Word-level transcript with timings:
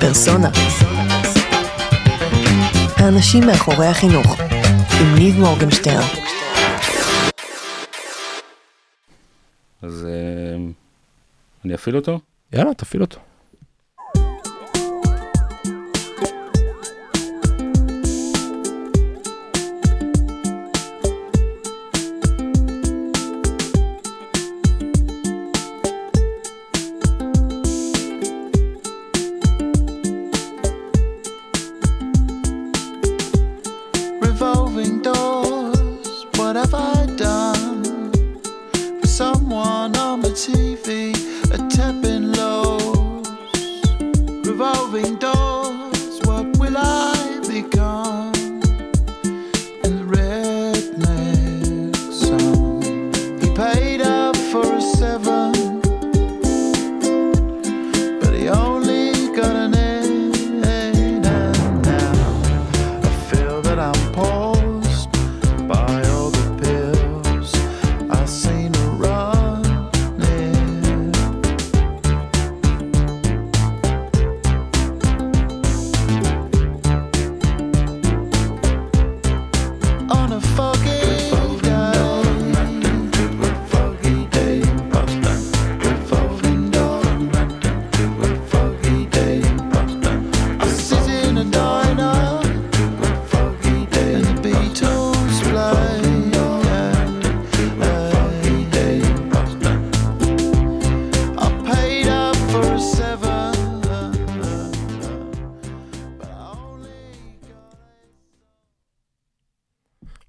פרסונה. 0.00 0.50
האנשים 2.96 3.46
מאחורי 3.46 3.86
החינוך, 3.86 4.40
עם 5.00 5.14
ניב 5.14 5.38
מורגנשטרן. 5.38 6.08
אז 9.82 10.06
אה, 10.06 10.56
אני 11.64 11.74
אפעיל 11.74 11.96
אותו? 11.96 12.20
יאללה, 12.52 12.74
תפעיל 12.74 13.02
אותו. 13.02 13.20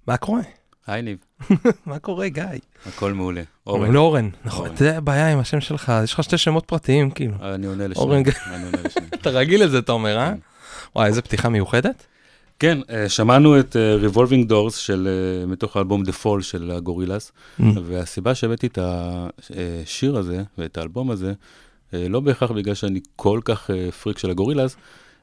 מה 0.08 0.18
קורה? 0.18 0.42
היי 0.88 1.02
ניב, 1.02 1.18
מה 1.86 2.00
קורה, 2.00 2.30
גיא? 2.30 2.44
הכל 2.86 3.14
מעולה. 3.14 3.42
אורן, 3.68 3.92
לו 3.92 4.00
אורן. 4.02 4.30
נכון, 4.46 4.66
אורן. 4.66 4.78
זה 4.78 4.98
הבעיה 4.98 5.28
עם 5.32 5.40
השם 5.40 5.62
שלך, 5.62 5.92
יש 6.04 6.14
לך 6.14 6.24
שתי 6.24 6.38
שמות 6.38 6.66
פרטיים, 6.66 7.12
כאילו. 7.12 7.34
אני 7.42 7.68
עונה 7.68 7.84
אורן 7.96 8.20
לשנייה. 8.20 8.22
ג- 8.22 8.54
אני 8.54 8.66
עונה 8.66 8.78
לשנייה. 8.86 9.10
אתה 9.22 9.30
רגיל 9.30 9.64
לזה, 9.64 9.80
אתה 9.80 9.92
אומר, 9.92 10.18
אה? 10.18 10.30
כן. 10.34 10.38
וואי, 10.96 11.08
איזה 11.08 11.22
פתיחה 11.22 11.50
מיוחדת. 11.50 12.06
כן, 12.60 12.78
אה, 12.90 13.10
שמענו 13.10 13.60
את 13.60 13.76
Revolving 14.06 14.50
Doors 14.52 14.72
של, 14.76 15.08
אה, 15.42 15.46
מתוך 15.48 15.78
האלבום 15.78 16.04
The 16.04 16.24
Fall 16.24 16.42
של 16.42 16.72
הגורילס, 16.72 17.32
Mm. 17.60 17.64
והסיבה 17.84 18.36
שהבאתי 18.36 18.68
את 18.68 18.80
השיר 18.82 20.18
הזה 20.18 20.44
ואת 20.58 20.78
האלבום 20.78 21.12
הזה, 21.12 21.34
אה, 21.94 22.06
לא 22.10 22.20
בהכרח 22.20 22.52
בגלל 22.52 22.74
שאני 22.74 23.00
כל 23.16 23.40
כך 23.46 23.72
אה, 23.72 23.92
פריק 23.92 24.18
של 24.18 24.30
הגורילס, 24.30 24.76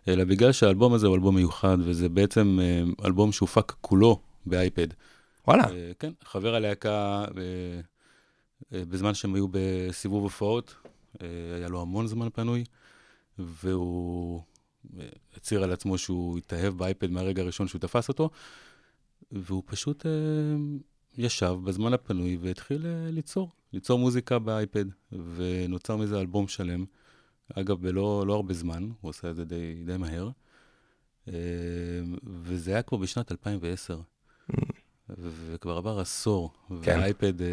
אלא 0.09 0.25
בגלל 0.25 0.53
שהאלבום 0.53 0.95
הזה 0.95 1.07
הוא 1.07 1.15
אלבום 1.15 1.35
מיוחד, 1.35 1.77
וזה 1.85 2.09
בעצם 2.09 2.59
אה, 2.63 3.07
אלבום 3.07 3.33
שהופק 3.33 3.73
כולו 3.81 4.21
באייפד. 4.47 4.89
וואלה, 5.49 5.71
אה, 5.71 5.93
כן, 5.99 6.13
חבר 6.25 6.55
הלהקה, 6.55 7.25
אה, 7.25 7.81
אה, 8.73 8.85
בזמן 8.85 9.15
שהם 9.15 9.35
היו 9.35 9.47
בסיבוב 9.51 10.23
הופעות, 10.23 10.75
אה, 11.23 11.27
היה 11.57 11.69
לו 11.69 11.83
המון 11.83 12.07
זמן 12.07 12.29
פנוי, 12.31 12.65
והוא 13.39 14.43
אה, 14.99 15.09
הצהיר 15.37 15.63
על 15.65 15.73
עצמו 15.73 15.99
שהוא 15.99 16.39
התאהב 16.39 16.79
באייפד 16.79 17.11
מהרגע 17.11 17.43
הראשון 17.43 17.69
שהוא 17.69 17.81
תפס 17.81 18.09
אותו, 18.09 18.31
והוא 19.33 19.63
פשוט 19.67 20.07
אה, 20.07 20.11
ישב 21.19 21.55
בזמן 21.65 21.93
הפנוי 21.93 22.37
והתחיל 22.41 22.87
אה, 22.87 23.11
ליצור, 23.11 23.51
ליצור 23.73 23.99
מוזיקה 23.99 24.39
באייפד, 24.39 24.85
ונוצר 25.35 25.97
מזה 25.97 26.21
אלבום 26.21 26.49
שלם. 26.49 26.85
אגב, 27.55 27.83
בלא 27.83 28.25
לא 28.27 28.35
הרבה 28.35 28.55
זמן, 28.55 28.89
הוא 29.01 29.09
עושה 29.09 29.31
את 29.31 29.37
זה 29.37 29.45
די, 29.45 29.83
די 29.85 29.97
מהר, 29.97 30.31
וזה 32.25 32.71
היה 32.71 32.83
כבר 32.83 32.99
בשנת 32.99 33.33
2010. 33.33 34.01
וכבר 35.17 35.77
עבר 35.77 36.01
עשור, 36.01 36.51
כן. 36.69 36.75
והאייפד, 36.75 37.43
אה, 37.43 37.47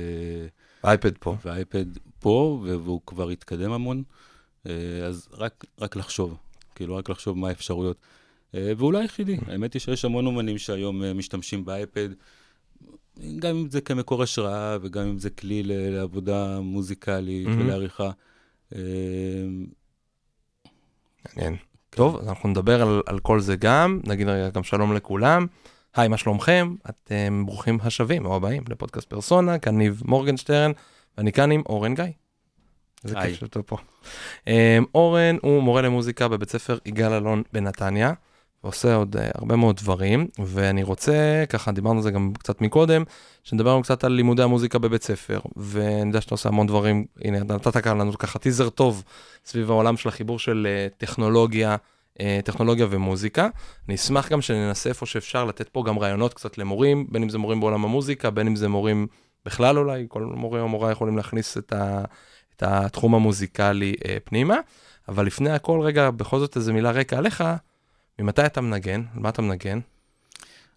אייפד 0.83 1.17
פה. 1.17 1.35
והאייפד 1.45 1.85
פה, 2.19 2.63
והוא 2.63 3.01
כבר 3.05 3.29
התקדם 3.29 3.71
המון, 3.71 4.03
אה, 4.67 5.05
אז 5.05 5.27
רק, 5.31 5.65
רק 5.79 5.95
לחשוב, 5.95 6.37
כאילו 6.75 6.95
רק 6.95 7.09
לחשוב 7.09 7.37
מה 7.37 7.49
האפשרויות. 7.49 7.97
אה, 8.55 8.71
והוא 8.77 8.93
לא 8.93 8.97
היחידי, 8.97 9.37
האמת 9.47 9.73
היא 9.73 9.79
שיש 9.79 10.05
המון 10.05 10.25
אומנים 10.25 10.57
שהיום 10.57 11.17
משתמשים 11.17 11.65
באייפד, 11.65 12.09
גם 13.39 13.55
אם 13.55 13.69
זה 13.69 13.81
כמקור 13.81 14.23
השראה 14.23 14.77
וגם 14.81 15.07
אם 15.07 15.17
זה 15.17 15.29
כלי 15.29 15.63
לעבודה 15.65 16.59
מוזיקלית 16.59 17.47
מהמם. 17.47 17.61
ולעריכה. 17.61 18.11
מעניין. 21.35 21.55
טוב, 21.89 22.15
אז 22.15 22.27
אנחנו 22.27 22.49
נדבר 22.49 22.81
על, 22.81 23.01
על 23.05 23.19
כל 23.19 23.39
זה 23.39 23.55
גם, 23.55 23.99
נגיד 24.03 24.27
רגע 24.27 24.49
גם 24.49 24.63
שלום 24.63 24.93
לכולם. 24.93 25.47
היי, 25.95 26.07
מה 26.07 26.17
שלומכם? 26.17 26.75
אתם 26.89 27.43
ברוכים 27.45 27.77
השבים 27.83 28.25
או 28.25 28.35
הבאים 28.35 28.63
לפודקאסט 28.69 29.09
פרסונה, 29.09 29.59
כאן 29.59 29.77
ניב 29.77 30.01
מורגנשטרן, 30.05 30.71
ואני 31.17 31.31
כאן 31.31 31.51
עם 31.51 31.63
אורן 31.65 31.95
גיא. 31.95 32.03
איזה. 33.03 33.15
כיף 33.21 33.39
שאתה 33.39 33.61
פה. 33.61 33.77
Um, 34.45 34.49
אורן 34.95 35.37
הוא 35.41 35.63
מורה 35.63 35.81
למוזיקה 35.81 36.27
בבית 36.27 36.49
ספר 36.49 36.77
יגאל 36.85 37.13
אלון 37.13 37.43
בנתניה, 37.53 38.13
ועושה 38.63 38.95
עוד 38.95 39.15
uh, 39.15 39.19
הרבה 39.35 39.55
מאוד 39.55 39.75
דברים, 39.75 40.27
ואני 40.45 40.83
רוצה, 40.83 41.43
ככה 41.49 41.71
דיברנו 41.71 41.97
על 41.97 42.03
זה 42.03 42.11
גם 42.11 42.33
קצת 42.39 42.61
מקודם, 42.61 43.03
שנדבר 43.43 43.73
לנו 43.73 43.83
קצת 43.83 44.03
על 44.03 44.11
לימודי 44.11 44.43
המוזיקה 44.43 44.79
בבית 44.79 45.03
ספר, 45.03 45.39
ואני 45.55 46.07
יודע 46.07 46.21
שאתה 46.21 46.33
עושה 46.33 46.49
המון 46.49 46.67
דברים, 46.67 47.05
הנה, 47.21 47.39
נתת 47.39 47.77
כאן 47.77 47.97
לנו 47.97 48.17
ככה 48.17 48.39
טיזר 48.39 48.69
טוב 48.69 49.03
סביב 49.45 49.71
העולם 49.71 49.97
של 49.97 50.09
החיבור 50.09 50.39
של 50.39 50.67
uh, 50.67 50.97
טכנולוגיה, 50.97 51.75
טכנולוגיה 52.43 52.87
ומוזיקה. 52.89 53.47
אני 53.87 53.95
אשמח 53.95 54.31
גם 54.31 54.41
שננסה 54.41 54.89
איפה 54.89 55.05
שאפשר 55.05 55.45
לתת 55.45 55.69
פה 55.69 55.83
גם 55.87 55.99
רעיונות 55.99 56.33
קצת 56.33 56.57
למורים, 56.57 57.07
בין 57.09 57.23
אם 57.23 57.29
זה 57.29 57.37
מורים 57.37 57.59
בעולם 57.59 57.85
המוזיקה, 57.85 58.29
בין 58.29 58.47
אם 58.47 58.55
זה 58.55 58.67
מורים 58.67 59.07
בכלל 59.45 59.77
אולי, 59.77 60.05
כל 60.07 60.21
מורה 60.23 60.61
או 60.61 60.67
מורה 60.67 60.91
יכולים 60.91 61.17
להכניס 61.17 61.57
את, 61.57 61.73
ה, 61.73 62.03
את 62.55 62.63
התחום 62.63 63.15
המוזיקלי 63.15 63.93
uh, 63.99 64.07
פנימה. 64.23 64.55
אבל 65.07 65.25
לפני 65.25 65.51
הכל, 65.51 65.79
רגע, 65.83 66.11
בכל 66.11 66.39
זאת 66.39 66.55
איזה 66.55 66.73
מילה 66.73 66.91
רקע 66.91 67.17
עליך, 67.17 67.43
ממתי 68.19 68.45
אתה 68.45 68.61
מנגן? 68.61 69.03
על 69.13 69.19
מה 69.19 69.29
אתה 69.29 69.41
מנגן? 69.41 69.79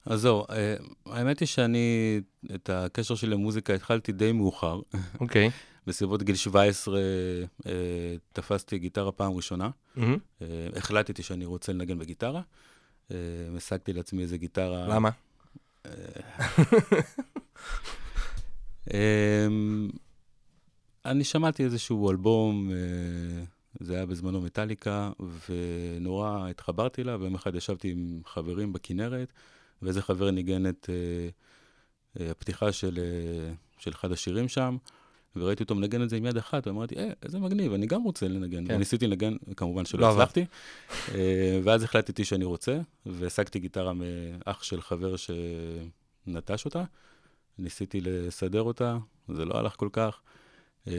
אז 0.07 0.21
זהו, 0.21 0.45
אה, 0.51 0.75
האמת 1.07 1.41
היא 1.41 1.49
שאני, 1.49 2.21
את 2.55 2.71
הקשר 2.71 3.15
שלי 3.15 3.31
למוזיקה 3.31 3.75
התחלתי 3.75 4.13
די 4.13 4.33
מאוחר. 4.33 4.81
אוקיי. 5.21 5.51
בסביבות 5.89 6.23
גיל 6.23 6.37
17 6.37 6.99
אה, 7.67 7.73
תפסתי 8.33 8.79
גיטרה 8.79 9.13
פעם 9.13 9.33
ראשונה. 9.33 9.71
מהמם. 9.97 10.19
אה, 10.43 10.69
החלטתי 10.77 11.23
שאני 11.23 11.45
רוצה 11.45 11.73
לנגן 11.73 11.99
בגיטרה. 11.99 12.43
אה, 13.11 13.17
השגתי 13.57 13.93
לעצמי 13.93 14.23
איזה 14.23 14.37
גיטרה. 14.37 14.89
למה? 14.89 15.11
אה, 18.95 19.47
אני 21.05 21.25
שמעתי 21.25 21.65
איזשהו 21.65 22.11
אלבום, 22.11 22.71
אה, 22.71 23.45
זה 23.81 23.95
היה 23.95 24.07
בזמנו 24.07 24.41
מטאליקה, 24.41 25.11
ונורא 25.49 26.49
התחברתי 26.51 27.03
אליו, 27.03 27.19
ויום 27.21 27.35
אחד 27.35 27.55
ישבתי 27.55 27.91
עם 27.91 28.21
חברים 28.25 28.73
בכנרת, 28.73 29.33
ואיזה 29.83 30.03
חבר 30.03 30.31
ניגן 30.31 30.69
את 30.69 30.91
אה, 30.91 31.29
אה, 32.21 32.31
הפתיחה 32.31 32.73
של, 32.73 32.99
אה, 32.99 33.53
של 33.79 33.91
אחד 33.91 34.13
השירים 34.13 34.49
שם, 34.49 34.77
וראיתי 35.37 35.63
אותו 35.63 35.75
מנגן 35.75 36.03
את 36.03 36.11
זה 36.11 36.17
עם 36.17 36.27
יד 36.27 36.37
אחת, 36.37 36.67
ואמרתי, 36.67 36.95
אה, 36.95 37.11
איזה 37.23 37.39
מגניב, 37.39 37.73
אני 37.73 37.87
גם 37.87 38.03
רוצה 38.03 38.29
לנגן. 38.29 38.67
כן. 38.67 38.75
וניסיתי 38.75 39.07
לנגן, 39.07 39.37
כמובן 39.57 39.85
שלא 39.85 40.01
לא. 40.01 40.13
הצלחתי. 40.13 40.45
אה, 41.15 41.61
ואז 41.65 41.83
החלטתי 41.83 42.25
שאני 42.25 42.45
רוצה, 42.45 42.79
והשגתי 43.07 43.59
גיטרה 43.59 43.93
מאח 43.93 44.63
של 44.63 44.81
חבר 44.81 45.15
שנטש 45.17 46.65
אותה. 46.65 46.85
ניסיתי 47.59 48.01
לסדר 48.01 48.63
אותה, 48.63 48.99
זה 49.29 49.45
לא 49.45 49.59
הלך 49.59 49.75
כל 49.77 49.89
כך. 49.93 50.21
אה, 50.89 50.93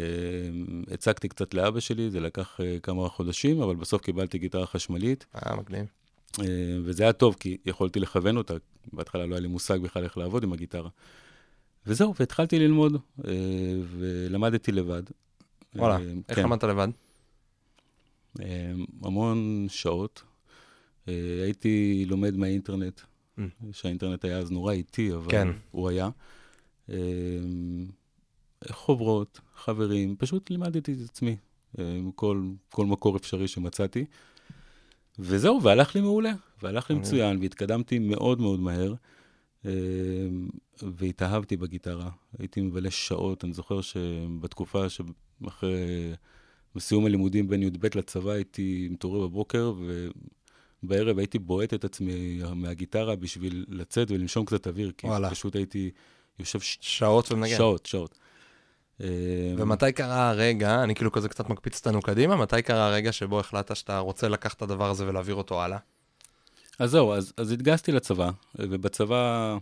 הצגתי 0.94 1.30
קצת 1.30 1.54
לאבא 1.54 1.80
שלי, 1.80 2.10
זה 2.10 2.20
לקח 2.20 2.60
אה, 2.62 2.78
כמה 2.84 3.10
חודשים, 3.10 3.62
אבל 3.62 3.76
בסוף 3.76 4.02
קיבלתי 4.02 4.38
גיטרה 4.38 4.66
חשמלית, 4.66 5.26
אה, 5.36 5.56
מגניב. 5.56 5.86
וזה 6.84 7.04
היה 7.04 7.14
טוב, 7.14 7.36
כי 7.40 7.58
יכולתי 7.66 8.00
לכוון 8.00 8.38
אותה. 8.38 8.54
בהתחלה 8.94 9.26
לא 9.26 9.36
היה 9.36 9.42
לי 9.42 9.48
מושג 9.48 9.80
בכלל 9.82 10.04
איך 10.04 10.18
לעבוד 10.18 10.44
עם 10.44 10.54
הגיטרה. 10.54 10.90
וזהו, 11.88 12.14
והתחלתי 12.20 12.60
ללמוד, 12.60 12.96
אה, 13.28 13.32
ולמדתי 13.98 14.72
לבד. 14.72 15.04
וואלה, 15.76 15.96
אה, 15.96 16.02
איך 16.30 16.38
כן. 16.38 16.44
למדת 16.44 16.64
לבד? 16.64 16.88
אה, 18.42 18.72
המון 19.04 19.66
שעות. 19.70 20.24
הייתי 21.44 22.06
לומד 22.08 22.38
מהאינטרנט, 22.38 23.02
Mm. 23.38 23.42
שהאינטרנט 23.72 24.26
היה 24.26 24.38
אז 24.38 24.52
נורא 24.52 24.74
איטי, 24.74 25.14
אבל 25.14 25.32
כן. 25.32 25.48
הוא 25.72 25.90
היה. 25.90 26.10
חוברות, 28.72 29.40
חברים, 29.56 30.16
פשוט 30.16 30.50
לימדתי 30.50 30.94
את 30.94 31.10
עצמי, 31.10 31.36
כל, 32.16 32.44
כל 32.70 32.86
מקור 32.86 33.18
אפשרי 33.18 33.48
שמצאתי. 33.48 34.06
וזהו, 35.20 35.64
והלך 35.64 35.96
לי 35.96 36.02
מעולה, 36.02 36.32
והלך 36.62 36.90
לי. 36.90 36.96
מצוין, 36.96 37.40
והתקדמתי 37.42 38.00
מאוד 38.00 38.42
מאוד 38.42 38.60
מהר, 38.60 38.94
והתאהבתי 40.82 41.58
בגיטרה. 41.58 42.10
הייתי 42.40 42.62
מבלה 42.62 42.92
שעות, 42.92 43.44
אני 43.44 43.54
זוכר 43.54 43.82
שבתקופה 43.82 44.86
שאחרי, 44.90 46.14
בסיום 46.76 47.06
הלימודים 47.06 47.48
בין 47.48 47.64
י"ב 47.64 47.98
לצבא, 47.98 48.32
הייתי 48.32 48.88
מתעורר 48.92 49.28
בבוקר, 49.28 49.74
ובערב 50.84 51.18
הייתי 51.18 51.40
בועט 51.40 51.74
את 51.74 51.84
עצמי 51.84 52.42
מהגיטרה 52.56 53.16
בשביל 53.16 53.66
לצאת 53.68 54.12
ולנשום 54.12 54.46
קצת 54.46 54.68
אוויר, 54.68 54.92
כי 54.98 55.08
וואלה. 55.08 55.30
פשוט 55.30 55.56
הייתי 55.56 55.92
יושב 56.40 56.60
ש... 56.60 56.78
שעות 56.82 57.32
ומנגן. 57.32 57.58
שעות, 57.58 57.86
שעות. 57.86 58.20
אה, 59.02 59.08
ומתי 59.58 59.92
קרה 59.92 60.30
הרגע, 60.30 60.84
אני 60.84 60.96
כאילו 60.96 61.12
כזה 61.12 61.30
קצת 61.30 61.50
מקפיץ 61.50 61.78
אותנו 61.78 62.02
קדימה, 62.02 62.36
מתי 62.36 62.62
קרה 62.62 62.88
הרגע 62.88 63.12
שבו 63.12 63.40
החלטת 63.40 63.76
שאתה 63.76 64.00
רוצה 64.00 64.30
לקחת 64.30 64.58
את 64.58 64.62
הדבר 64.62 64.90
הזה 64.90 65.08
ולהעביר 65.08 65.36
אותו 65.36 65.62
הלאה? 65.62 65.78
אז 66.80 66.92
זהו, 66.92 67.14
אז, 67.14 67.34
אז 67.38 67.52
התגייסתי 67.52 67.92
לצבא, 67.92 68.30
ובצבא, 68.56 69.58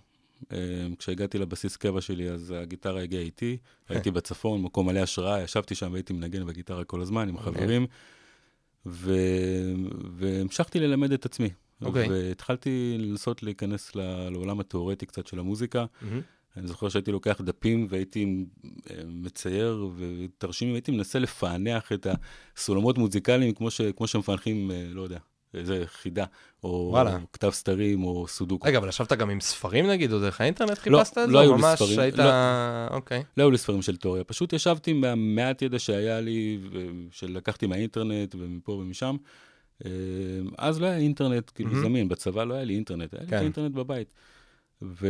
אה, 0.51 0.57
כשהגעתי 0.99 1.37
לבסיס 1.37 1.77
קבע 1.77 2.01
שלי, 2.01 2.29
אז 2.29 2.53
הגיטרה 2.57 3.01
הגיעה 3.01 3.23
איתי, 3.23 3.57
הייתי 3.89 4.11
בצפון, 4.11 4.61
מקום 4.61 4.85
מלא 4.85 4.99
השראה, 4.99 5.41
ישבתי 5.41 5.75
שם 5.75 5.91
והייתי 5.91 6.13
מנגן 6.13 6.45
בגיטרה 6.45 6.83
כל 6.83 7.01
הזמן 7.01 7.29
עם 7.29 7.37
אוקיי. 7.37 7.53
חברים, 7.53 7.85
ו... 8.85 9.13
והמשכתי 10.11 10.79
ללמד 10.79 11.11
את 11.11 11.25
עצמי. 11.25 11.49
אוקיי. 11.81 12.09
והתחלתי 12.09 12.97
לנסות 12.99 13.43
להיכנס 13.43 13.95
לעולם 13.95 14.59
התיאורטי 14.59 15.05
קצת 15.05 15.27
של 15.27 15.39
המוזיקה. 15.39 15.85
מהמם. 16.01 16.21
אני 16.57 16.67
זוכר 16.67 16.89
שהייתי 16.89 17.11
לוקח 17.11 17.41
דפים 17.41 17.87
והייתי 17.89 18.45
אה, 18.89 18.95
מצייר 19.07 19.89
ותרשימים, 19.97 20.75
הייתי 20.75 20.91
מנסה 20.91 21.19
לפענח 21.19 21.91
את 21.91 22.07
הסולמות 22.55 22.97
מוזיקליים 22.97 23.53
כמו, 23.53 23.71
ש, 23.71 23.81
כמו 23.81 24.07
שמפענחים, 24.07 24.71
אה, 24.71 24.87
לא 24.89 25.01
יודע, 25.01 25.19
איזה 25.53 25.83
חידה, 25.85 26.25
או 26.63 26.89
וואלה. 26.91 27.19
כתב 27.33 27.49
סתרים, 27.49 28.03
או 28.03 28.27
סודוקו. 28.27 28.67
רגע, 28.67 28.77
אבל 28.77 28.89
ישבת 28.89 29.13
גם 29.13 29.29
עם 29.29 29.39
ספרים 29.39 29.87
נגיד, 29.87 30.13
או 30.13 30.19
דרך 30.19 30.41
האינטרנט 30.41 30.77
חיפשת 30.77 31.17
את 31.17 31.27
זה? 31.27 31.33
לא 31.33 31.39
או 31.39 31.43
היו 31.43 31.55
לי 31.55 31.63
ספרים, 31.75 31.99
היית... 31.99 32.17
לא. 32.17 32.23
אוקיי. 32.91 33.23
לא 33.37 33.43
היו 33.43 33.51
לי 33.51 33.57
ספרים 33.57 33.81
של 33.81 33.97
תיאוריה, 33.97 34.23
פשוט 34.23 34.53
ישבתי 34.53 34.91
עם 34.91 35.03
המעט 35.03 35.61
ידע 35.61 35.79
שהיה 35.79 36.21
לי, 36.21 36.59
שלקחתי 37.11 37.67
מהאינטרנט 37.67 38.35
ומפה 38.39 38.71
ומשם. 38.71 39.15
אה, 39.85 39.91
אז 40.57 40.81
לא 40.81 40.85
היה 40.85 40.97
אינטרנט 40.97 41.51
כאילו 41.55 41.69
מהמם. 41.69 41.83
זמין, 41.83 42.09
בצבא 42.09 42.43
לא 42.43 42.53
היה 42.53 42.63
לי 42.63 42.75
אינטרנט, 42.75 43.13
היה 43.13 43.21
לי 43.21 43.27
כן. 43.27 43.35
את 43.35 43.41
האינטרנט 43.41 43.71
בבית. 43.71 44.13
ו... 44.81 45.07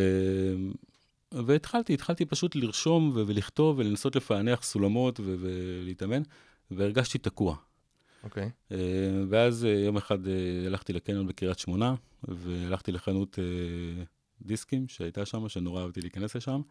והתחלתי, 1.32 1.94
התחלתי 1.94 2.26
פשוט 2.26 2.56
לרשום 2.56 3.12
ולכתוב 3.16 3.80
ולנסות 3.80 4.16
לפענח 4.16 4.64
סולמות 4.64 5.20
ולהתאמן, 5.24 6.22
והרגשתי 6.72 7.18
תקוע. 7.18 7.56
אוקיי. 8.24 8.50
אה, 8.72 8.78
ואז 9.30 9.66
אה, 9.66 9.70
יום 9.70 9.98
אחד 9.98 10.28
אה, 10.28 10.34
הלכתי 10.66 10.94
לקניון 10.94 11.28
בקריית 11.28 11.60
שמונה, 11.60 11.96
והלכתי 12.24 12.92
לחנות 12.92 13.40
דיסקים 14.42 14.88
שהייתה 14.88 15.26
שם, 15.26 15.50
שנורא 15.50 15.82
אהבתי 15.82 16.02
להיכנס 16.02 16.36
לשם, 16.36 16.62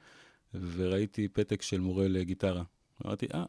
וראיתי 0.55 1.29
פתק 1.29 1.63
של 1.63 1.81
מורה 1.81 2.09
לגיטרה. 2.09 2.63
אמרתי, 3.07 3.27
אה, 3.35 3.45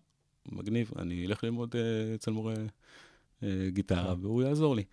מגניב, 0.52 0.92
אני 1.00 1.26
אלך 1.26 1.44
ללמוד 1.44 1.76
אצל 2.16 2.32
מורה 2.32 2.54
גיטרה, 3.68 4.16
והוא 4.22 4.44
יעזור 4.44 4.76
לי. 4.76 4.84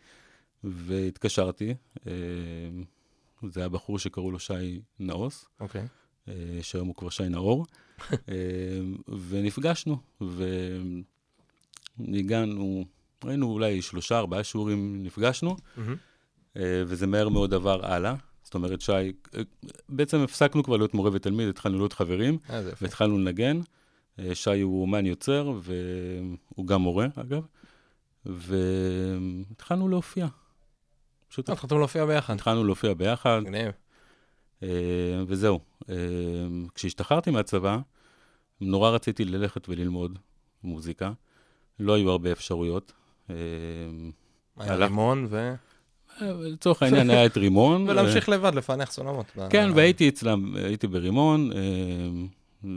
והתקשרתי, 0.65 1.75
זה 3.49 3.61
היה 3.61 3.69
בחור 3.69 3.99
שקראו 3.99 4.31
לו 4.31 4.39
שי 4.39 4.81
נאוס, 5.01 5.49
אוקיי. 5.61 5.87
אה, 6.29 6.59
שהיום 6.63 6.89
הוא 6.89 6.97
כבר 6.97 7.11
שי 7.11 7.29
נאור, 7.29 7.67
ונפגשנו, 9.29 9.99
וניגענו, 11.99 12.85
ראינו 13.25 13.53
אולי 13.53 13.83
שלושה, 13.83 14.19
ארבעה 14.19 14.45
שיעורים 14.45 15.03
נפגשנו. 15.03 15.57
אה, 16.57 16.83
וזה 16.87 17.07
מהר 17.07 17.29
מאוד 17.29 17.55
עבר 17.55 17.87
הלאה. 17.87 18.15
זאת 18.43 18.55
אומרת, 18.55 18.81
שי, 18.81 18.93
אה, 18.93 19.13
בעצם 19.89 20.19
הפסקנו 20.21 20.63
כבר 20.65 20.77
להיות 20.77 20.95
מורה 20.95 21.11
ותלמיד, 21.13 21.49
התחלנו 21.49 21.79
להיות 21.79 21.93
חברים, 21.93 22.39
אה. 22.51 22.63
והתחלנו 22.83 23.19
לנגן. 23.19 23.61
שי 24.35 24.61
הוא 24.61 24.83
אומן 24.83 25.07
יוצר, 25.07 25.53
והוא 25.63 26.67
גם 26.67 26.81
מורה, 26.83 27.07
אגב, 27.17 27.47
והתחלנו 28.27 29.89
להופיע. 29.89 30.27
פשוט 31.29 31.49
התחלתם 31.49 31.79
להופיע 31.79 32.07
ביחד. 32.07 32.35
התחלנו 32.35 32.65
להופיע 32.65 32.95
ביחד, 32.95 33.41
מגניב. 33.43 33.71
וזהו. 35.27 35.61
כשהשתחררתי 36.75 37.31
מהצבא, 37.31 37.79
נורא 38.61 38.91
רציתי 38.91 39.25
ללכת 39.25 39.69
וללמוד 39.69 40.19
מוזיקה. 40.65 41.13
לא 41.81 41.95
היו 41.95 42.11
הרבה 42.11 42.33
אפשרויות. 42.33 42.93
אה, 43.31 43.37
היה 44.59 44.75
רימון 44.75 45.27
ו... 45.31 45.55
אה, 46.23 46.33
לצורך 46.33 46.83
העניין 46.83 47.11
היה 47.11 47.27
את 47.27 47.37
רימון. 47.37 47.83
ולהמשיך 47.89 48.29
לבד 48.29 48.55
לפענח 48.55 48.91
סולמות. 48.91 49.27
כן, 49.51 49.71
והייתי 49.75 50.09
אצלם, 50.09 50.57
הייתי 50.57 50.87
ברימון, 50.87 51.51
אה, 51.53 51.59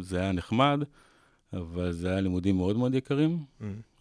זה 0.02 0.20
היה 0.20 0.32
נחמד, 0.32 0.80
אבל 1.54 1.92
זה 1.92 2.10
היה 2.10 2.22
לימודים 2.22 2.58
מאוד 2.58 2.78
מאוד 2.78 2.96
יקרים. 2.96 3.44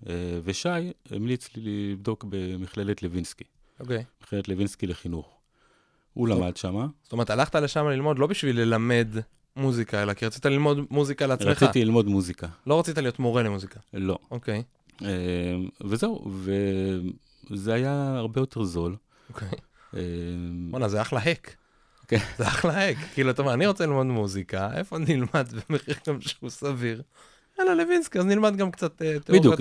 אה, 0.08 0.40
ושי 0.44 0.68
המליץ 1.10 1.56
לי 1.56 1.92
לבדוק 1.92 2.24
במכללת 2.28 3.02
לוינסקי, 3.02 3.44
אוקיי. 3.80 4.04
מכללת 4.22 4.48
לוינסקי 4.48 4.86
לחינוך. 4.86 5.36
הוא 6.12 6.28
טוב. 6.28 6.38
למד 6.38 6.56
שמה, 6.56 6.86
זאת 7.02 7.12
אומרת, 7.12 7.30
הלכת 7.30 7.54
לשם 7.54 7.86
ללמוד 7.88 8.18
לא 8.18 8.26
בשביל 8.26 8.60
ללמד 8.60 9.08
מוזיקה, 9.56 10.02
אלא 10.02 10.14
כי 10.14 10.26
רצית 10.26 10.46
ללמוד 10.46 10.78
מוזיקה 10.90 11.26
לעצמך. 11.26 11.62
רציתי 11.62 11.84
ללמוד 11.84 12.06
מוזיקה. 12.06 12.46
לא 12.66 12.78
רצית 12.78 12.98
להיות 12.98 13.18
מורה 13.18 13.42
למוזיקה. 13.42 13.80
לא. 13.94 14.18
אוקיי. 14.30 14.62
אה, 15.04 15.08
וזהו, 15.84 16.30
וזה 17.50 17.74
היה 17.74 18.14
הרבה 18.16 18.40
יותר 18.40 18.62
זול. 18.64 18.96
אוקיי. 19.30 19.48
אה, 19.96 20.00
בואנה, 20.70 20.88
זה 20.88 21.02
אחלה 21.02 21.20
האק. 21.22 21.56
כן. 22.08 22.18
זה 22.38 22.46
אחלה 22.48 22.72
האק. 22.78 22.96
כאילו, 23.14 23.30
אתה 23.30 23.42
אומר, 23.42 23.54
אני 23.54 23.66
רוצה 23.66 23.86
ללמוד 23.86 24.06
מוזיקה, 24.06 24.70
איפה 24.78 24.98
נלמד 24.98 25.46
במחיר 25.70 25.94
גם 26.08 26.20
שהוא 26.20 26.50
סביר? 26.50 27.02
יאללה, 27.58 27.74
לוינסקי, 27.74 28.18
אז 28.18 28.24
נלמד 28.24 28.56
גם 28.56 28.70
קצת 28.70 29.02
אה, 29.02 29.18
תיאוריות 29.20 29.60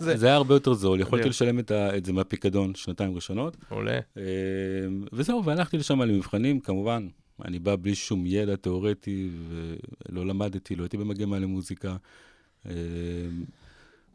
זה- 0.00 0.26
היה- 0.26 0.34
הרבה 0.34 0.54
יותר 0.54 0.74
זול, 0.74 1.00
יכולתי. 1.00 1.28
לשלם 1.28 1.58
את 1.58 1.72
זה 2.04 2.12
מהפיקדון 2.12 2.74
שנתיים 2.74 3.14
ראשונות. 3.14 3.56
מעולה. 3.70 3.98
אה, 4.16 4.22
וזהו, 5.12 5.44
והלכתי 5.44 5.78
לשם 5.78 6.02
למבחנים, 6.02 6.60
כמובן, 6.60 7.08
אני 7.44 7.58
בא 7.58 7.76
בלי 7.76 7.94
שום 7.94 8.24
ידע 8.26 8.56
תיאורטי, 8.56 9.30
ולא 10.08 10.26
למדתי, 10.26 10.76
לא 10.76 10.82
הייתי 10.82 10.96
במגמה 10.96 11.38
למוזיקה. 11.38 11.96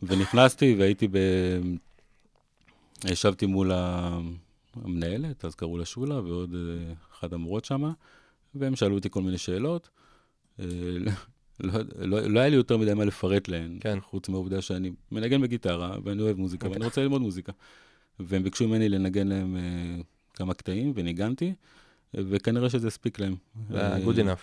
ונכנסתי 0.07 0.75
והייתי 0.79 1.07
ב... 1.07 1.17
ישבתי 3.05 3.45
מול 3.45 3.71
המנהלת, 3.73 5.45
אז 5.45 5.55
קראו 5.55 5.77
לה 5.77 5.85
שולה, 5.85 6.19
ועוד 6.19 6.55
אה, 6.55 6.93
אחת 7.13 7.33
המורות 7.33 7.65
שם, 7.65 7.91
והם 8.55 8.75
שאלו 8.75 8.95
אותי 8.95 9.09
כל 9.09 9.21
מיני 9.21 9.37
שאלות. 9.37 9.89
אה, 10.59 10.65
לא, 11.59 11.79
לא, 11.99 12.21
לא 12.21 12.39
היה 12.39 12.49
לי 12.49 12.55
יותר 12.55 12.77
מדי 12.77 12.93
מה 12.93 13.05
לפרט 13.05 13.47
להן, 13.47 13.77
כן. 13.81 13.99
חוץ 14.01 14.29
מהעובדה 14.29 14.61
שאני 14.61 14.91
מנגן 15.11 15.41
בגיטרה, 15.41 15.97
ואני 16.03 16.21
אוהב 16.21 16.37
מוזיקה. 16.37 16.69
ואני 16.69 16.85
רוצה 16.85 17.01
ללמוד 17.01 17.21
מוזיקה. 17.21 17.51
והם 18.19 18.43
ביקשו 18.43 18.67
ממני 18.67 18.89
לנגן 18.89 19.27
להם 19.27 19.57
אה, 19.57 20.01
כמה 20.33 20.53
קטעים, 20.53 20.91
וניגנתי, 20.95 21.53
וכנראה 22.13 22.69
שזה 22.69 22.87
הספיק 22.87 23.19
להם. 23.19 23.35
זה 23.69 23.87
היה 23.87 24.05
good 24.05 24.17
enough. 24.17 24.41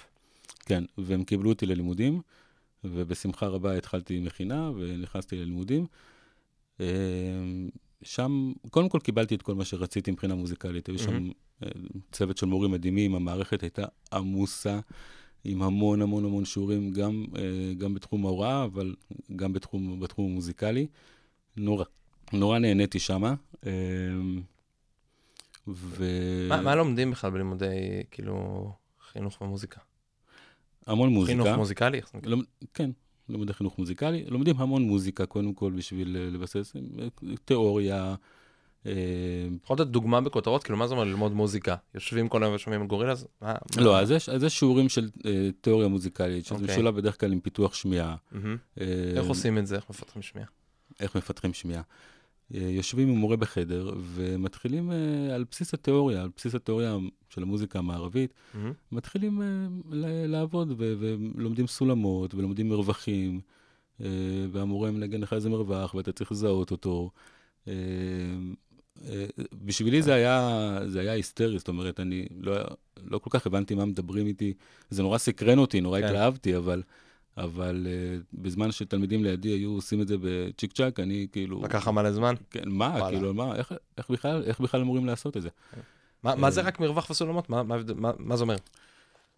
כן, 0.67 0.85
והם 0.99 1.25
קיבלו 1.25 1.51
אותי 1.51 1.67
ללימודים, 1.67 2.21
ובשמחה 2.85 3.47
רבה 3.47 3.77
התחלתי 3.77 4.21
מכינה 4.21 4.71
ונכנסתי 4.71 5.37
ללימודים. 5.37 5.87
אה, 6.81 6.87
שם, 8.03 8.53
קודם 8.71 8.89
כל 8.89 8.99
קיבלתי 8.99 9.35
את 9.35 9.43
כל 9.43 9.55
מה 9.55 9.65
שרציתי 9.65 10.11
מבחינה 10.11 10.35
מוזיקלית. 10.35 10.87
היו 10.87 10.99
שם 10.99 11.31
אה, 11.63 11.69
צוות 12.13 12.37
של 12.37 12.47
מורים 12.47 12.71
מדהימים, 12.71 13.15
המערכת 13.15 13.63
הייתה 13.63 13.85
עמוסה, 14.13 14.81
עם 15.45 15.63
המון 15.63 16.03
המון 16.03 16.25
המון 16.25 16.45
שיעורים, 16.45 16.93
גם, 16.93 17.25
אה, 17.37 17.75
גם 17.79 17.95
בתחום 17.95 18.27
ההוראה, 18.27 18.65
אבל 18.65 18.95
גם 19.37 19.53
בתחום, 19.53 20.01
בתחום 20.01 20.31
המוזיקלי. 20.31 20.87
נורא, 21.57 21.85
נורא 22.33 22.59
נהניתי 22.59 22.99
שמה. 22.99 23.35
ו... 25.69 26.05
מה 26.49 26.63
מה 26.63 26.75
לומדים 26.75 27.11
בכלל 27.11 27.31
בלימודי, 27.31 28.03
כאילו, 28.11 28.69
חינוך 29.13 29.43
ומוזיקה? 29.43 29.81
המון 30.87 31.09
מוזיקה. 31.09 31.43
חינוך 31.43 31.59
מוזיקלי? 31.59 32.01
לומד- 32.23 32.45
כן, 32.75 32.91
לימודי 33.29 33.53
חינוך 33.53 33.79
מוזיקלי, 33.79 34.25
לומדים 34.29 34.57
המון 34.59 34.83
מוזיקה, 34.83 35.27
קודם 35.27 35.55
כל 35.55 35.73
בשביל 35.73 36.17
אה, 36.17 36.31
לבסס 36.31 36.73
אה, 36.77 37.09
תיאוריה. 37.45 38.15
אה, 38.87 38.93
יכול 39.65 39.75
לתת 39.77 39.87
דוגמה 39.87 40.21
בכותרות? 40.21 40.63
כאילו, 40.65 40.79
מה 40.79 40.87
זה 40.87 40.95
אומר 40.95 41.05
ללמוד 41.05 41.33
מוזיקה? 41.33 41.77
יושבים 41.95 42.29
כל 42.29 42.43
היום 42.43 42.55
ושומעים 42.55 42.87
גורילאז? 42.87 43.27
לא, 43.77 44.01
אז 44.01 44.11
יש, 44.11 44.29
שיעורים 44.49 44.89
של 44.89 45.11
אה, 45.27 45.49
תיאוריה 45.61 45.89
מוזיקלית, 45.89 46.45
שזה 46.47 46.55
אוקיי. 46.55 46.75
משולב 46.77 46.97
בדרך 46.97 47.21
כלל 47.21 47.33
עם 47.33 47.41
פיתוח 47.41 47.75
שמיעה. 47.75 48.17
אה, 48.35 48.87
איך 49.17 49.27
עושים 49.27 49.59
את 49.59 49.67
זה? 49.67 49.77
איך 49.77 49.91
מפתחים 49.91 50.23
שמיעה? 50.23 50.49
איך 51.01 51.17
מפתחים 51.17 51.53
שמיעה. 51.55 51.83
אה, 52.55 52.61
יושבים 52.61 53.09
עם 53.09 53.15
מורה 53.15 53.37
בחדר 53.37 53.91
ומתחילים 54.15 54.93
אה, 54.93 55.35
על 55.35 55.45
בסיס 55.51 55.75
התיאוריה, 55.75 56.23
על 56.23 56.31
בסיס 56.37 56.55
התיאוריה 56.55 56.97
של 57.29 57.43
המוזיקה 57.43 57.79
המערבית, 57.79 58.35
מהמם. 58.55 58.73
מתחילים 58.93 59.43
אה, 59.43 59.47
לעבוד 60.27 60.73
ו- 60.79 60.95
ולומדים 60.99 61.67
סולמות 61.67 62.35
ולומדים 62.35 62.69
מרווחים, 62.69 63.41
והמורה 64.53 64.91
מנגן 64.91 65.21
לך 65.21 65.33
איזה 65.33 65.51
מרווח 65.51 65.95
ואתה 65.95 66.13
צריך 66.13 66.33
לזהות 66.33 66.71
אותו. 66.71 67.11
בשבילי 69.65 70.03
זה 70.03 70.15
היה, 70.15 70.79
זה 70.87 71.01
היה 71.01 71.13
היסטרי, 71.13 71.59
זאת 71.59 71.69
אומרת, 71.69 72.01
אני 72.01 72.27
לא, 72.41 72.57
לא 73.05 73.19
כל 73.19 73.31
כך 73.33 73.47
הבנתי 73.47 73.75
מה 73.75 73.85
מדברים 73.85 74.27
איתי. 74.27 74.55
זה 74.91 75.03
נורא 75.03 75.19
סקרן 75.19 75.59
אותי, 75.59 75.81
נורא 75.81 76.01
כן. 76.01 76.07
התלהבתי, 76.07 76.57
אבל, 76.57 76.83
אבל 77.37 77.87
אה, 77.91 78.19
בזמן 78.35 78.73
שתלמידים 78.73 79.25
לידי 79.25 79.49
היו 79.49 79.71
עושים 79.71 80.01
את 80.03 80.09
זה 80.09 80.17
בצ'יק 80.21 80.73
צ'אק, 80.73 81.01
אני 81.01 81.27
כאילו... 81.33 81.63
לקח 81.63 81.83
לך 81.83 81.89
מלא 81.89 82.13
זמן? 82.13 82.35
כן, 82.51 82.69
מה, 82.69 82.87
וואלה. 82.99 83.11
כאילו, 83.17 83.35
מה, 83.35 83.57
איך, 83.57 83.73
איך, 83.99 84.11
בכלל, 84.11 84.43
איך 84.47 84.61
בכלל 84.61 84.81
אמורים 84.81 85.07
לעשות 85.07 85.37
את 85.37 85.43
זה? 85.43 85.49
מה 86.23 86.35
מה 86.35 86.51
זה 86.51 86.61
אה. 86.61 86.67
רק 86.67 86.81
מרווח 86.81 87.11
וסולמות? 87.11 87.51
מה- 87.51 87.63
מה 87.63 87.77
מה- 87.97 88.13
מה 88.19 88.37
זה 88.37 88.43
אומר? 88.43 88.57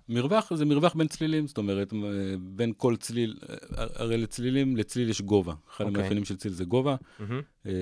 מרווח 0.08 0.54
זה 0.54 0.64
מרווח 0.64 0.94
בין 0.94 1.06
צלילים, 1.08 1.46
זאת 1.46 1.58
אומרת, 1.58 1.92
אה, 1.92 1.98
בין 2.40 2.72
כל 2.76 2.96
צליל, 2.96 3.36
הרי 3.76 4.16
לצלילים, 4.16 4.76
לצליל 4.76 5.10
יש 5.10 5.20
גובה. 5.22 5.54
אחד 5.70 5.84
אוקיי. 5.84 5.98
המאפיינים 6.00 6.24
של 6.24 6.36
צליל 6.36 6.54
זה 6.54 6.64
גובה. 6.64 6.96
אה, 7.66 7.72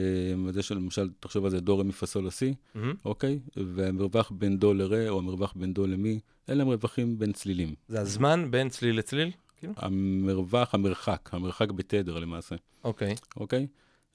זה 0.51 0.63
שלמשל, 0.63 1.09
תחשוב 1.21 1.45
על 1.45 1.51
זה, 1.51 1.61
דו 1.61 1.79
רמי 1.79 1.93
פסול 1.93 2.27
לסי, 2.27 2.55
מהמם. 2.75 2.95
אוקיי? 3.05 3.39
והמרווח 3.57 4.33
בין 4.35 4.59
דו 4.59 4.75
לרה, 4.75 5.09
או 5.09 5.19
המרווח 5.19 5.53
בין 5.57 5.75
דו 5.75 5.87
למי, 5.87 6.21
אלה 6.49 6.65
מרווחים 6.65 7.19
בין 7.19 7.33
צלילים. 7.33 7.75
זה 7.89 8.01
הזמן 8.01 8.47
בין 8.51 8.69
צליל 8.69 8.99
לצליל? 8.99 9.31
כאילו? 9.63 9.75
המרווח, 9.77 10.75
המרחק, 10.75 11.31
המרחק 11.33 11.71
בתדר 11.71 12.19
למעשה, 12.19 12.57
אוקיי. 12.85 13.15
אוקיי? 13.37 13.67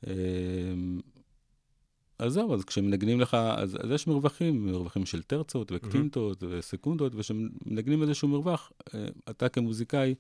אה, 0.07 0.13
אז 2.19 2.33
זהו, 2.33 2.53
אז 2.53 2.65
כשמנגנים 2.65 3.19
לך, 3.19 3.33
אז, 3.33 3.77
אז 3.83 3.91
יש 3.91 4.07
מרווחים, 4.07 4.65
מרווחים 4.65 5.05
של 5.05 5.23
טרצות 5.23 5.71
וקטינטות 5.75 6.43
וסקונדות, 6.43 7.13
וכשמנגנים 7.15 8.01
איזשהו 8.01 8.27
מרווח, 8.27 8.71
אה, 8.93 9.07
אתה 9.29 9.49
כמוזיקאי, 9.49 10.15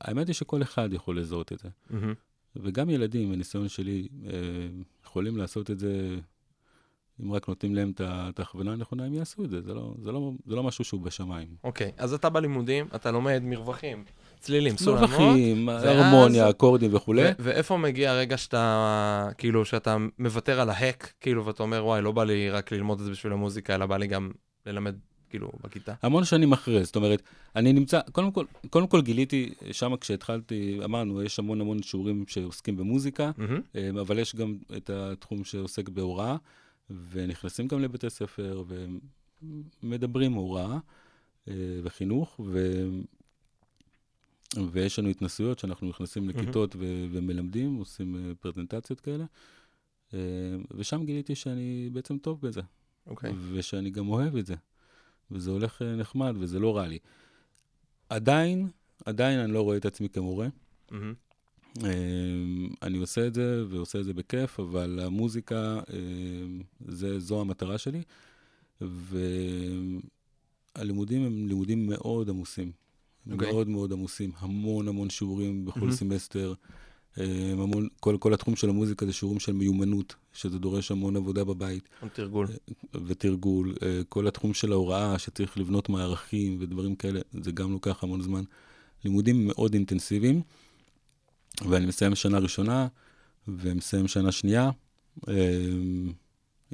האמת 0.00 0.26
היא 0.26 0.34
שכל 0.34 0.62
אחד 0.62 0.92
יכול 0.92 1.20
לזהות 1.20 1.52
את 1.52 1.58
זה. 1.58 1.68
מהמם. 1.90 2.14
וגם 2.56 2.90
ילדים, 2.90 3.32
הניסיון 3.32 3.68
שלי, 3.68 4.08
אה, 4.24 4.30
יכולים 5.04 5.36
לעשות 5.36 5.70
את 5.70 5.78
זה, 5.78 6.18
אם 7.24 7.32
רק 7.32 7.48
נותנים 7.48 7.74
להם 7.74 7.92
את 7.98 8.38
ההכוונה 8.38 8.72
הנכונה, 8.72 9.04
הם 9.04 9.14
יעשו 9.14 9.44
את 9.44 9.50
זה. 9.50 9.62
זה 9.62 9.74
לא, 9.74 9.94
זה 10.02 10.12
לא, 10.12 10.32
זה 10.46 10.56
לא 10.56 10.62
משהו 10.62 10.84
שהוא 10.84 11.00
בשמיים. 11.00 11.48
אוקיי, 11.64 11.90
אז 11.98 12.14
אתה 12.14 12.28
בלימודים, 12.30 12.86
אתה 12.94 13.10
לומד 13.10 13.42
מרווחים, 13.44 14.04
צלילים, 14.40 14.76
סולמות. 14.76 15.10
מרווחים, 15.10 15.68
ואז- 15.68 15.84
הרמוניה, 15.84 16.50
אקורדים 16.50 16.94
וכולי. 16.94 17.22
ו- 17.22 17.30
ואיפה 17.38 17.76
מגיע 17.76 18.10
הרגע 18.10 18.36
שאתה, 18.36 19.28
כאילו, 19.38 19.64
שאתה 19.64 19.96
מוותר 20.18 20.60
על 20.60 20.70
ההק, 20.70 21.12
כאילו, 21.20 21.46
ואתה 21.46 21.62
אומר, 21.62 21.84
וואי, 21.84 22.02
לא 22.02 22.12
בא 22.12 22.24
לי 22.24 22.50
רק 22.50 22.72
ללמוד 22.72 22.98
את 22.98 23.04
זה 23.04 23.10
בשביל 23.10 23.32
המוזיקה, 23.32 23.74
אלא 23.74 23.86
בא 23.86 23.96
לי 23.96 24.06
גם 24.06 24.30
ללמד, 24.66 24.94
כאילו, 25.30 25.50
בכיתה. 25.64 25.94
המון 26.02 26.24
שנים 26.24 26.52
אחרי, 26.52 26.84
זאת 26.84 26.96
אומרת, 26.96 27.22
אני 27.56 27.72
נמצא, 27.72 28.00
קודם 28.12 28.30
כל, 28.30 28.44
קודם 28.70 28.86
כל 28.86 29.02
גיליתי, 29.02 29.52
שם 29.72 29.96
כשהתחלתי, 30.00 30.80
אמרנו, 30.84 31.22
יש 31.22 31.38
המון 31.38 31.60
המון 31.60 31.82
שיעורים 31.82 32.24
שעוסקים 32.28 32.76
במוזיקה. 32.76 33.30
אה, 33.76 33.90
אבל 34.00 34.18
יש 34.18 34.36
גם 34.36 34.56
את 34.76 34.90
התחום 34.90 35.44
שעוסק 35.44 35.88
בהוראה, 35.88 36.36
ונכנסים 36.90 37.68
גם 37.68 37.80
לבתי 37.80 38.10
ספר, 38.10 38.64
ומדברים 39.82 40.32
הוראה 40.32 40.78
אה, 41.48 41.54
וחינוך, 41.82 42.40
ו... 42.44 42.84
ויש 44.72 44.98
לנו 44.98 45.08
התנסויות 45.08 45.58
שאנחנו 45.58 45.88
נכנסים 45.88 46.28
לכיתות 46.28 46.76
ו... 46.76 47.06
ומלמדים, 47.10 47.74
עושים 47.74 48.16
אה, 48.16 48.34
פרזנטציות 48.40 49.00
כאלה, 49.00 49.24
אה, 50.14 50.18
ושם 50.70 51.04
גיליתי 51.04 51.34
שאני 51.34 51.88
בעצם 51.92 52.18
טוב 52.18 52.40
בזה. 52.40 52.60
אוקיי. 53.06 53.32
ושאני 53.52 53.90
גם 53.90 54.08
אוהב 54.08 54.36
את 54.36 54.46
זה. 54.46 54.54
וזה 55.30 55.50
הולך 55.50 55.82
נחמד 55.82 56.34
וזה 56.38 56.58
לא 56.58 56.76
רע 56.76 56.86
לי. 56.86 56.98
עדיין, 58.08 58.68
עדיין 59.04 59.38
אני 59.38 59.52
לא 59.52 59.62
רואה 59.62 59.76
את 59.76 59.84
עצמי 59.86 60.08
כמורה. 60.08 60.48
מהמם. 60.90 61.14
אה, 61.84 61.90
אני 62.82 62.98
עושה 62.98 63.26
את 63.26 63.34
זה 63.34 63.64
ועושה 63.68 64.00
את 64.00 64.04
זה 64.04 64.14
בכיף, 64.14 64.60
אבל 64.60 65.00
המוזיקה, 65.02 65.80
אה, 65.92 65.98
זה, 66.88 67.18
זו 67.18 67.40
המטרה 67.40 67.78
שלי. 67.78 68.02
והלימודים 70.76 71.22
הם 71.22 71.48
לימודים 71.48 71.86
מאוד 71.86 72.28
עמוסים. 72.28 72.72
הם 73.26 73.32
אוקיי. 73.32 73.52
מאוד 73.52 73.68
מאוד 73.68 73.92
עמוסים. 73.92 74.30
המון 74.38 74.88
המון 74.88 75.10
שיעורים 75.10 75.64
בכל 75.64 75.80
מהמם. 75.80 75.92
סמסטר. 75.92 76.54
אה, 77.18 77.52
המון, 77.52 77.88
כל, 78.00 78.16
כל 78.20 78.34
התחום 78.34 78.56
של 78.56 78.68
המוזיקה 78.68 79.06
זה 79.06 79.12
שיעורים 79.12 79.40
של 79.40 79.52
מיומנות, 79.52 80.14
שזה 80.32 80.58
דורש 80.58 80.90
המון 80.90 81.16
עבודה 81.16 81.44
בבית. 81.44 81.88
עוד 82.00 82.10
תרגול. 82.10 82.46
ותרגול, 83.06 83.74
אה, 83.82 84.00
כל 84.08 84.26
התחום 84.26 84.54
של 84.54 84.72
ההוראה, 84.72 85.18
שצריך 85.18 85.58
לבנות 85.58 85.88
מערכים 85.88 86.56
ודברים 86.60 86.94
כאלה, 86.94 87.20
זה 87.32 87.52
גם 87.52 87.72
לוקח 87.72 88.04
המון 88.04 88.22
זמן. 88.22 88.42
לימודים 89.04 89.46
מאוד 89.46 89.74
אינטנסיביים, 89.74 90.42
ואני 91.60 91.86
מסיים 91.86 92.14
שנה 92.14 92.38
ראשונה, 92.38 92.86
ומסיים 93.48 94.08
שנה 94.08 94.32
שנייה, 94.32 94.70
אה, 95.28 95.34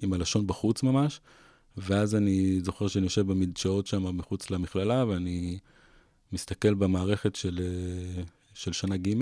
עם 0.02 0.12
הלשון 0.12 0.46
בחוץ 0.46 0.82
ממש, 0.82 1.20
ואז 1.76 2.14
אני 2.14 2.60
זוכר 2.62 2.88
שאני 2.88 3.04
יושב 3.04 3.26
במדשאות 3.26 3.86
שם 3.86 4.16
מחוץ 4.16 4.50
למכללה, 4.50 5.04
ואני 5.06 5.58
מסתכל 6.32 6.74
במערכת 6.74 7.36
של, 7.36 7.60
אה, 7.62 8.22
של 8.54 8.72
שנה 8.72 8.96
ג', 8.96 9.14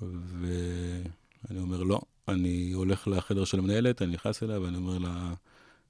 ואני 0.00 1.60
אומר, 1.60 1.82
לא, 1.82 2.00
אני 2.28 2.72
הולך 2.72 3.08
לחדר 3.08 3.44
של 3.44 3.58
המנהלת, 3.58 4.02
אני 4.02 4.12
נכנס 4.12 4.42
אליה 4.42 4.60
ואני 4.60 4.76
אומר 4.76 4.98
לה 4.98 5.34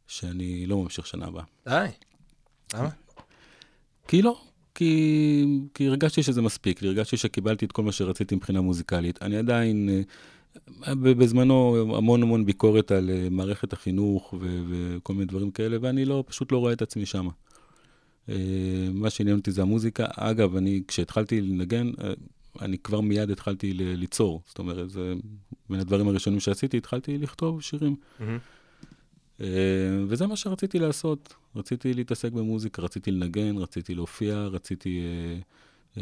שאני 0.06 0.66
לא 0.66 0.82
ממשיך 0.82 1.06
שנה 1.06 1.26
הבאה. 1.26 1.44
די. 1.68 1.88
למה? 2.74 2.88
כי 4.08 4.22
לא, 4.22 4.42
כי, 4.74 5.44
כי 5.74 5.88
הרגשתי 5.88 6.22
שזה 6.22 6.42
מספיק, 6.42 6.82
הרגשתי 6.82 7.16
שקיבלתי 7.16 7.64
את 7.64 7.72
כל 7.72 7.82
מה 7.82 7.92
שרציתי 7.92 8.34
מבחינה 8.34 8.60
מוזיקלית. 8.60 9.22
אני 9.22 9.36
עדיין, 9.36 9.88
אה, 10.86 10.94
בזמנו 10.94 11.76
המון 11.96 12.22
המון 12.22 12.44
ביקורת 12.44 12.90
על 12.92 13.10
אה, 13.10 13.28
מערכת 13.30 13.72
החינוך 13.72 14.34
ו- 14.40 14.62
וכל 14.68 15.12
מיני 15.12 15.24
דברים 15.24 15.50
כאלה, 15.50 15.76
ואני 15.80 16.04
לא, 16.04 16.24
פשוט 16.26 16.52
לא 16.52 16.58
רואה 16.58 16.72
את 16.72 16.82
עצמי 16.82 17.06
שם. 17.06 17.28
מה 18.94 19.10
שעניין 19.10 19.36
אותי 19.36 19.50
זה 19.50 19.62
המוזיקה. 19.62 20.06
אגב, 20.16 20.56
אני, 20.56 20.82
כשהתחלתי 20.88 21.40
לנגן, 21.40 21.90
אה, 22.04 22.12
אני 22.60 22.78
כבר 22.78 23.00
מיד 23.00 23.30
התחלתי 23.30 23.72
ליצור. 23.74 24.42
זאת 24.46 24.58
אומרת, 24.58 24.90
זה 24.90 25.14
בין 25.70 25.80
הדברים 25.80 26.08
הראשונים 26.08 26.40
שעשיתי, 26.40 26.76
התחלתי 26.76 27.18
לכתוב 27.18 27.62
שירים. 27.62 27.96
מהמם. 28.20 28.38
אה, 29.40 29.46
וזה 30.08 30.26
מה 30.26 30.36
שרציתי 30.36 30.78
לעשות. 30.78 31.34
רציתי 31.56 31.94
להתעסק 31.94 32.32
במוזיקה, 32.32 32.82
רציתי 32.82 33.10
לנגן, 33.10 33.56
רציתי 33.56 33.94
להופיע, 33.94 34.36
רציתי 34.36 35.00
אה, 35.00 35.36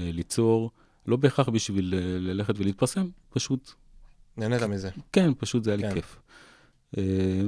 אה, 0.01 0.11
ליצור. 0.13 0.71
לא 1.07 1.17
בהכרח 1.17 1.49
בשביל 1.49 1.95
ללכת 2.19 2.55
ולהתפרסם, 2.59 3.07
פשוט, 3.31 3.73
נהנית 4.37 4.63
מזה. 4.63 4.91
כן, 5.13 5.33
פשוט 5.39 5.65
זה 5.65 5.71
היה 5.71 5.77
לי 5.77 5.83
כן. 5.83 5.95
כיף. 5.95 6.19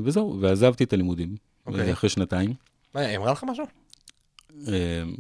וזהו, 0.05 0.39
ועזבתי 0.41 0.85
את 0.85 0.93
הלימודים 0.93 1.37
אוקיי. 1.67 1.81
אה, 1.81 1.93
אחרי 1.93 2.11
שנתיים. 2.11 2.55
מה, 2.95 3.01
היא 3.01 3.17
אמרה 3.17 3.33
לך 3.33 3.45
משהו? 3.45 3.65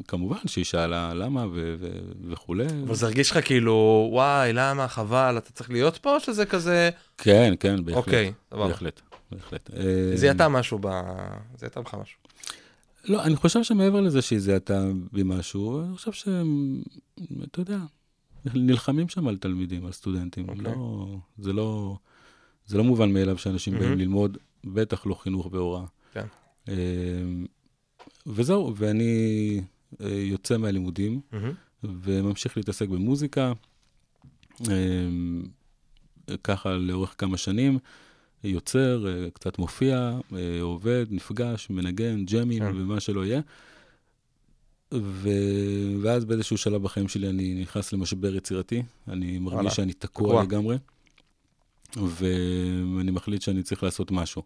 כמובן 0.08 0.38
שהיא 0.46 0.64
שאלה 0.64 1.14
למה 1.14 1.46
ו- 1.46 1.74
ו- 1.78 2.12
וכולי. 2.30 2.66
אבל 2.86 2.94
זה 2.94 3.06
הרגיש 3.06 3.30
לך 3.30 3.38
כאילו, 3.44 4.08
וואי, 4.12 4.52
למה, 4.52 4.88
חבל, 4.88 5.34
אתה 5.38 5.50
צריך 5.52 5.70
להיות 5.70 5.96
פה, 5.96 6.14
או 6.14 6.20
שזה 6.20 6.46
כזה... 6.46 6.90
כן, 7.18 7.54
כן, 7.60 7.84
בהחלט. 7.84 7.96
אוקיי, 7.96 8.32
סבבה. 8.50 8.68
בהחלט, 8.68 9.00
בהחלט. 9.32 9.70
אה, 9.70 10.16
זיהתה 10.16 10.48
משהו 10.48 10.78
ב... 10.80 10.86
זיהתה 11.58 11.80
בך 11.80 11.94
משהו. 11.94 12.18
לא, 13.04 13.24
אני 13.24 13.36
חושב 13.36 13.62
שמעבר 13.62 14.00
לזה 14.00 14.22
שהיא 14.22 14.38
זיהתה 14.38 14.84
בי 15.12 15.22
משהו, 15.24 15.82
אני 15.82 15.96
חושב 15.96 16.12
שהם, 16.12 16.82
אתה 17.42 17.60
יודע, 17.60 17.78
נלחמים 18.54 19.08
שם 19.08 19.28
על 19.28 19.36
תלמידים, 19.36 19.86
על 19.86 19.92
סטודנטים. 19.92 20.48
אוקיי. 20.48 20.62
לא, 20.64 21.06
זה 21.38 21.52
לא, 21.52 21.96
זה 22.66 22.78
לא 22.78 22.84
מובן 22.84 23.12
מאליו 23.12 23.38
שאנשים 23.38 23.72
באים 23.72 23.84
מהמם. 23.84 24.00
ללמוד, 24.00 24.38
בטח 24.64 25.06
לא 25.06 25.14
חינוך 25.14 25.48
והוראה. 25.52 25.84
כן. 26.12 26.26
אה, 26.68 26.74
וזהו, 28.26 28.74
ואני 28.76 29.60
אה, 30.00 30.08
יוצא 30.08 30.56
מהלימודים 30.56 31.20
מהמם. 31.32 31.52
וממשיך 31.84 32.56
להתעסק 32.56 32.88
במוזיקה, 32.88 33.52
אה, 34.70 35.08
ככה 36.44 36.72
לאורך 36.72 37.14
כמה 37.18 37.36
שנים. 37.36 37.78
יוצר, 38.44 39.06
אה, 39.08 39.30
קצת 39.30 39.58
מופיע, 39.58 40.18
אה, 40.36 40.62
עובד, 40.62 41.06
נפגש, 41.10 41.70
מנגן, 41.70 42.24
ג'מים 42.24 42.62
כן. 42.62 42.72
ומה 42.76 43.00
שלא 43.00 43.24
יהיה. 43.24 43.40
ו... 44.94 45.28
ואז 46.02 46.24
באיזשהו 46.24 46.58
שלב 46.58 46.82
בחיים 46.82 47.08
שלי 47.08 47.28
אני 47.28 47.54
נכנס 47.62 47.92
למשבר 47.92 48.36
יצירתי, 48.36 48.82
אני 49.08 49.38
וואלה. 49.38 49.56
מרגיש 49.56 49.76
שאני 49.76 49.92
תקוע, 49.92 50.28
תקוע. 50.28 50.42
לגמרי, 50.42 50.76
ואני 51.96 53.10
מחליט 53.10 53.42
שאני 53.42 53.62
צריך 53.62 53.82
לעשות 53.82 54.10
משהו. 54.10 54.42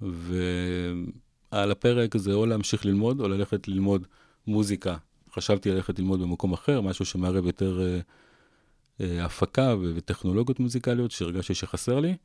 ועל 0.00 1.70
הפרק 1.70 2.16
זה 2.16 2.32
או 2.32 2.46
להמשיך 2.46 2.86
ללמוד, 2.86 3.20
או 3.20 3.28
ללכת 3.28 3.68
ללמוד 3.68 4.06
מוזיקה. 4.46 4.96
חשבתי 5.32 5.70
ללכת 5.70 5.98
ללמוד 5.98 6.20
במקום 6.20 6.52
אחר, 6.52 6.80
משהו 6.80 7.04
שמערב 7.04 7.46
יותר 7.46 7.80
אה, 7.80 8.00
אה, 9.00 9.24
הפקה 9.24 9.74
וטכנולוגיות 9.94 10.60
מוזיקליות, 10.60 11.10
שהרגשתי 11.10 11.54
שחסר 11.54 12.00
לי. 12.00 12.16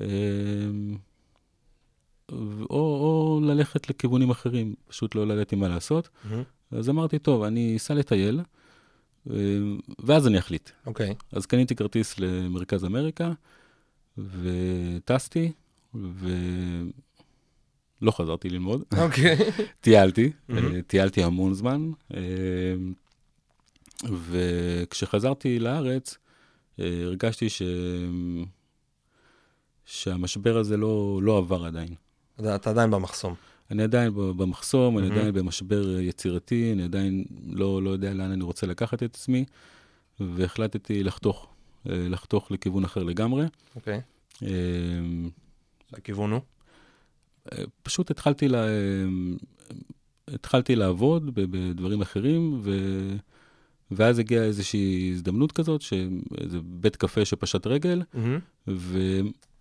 ו- 0.00 0.94
או, 2.70 2.70
או 2.70 3.40
ללכת 3.44 3.90
לכיוונים 3.90 4.30
אחרים, 4.30 4.74
פשוט 4.88 5.14
לא 5.14 5.32
ידעתי 5.32 5.56
מה 5.56 5.68
לעשות. 5.68 6.08
מהמם. 6.24 6.42
אז 6.70 6.88
אמרתי, 6.88 7.18
טוב, 7.18 7.42
אני 7.42 7.76
אסע 7.76 7.94
לטייל, 7.94 8.40
אה, 9.30 9.34
ואז 9.98 10.26
אני 10.26 10.38
אחליט. 10.38 10.70
אוקיי. 10.86 11.14
אז 11.32 11.46
קניתי 11.46 11.74
כרטיס 11.74 12.18
למרכז 12.18 12.84
אמריקה, 12.84 13.32
וטסתי, 14.18 15.52
ולא 15.94 18.10
חזרתי 18.10 18.50
ללמוד. 18.50 18.82
אוקיי. 18.98 19.36
טיילתי, 19.80 20.32
מהמם. 20.48 20.74
אה, 20.74 20.82
טיילתי 20.82 21.22
המון 21.22 21.54
זמן, 21.54 21.90
אה, 22.14 22.20
וכשחזרתי 24.28 25.58
לארץ, 25.58 26.18
אה, 26.80 27.02
הרגשתי 27.04 27.48
ש... 27.48 27.62
שהמשבר 29.90 30.56
הזה 30.56 30.76
לא, 30.76 31.20
לא 31.22 31.38
עבר 31.38 31.64
עדיין. 31.64 31.94
אתה 32.54 32.70
עדיין 32.70 32.90
במחסום. 32.90 33.34
אני 33.70 33.82
עדיין 33.82 34.12
במחסום, 34.14 34.98
אני 34.98 35.06
מהמם. 35.08 35.18
עדיין 35.18 35.34
במשבר 35.34 36.00
יצירתי, 36.00 36.72
אני 36.72 36.82
עדיין 36.82 37.24
לא, 37.46 37.82
לא 37.82 37.90
יודע 37.90 38.14
לאן 38.14 38.30
אני 38.30 38.44
רוצה 38.44 38.66
לקחת 38.66 39.02
את 39.02 39.14
עצמי, 39.14 39.44
והחלטתי 40.20 41.02
לחתוך, 41.02 41.48
אה, 41.88 42.08
לחתוך 42.08 42.50
לכיוון 42.50 42.84
אחר 42.84 43.02
לגמרי. 43.02 43.44
אוקיי. 43.76 44.00
אה, 44.42 44.48
הכיוון 45.92 46.32
הוא? 46.32 46.40
אה, 47.52 47.64
פשוט 47.82 48.10
התחלתי, 48.10 48.48
לה, 48.48 48.66
אה, 48.68 49.04
התחלתי 50.28 50.76
לעבוד 50.76 51.34
בדברים 51.34 52.00
אחרים, 52.00 52.60
ו... 52.62 52.70
ואז 53.90 54.18
הגיעה 54.18 54.44
איזושהי 54.44 55.10
הזדמנות 55.14 55.52
כזאת, 55.52 55.82
שאיזה 55.82 56.58
בית 56.62 56.96
קפה 56.96 57.24
שפשט 57.24 57.66
רגל, 57.66 58.02
מהמם. 58.14 58.38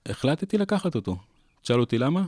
והחלטתי 0.10 0.58
לקחת 0.58 0.96
אותו. 0.96 1.18
תשאל 1.62 1.80
אותי 1.80 1.98
למה? 1.98 2.24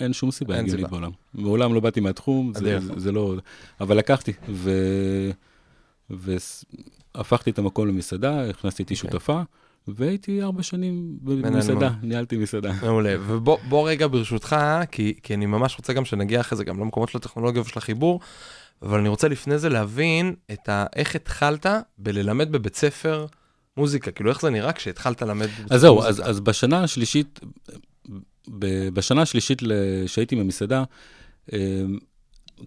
אין 0.00 0.12
שום 0.12 0.30
סיבה 0.30 0.54
אין 0.54 0.64
הגיונית 0.64 0.86
סיבה. 0.86 0.98
בעולם. 0.98 1.12
מעולם 1.34 1.74
לא 1.74 1.80
באתי 1.80 2.00
מהתחום. 2.00 2.52
זה, 2.54 2.80
זה, 2.80 2.92
זה 2.96 3.12
לא... 3.12 3.34
אבל 3.80 3.96
לקחתי, 3.96 4.32
ו... 4.48 4.70
והפכתי 6.10 7.50
את 7.50 7.58
המקום 7.58 7.88
למסעדה, 7.88 8.48
הכנסתי 8.50 8.82
איתי 8.82 8.94
אוקיי. 8.94 9.10
שותפה, 9.10 9.42
והייתי 9.88 10.42
ארבע 10.42 10.62
שנים 10.62 11.18
במסעדה. 11.22 11.90
ניהלתי 12.02 12.36
מסעדה. 12.36 12.72
מעולה. 12.82 13.14
ובוא 13.26 13.58
בוא 13.68 13.88
רגע 13.88 14.06
ברשותך, 14.06 14.56
כי, 14.90 15.14
כי 15.22 15.34
אני 15.34 15.46
ממש 15.46 15.76
רוצה 15.78 15.92
גם 15.92 16.04
שנגיע 16.04 16.40
אחרי 16.40 16.58
זה 16.58 16.64
גם 16.64 16.80
למקומות 16.80 17.08
של 17.08 17.18
הטכנולוגיה 17.18 17.62
ושל 17.62 17.78
החיבור, 17.78 18.20
אבל 18.82 18.98
אני 18.98 19.08
רוצה 19.08 19.28
לפני 19.28 19.58
זה 19.58 19.68
להבין 19.68 20.34
את 20.52 20.68
ה... 20.68 20.86
איך 20.96 21.16
התחלת 21.16 21.66
בללמד 21.98 22.52
בבית 22.52 22.76
ספר 22.76 23.26
מוזיקה, 23.78 24.10
כאילו 24.10 24.30
איך 24.30 24.40
זה 24.40 24.50
נראה 24.50 24.72
כשהתחלת 24.72 25.22
ללמד 25.22 25.48
אז 25.70 25.80
זהו? 25.80 26.02
אז, 26.02 26.30
אז 26.30 26.40
בשנה 26.40 26.82
השלישית, 26.82 27.40
ב- 28.58 28.88
בשנה 28.88 29.22
השלישית 29.22 29.62
שהייתי 30.06 30.36
במסעדה, 30.36 30.84
אה, 31.52 31.58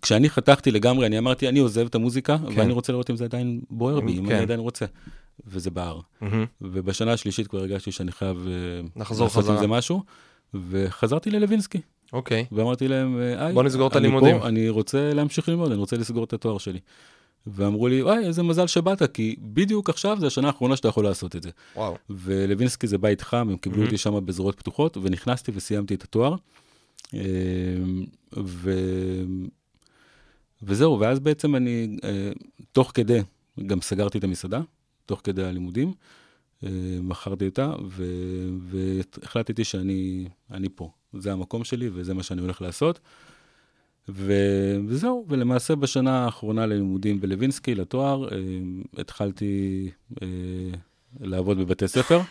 כשאני 0.01 0.29
חתכתי 0.29 0.71
לגמרי, 0.71 1.05
אני 1.05 1.17
אמרתי, 1.17 1.49
אני 1.49 1.59
עוזב 1.59 1.85
את 1.85 1.95
המוזיקה, 1.95 2.37
כן. 2.37 2.59
ואני 2.59 2.73
רוצה 2.73 2.91
לראות 2.91 3.09
אם 3.09 3.15
זה 3.15 3.23
עדיין 3.23 3.61
בוער 3.69 3.99
בי, 3.99 4.19
אם 4.19 4.25
כן. 4.25 4.31
אני 4.35 4.41
עדיין 4.41 4.59
רוצה. 4.59 4.85
וזה 5.47 5.71
בער. 5.71 5.99
מהמם. 6.21 6.45
ובשנה 6.61 7.13
השלישית 7.13 7.47
כבר 7.47 7.59
הרגשתי 7.59 7.91
שאני 7.91 8.11
חייב 8.11 8.47
אה, 8.47 9.01
לחזור 9.01 9.27
לעשות 9.27 9.43
חזרה. 9.43 9.55
עם 9.55 9.61
זה 9.61 9.67
משהו, 9.67 10.03
וחזרתי 10.69 11.29
ללווינסקי, 11.31 11.81
אוקיי. 12.13 12.45
ואמרתי 12.51 12.87
להם, 12.87 13.19
אה, 13.19 13.45
היי, 13.45 13.53
בוא 13.53 13.63
נסגור 13.63 13.87
את 13.87 13.95
אני 13.95 14.07
הלימודים." 14.07 14.39
פה, 14.39 14.47
אני 14.47 14.69
רוצה 14.69 15.13
להמשיך 15.13 15.49
ללמוד, 15.49 15.71
אני 15.71 15.79
רוצה 15.79 15.97
לסגור 15.97 16.23
את 16.23 16.33
התואר 16.33 16.57
שלי. 16.57 16.79
ואמרו 17.47 17.87
לי, 17.87 18.03
וואי, 18.03 18.25
איזה 18.25 18.43
מזל 18.43 18.67
שבאת, 18.67 19.11
כי 19.13 19.35
בדיוק 19.39 19.89
עכשיו 19.89 20.17
זה 20.19 20.27
השנה 20.27 20.47
האחרונה 20.47 20.75
שאתה 20.75 20.87
יכול 20.87 21.03
לעשות 21.03 21.35
את 21.35 21.43
זה. 21.43 21.49
וואו. 21.75 21.97
ולווינסקי 22.09 22.87
זה 22.87 22.97
בית 22.97 23.21
חם, 23.21 23.47
הם 23.49 23.57
קיבלו 23.57 23.81
Mhm. 23.81 23.85
אותי 23.85 23.97
שם 23.97 24.25
בזרועות 24.25 24.55
פתוחות, 24.59 24.97
ונכנסתי 25.01 25.51
וסיימתי 25.55 25.93
את 25.93 26.03
התואר. 26.03 26.35
אה, 27.13 27.19
ו... 28.37 28.71
וזהו, 30.63 30.99
ואז 30.99 31.19
בעצם 31.19 31.55
אני, 31.55 31.97
אה, 32.03 32.31
תוך 32.71 32.91
כדי, 32.93 33.19
גם 33.67 33.81
סגרתי 33.81 34.17
את 34.17 34.23
המסעדה, 34.23 34.61
תוך 35.05 35.21
כדי 35.23 35.43
הלימודים, 35.43 35.93
אה, 36.63 36.69
מכרתי 37.01 37.45
אותה, 37.45 37.73
ו... 37.89 38.03
והחלטתי 38.59 39.63
שאני 39.63 40.27
אני 40.51 40.67
פה. 40.75 40.89
זה 41.13 41.31
המקום 41.31 41.63
שלי 41.63 41.89
וזה 41.93 42.13
מה 42.13 42.23
שאני 42.23 42.41
הולך 42.41 42.61
לעשות. 42.61 42.99
ו... 44.09 44.33
וזהו, 44.87 45.25
ולמעשה 45.29 45.75
בשנה 45.75 46.25
האחרונה 46.25 46.65
ללימודים 46.65 47.21
בלווינסקי, 47.21 47.75
לתואר, 47.75 48.27
אה, 48.31 48.37
התחלתי 48.97 49.89
אה, 50.21 50.27
לעבוד 51.19 51.57
בבתי 51.57 51.87
ספר. 51.87 52.21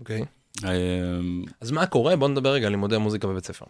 אוקיי. 0.00 0.24
אה, 0.64 0.70
אז 1.60 1.70
מה 1.70 1.86
קורה? 1.86 2.16
בוא 2.16 2.28
נדבר 2.28 2.52
רגע 2.52 2.66
על 2.66 2.72
לימודי 2.72 2.98
מוזיקה 2.98 3.28
בבית 3.28 3.46
ספר. 3.46 3.66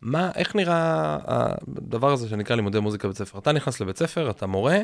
מה, 0.00 0.30
איך 0.34 0.56
נראה 0.56 1.18
הדבר 1.26 2.12
הזה 2.12 2.28
שנקרא 2.28 2.56
לימודי 2.56 2.80
מוזיקה 2.80 3.08
בבית 3.08 3.18
ספר? 3.18 3.38
אתה 3.38 3.52
נכנס 3.52 3.80
לבית 3.80 3.98
ספר, 3.98 4.30
אתה 4.30 4.46
מורה, 4.46 4.78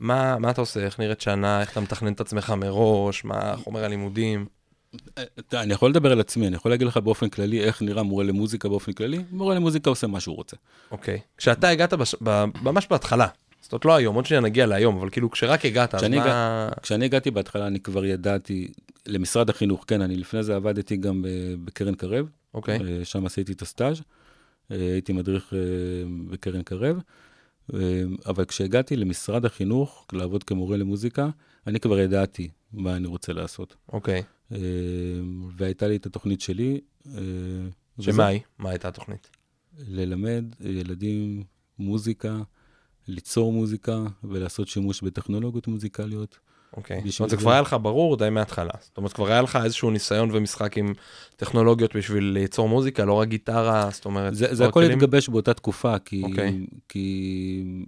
מה, 0.00 0.38
מה 0.38 0.50
אתה 0.50 0.60
עושה? 0.60 0.80
איך 0.80 0.98
נראית 1.00 1.20
שנה? 1.20 1.60
איך 1.60 1.72
אתה 1.72 1.80
מתכנן 1.80 2.12
את 2.12 2.20
עצמך 2.20 2.50
מראש? 2.50 3.24
מה 3.24 3.56
חומר 3.56 3.84
הלימודים? 3.84 4.46
אני 5.52 5.72
יכול 5.72 5.90
לדבר 5.90 6.12
על 6.12 6.20
עצמי, 6.20 6.46
אני 6.46 6.56
יכול 6.56 6.70
להגיד 6.70 6.86
לך 6.86 6.96
באופן 6.96 7.28
כללי 7.28 7.64
איך 7.64 7.82
נראה 7.82 8.02
מורה 8.02 8.24
למוזיקה 8.24 8.68
באופן 8.68 8.92
כללי. 8.92 9.24
מורה 9.30 9.54
למוזיקה 9.54 9.90
עושה 9.90 10.06
מה 10.06 10.20
שהוא 10.20 10.36
רוצה. 10.36 10.56
אוקיי. 10.90 11.20
כשאתה 11.36 11.68
הגעת 11.68 11.92
בש... 11.92 12.14
ב... 12.22 12.44
ממש 12.62 12.86
בהתחלה, 12.90 13.26
זאת 13.60 13.72
אומרת 13.72 13.84
לא 13.84 13.94
היום, 13.94 14.14
עוד 14.14 14.26
שניה 14.26 14.40
נגיע 14.40 14.66
להיום, 14.66 14.96
אבל 14.96 15.10
כאילו 15.10 15.30
כשרק 15.30 15.64
הגעת, 15.64 15.94
אז 15.94 16.00
כשאני 16.00 16.18
מה... 16.18 16.68
כשאני 16.82 17.04
הגעתי 17.04 17.30
בהתחלה, 17.30 17.66
אני 17.66 17.80
כבר 17.80 18.04
ידעתי, 18.04 18.68
למשרד 19.06 19.50
החינוך, 19.50 19.84
כן, 19.86 20.00
אני 20.00 20.16
לפני 20.16 20.42
זה 20.42 20.56
עבדתי 20.56 20.96
גם 20.96 21.24
בקרן 21.64 21.94
קרב, 21.94 22.26
אוקיי, 22.54 22.78
אה, 22.78 23.04
שם 23.04 23.26
עשיתי 23.26 23.52
את 23.52 23.62
הסטאז', 23.62 24.02
אה, 24.70 24.76
הייתי 24.76 25.12
מדריך 25.12 25.52
אה, 25.54 25.58
בקרן 26.30 26.62
קרב, 26.62 27.00
אבל 28.26 28.44
כשהגעתי 28.44 28.96
למשרד 28.96 29.44
החינוך, 29.44 30.06
לעבוד 30.12 30.44
כמורה 30.44 30.76
למוזיקה, 30.76 31.28
אני 31.66 31.80
כבר 31.80 31.98
ידעתי 31.98 32.48
מה 32.72 32.96
אני 32.96 33.06
רוצה 33.06 33.32
לעשות. 33.32 33.76
אוקיי. 33.92 34.16
אה, 34.16 34.22
והייתה 35.56 35.88
לי 35.88 35.96
את 35.96 36.06
התוכנית 36.06 36.40
שלי. 36.40 36.80
אה, 37.06 37.12
שמה. 38.00 38.26
היא? 38.26 38.40
מה 38.58 38.70
הייתה 38.70 38.88
התוכנית? 38.88 39.30
ללמד 39.88 40.44
ילדים 40.60 41.42
מוזיקה, 41.78 42.42
ליצור 43.08 43.52
מוזיקה 43.52 44.04
ולעשות 44.24 44.68
שימוש 44.68 45.02
בטכנולוגיות 45.02 45.66
מוזיקליות. 45.66 46.38
אוקיי. 46.76 46.96
בשביל 46.96 47.10
זאת 47.12 47.20
אומרת, 47.20 47.30
זה 47.30 47.36
כבר 47.36 47.50
היה 47.50 47.60
לך 47.60 47.76
ברור 47.82 48.16
די 48.16 48.30
מההתחלה. 48.30 48.72
זאת 48.80 48.96
אומרת, 48.96 49.12
כבר 49.12 49.26
היה 49.26 49.42
לך 49.42 49.58
איזשהו 49.64 49.90
ניסיון 49.90 50.30
ומשחק 50.32 50.78
עם 50.78 50.92
טכנולוגיות 51.36 51.96
בשביל 51.96 52.24
ליצור 52.24 52.68
מוזיקה, 52.68 53.04
לא 53.04 53.12
רק 53.12 53.28
גיטרה, 53.28 53.88
זאת 53.92 54.04
אומרת... 54.04 54.34
זה, 54.34 54.54
זה 54.54 54.66
הכל? 54.66 54.82
התגבש 54.82 55.28
באותה 55.28 55.54
תקופה, 55.54 55.98
כי, 55.98 56.22
אוקיי. 56.22 56.66
כי 56.88 57.84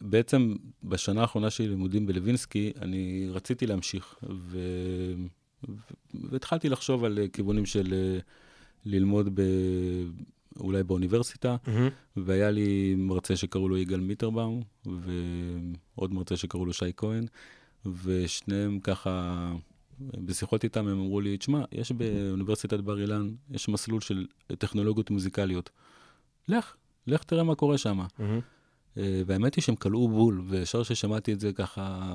בעצם 0.00 0.54
בשנה 0.82 1.20
האחרונה 1.20 1.50
שלי 1.50 1.68
לימודים 1.68 2.06
בלווינסקי, 2.06 2.72
אני 2.82 3.28
רציתי 3.30 3.66
להמשיך, 3.66 4.14
ו... 4.30 4.58
והתחלתי 6.14 6.68
לחשוב 6.68 7.04
על 7.04 7.18
אה, 7.18 7.28
כיוונים 7.28 7.66
של 7.66 7.94
אה, 7.94 8.18
ללמוד 8.84 9.28
ב... 9.34 9.42
אולי 10.60 10.82
באוניברסיטה, 10.82 11.56
מהמם. 11.66 11.88
והיה 12.16 12.50
לי 12.50 12.94
מרצה 12.98 13.36
שקראו 13.36 13.68
לו 13.68 13.78
יגאל 13.78 14.00
מיטרבאום, 14.00 14.62
ועוד 14.86 16.14
מרצה 16.14 16.36
שקראו 16.36 16.66
לו 16.66 16.72
שי 16.72 16.92
כהן, 16.96 17.26
ושניהם 18.02 18.80
ככה, 18.80 19.52
בשיחות 20.00 20.64
איתם 20.64 20.88
הם 20.88 21.00
אמרו 21.00 21.20
לי, 21.20 21.36
תשמע, 21.36 21.64
יש 21.72 21.92
באוניברסיטת 21.92 22.80
בר 22.80 23.00
אילן, 23.00 23.30
יש 23.50 23.68
מסלול 23.68 24.00
של 24.00 24.26
טכנולוגיות 24.58 25.10
מוזיקליות. 25.10 25.70
לך, 26.48 26.74
לך 27.06 27.24
תראה 27.24 27.44
מה 27.44 27.54
קורה 27.54 27.78
שם. 27.78 28.00
מהמם. 28.18 28.40
והאמת 28.96 29.54
היא 29.54 29.62
שהם 29.62 29.76
כלאו 29.76 30.08
בול, 30.08 30.42
וישר 30.46 30.82
ששמעתי 30.82 31.32
את 31.32 31.40
זה 31.40 31.52
ככה, 31.52 32.14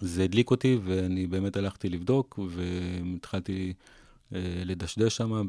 זה 0.00 0.24
הדליק 0.24 0.50
אותי, 0.50 0.78
ואני 0.84 1.26
באמת 1.26 1.56
הלכתי 1.56 1.88
לבדוק, 1.88 2.38
והתחלתי 2.48 3.72
אה, 4.34 4.40
לדשדש 4.64 5.16
שם 5.16 5.48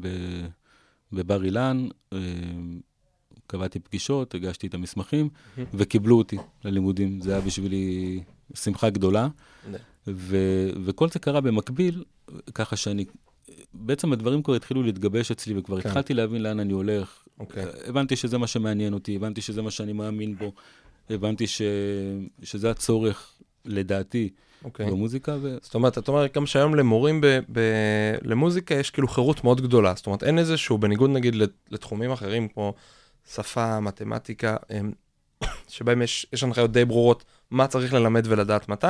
בבר 1.12 1.44
אילן. 1.44 1.88
אה, 2.12 2.18
קבעתי 3.46 3.78
פגישות, 3.78 4.34
הגשתי 4.34 4.66
את 4.66 4.74
המסמכים, 4.74 5.28
וקיבלו 5.74 6.18
אותי 6.18 6.36
ללימודים. 6.64 7.20
זה 7.20 7.32
היה 7.32 7.40
בשבילי 7.40 8.20
שמחה 8.54 8.90
גדולה. 8.90 9.28
ו- 10.06 10.70
וכל 10.84 11.08
זה 11.08 11.18
קרה 11.18 11.40
במקביל, 11.40 12.04
ככה 12.54 12.76
שאני, 12.76 13.04
בעצם 13.74 14.12
הדברים 14.12 14.42
כבר 14.42 14.54
התחילו 14.54 14.82
להתגבש 14.82 15.30
אצלי, 15.30 15.58
וכבר 15.58 15.80
כן. 15.80 15.88
התחלתי 15.88 16.14
להבין 16.14 16.42
לאן 16.42 16.60
אני 16.60 16.72
הולך. 16.72 17.24
אוקיי. 17.40 17.64
הבנתי 17.86 18.16
שזה 18.16 18.38
מה 18.38 18.46
שמעניין 18.46 18.94
אותי, 18.94 19.16
הבנתי 19.16 19.40
שזה 19.40 19.62
מה 19.62 19.70
שאני 19.70 19.92
מאמין 19.92 20.36
בו. 20.36 20.52
הבנתי 21.10 21.46
ש... 21.46 21.62
שזה 22.42 22.70
הצורך, 22.70 23.32
לדעתי, 23.64 24.28
אוקיי. 24.64 24.86
במוזיקה, 24.86 25.36
ו... 25.42 25.56
זאת 25.62 25.74
אומרת, 25.74 25.98
אתה 25.98 26.10
אומר 26.10 26.26
גם 26.34 26.46
שהיום 26.46 26.74
למורים 26.74 27.20
ב, 27.20 27.26
ב, 27.52 27.60
למוזיקה 28.22 28.74
יש 28.74 28.90
כאילו 28.90 29.08
חירות 29.08 29.44
מאוד 29.44 29.60
גדולה. 29.60 29.92
זאת 29.96 30.06
אומרת, 30.06 30.22
אין 30.22 30.38
איזשהו, 30.38 30.78
בניגוד 30.78 31.10
נגיד 31.10 31.34
לת- 31.34 31.68
לתחומים 31.70 32.10
אחרים 32.12 32.48
כמו 32.48 32.74
שפה, 33.34 33.80
מתמטיקה, 33.80 34.56
הם, 34.70 34.92
שבהם 35.68 36.02
יש, 36.02 36.26
יש 36.32 36.42
הנחיות 36.42 36.72
די 36.72 36.84
ברורות 36.84 37.24
מה 37.50 37.66
צריך 37.66 37.92
ללמד 37.94 38.22
ולדעת 38.28 38.68
מתי. 38.68 38.86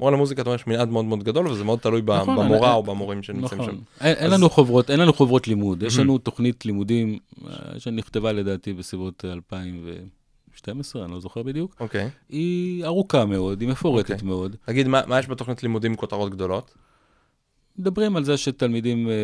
מורה 0.00 0.12
למוזיקה, 0.12 0.42
אתה 0.42 0.50
אומר, 0.50 0.60
יש 0.60 0.66
מנעד 0.66 0.88
מאוד 0.88 1.04
מאוד 1.04 1.22
גדול, 1.22 1.48
וזה 1.48 1.64
מאוד 1.64 1.78
תלוי 1.78 2.02
נכון, 2.06 2.36
במורה 2.36 2.68
אני- 2.68 2.76
או 2.76 2.82
במורים 2.82 3.22
שנמצאים 3.22 3.62
שם. 3.62 3.68
נכון. 3.68 3.80
אין, 4.00 4.16
אין 4.16 4.26
אז- 4.26 4.32
לנו 4.32 4.50
חוברות, 4.50 4.90
אין 4.90 5.00
לנו 5.00 5.12
חוברות 5.12 5.48
לימוד. 5.48 5.82
יש. 5.82 5.98
לנו 5.98 6.18
תוכנית 6.18 6.66
לימודים 6.66 7.18
אה, 7.46 7.50
שנכתבה 7.80 8.32
לדעתי 8.32 8.72
בסביבות 8.72 9.24
2012, 10.54 11.04
אני 11.04 11.12
לא 11.12 11.20
זוכר 11.20 11.42
בדיוק. 11.42 11.76
אוקיי. 11.80 12.10
היא 12.28 12.84
ארוכה 12.84 13.24
מאוד, 13.24 13.60
היא 13.60 13.68
מפורטת 13.68 14.10
אוקיי. 14.10 14.26
מאוד. 14.28 14.56
תגיד, 14.64 14.88
מה, 14.88 15.00
מה 15.06 15.18
יש 15.18 15.28
בתוכנית 15.28 15.62
לימודים 15.62 15.90
עם 15.92 15.96
כותרות 15.96 16.32
גדולות? 16.32 16.74
מדברים 17.78 18.16
על 18.16 18.24
זה 18.24 18.36
שתלמידים, 18.36 19.08
אה, 19.08 19.14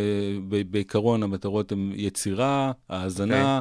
בעיקרון 0.71 1.23
המטרות 1.23 1.73
הן 1.73 1.93
יצירה, 1.95 2.73
האזנה. 2.89 3.61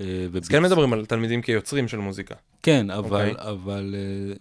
אה, 0.00 0.06
אז 0.06 0.36
וביצ- 0.36 0.48
כן 0.48 0.62
מדברים 0.62 0.92
על 0.92 1.06
תלמידים 1.06 1.42
כיוצרים 1.42 1.88
של 1.88 1.96
מוזיקה. 1.98 2.34
כן, 2.62 2.90
אבל, 2.90 3.28
אוקיי. 3.30 3.50
אבל 3.50 3.94
אה, 3.98 4.34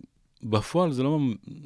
בפועל 0.43 0.91
זה 0.91 1.03
לא, 1.03 1.19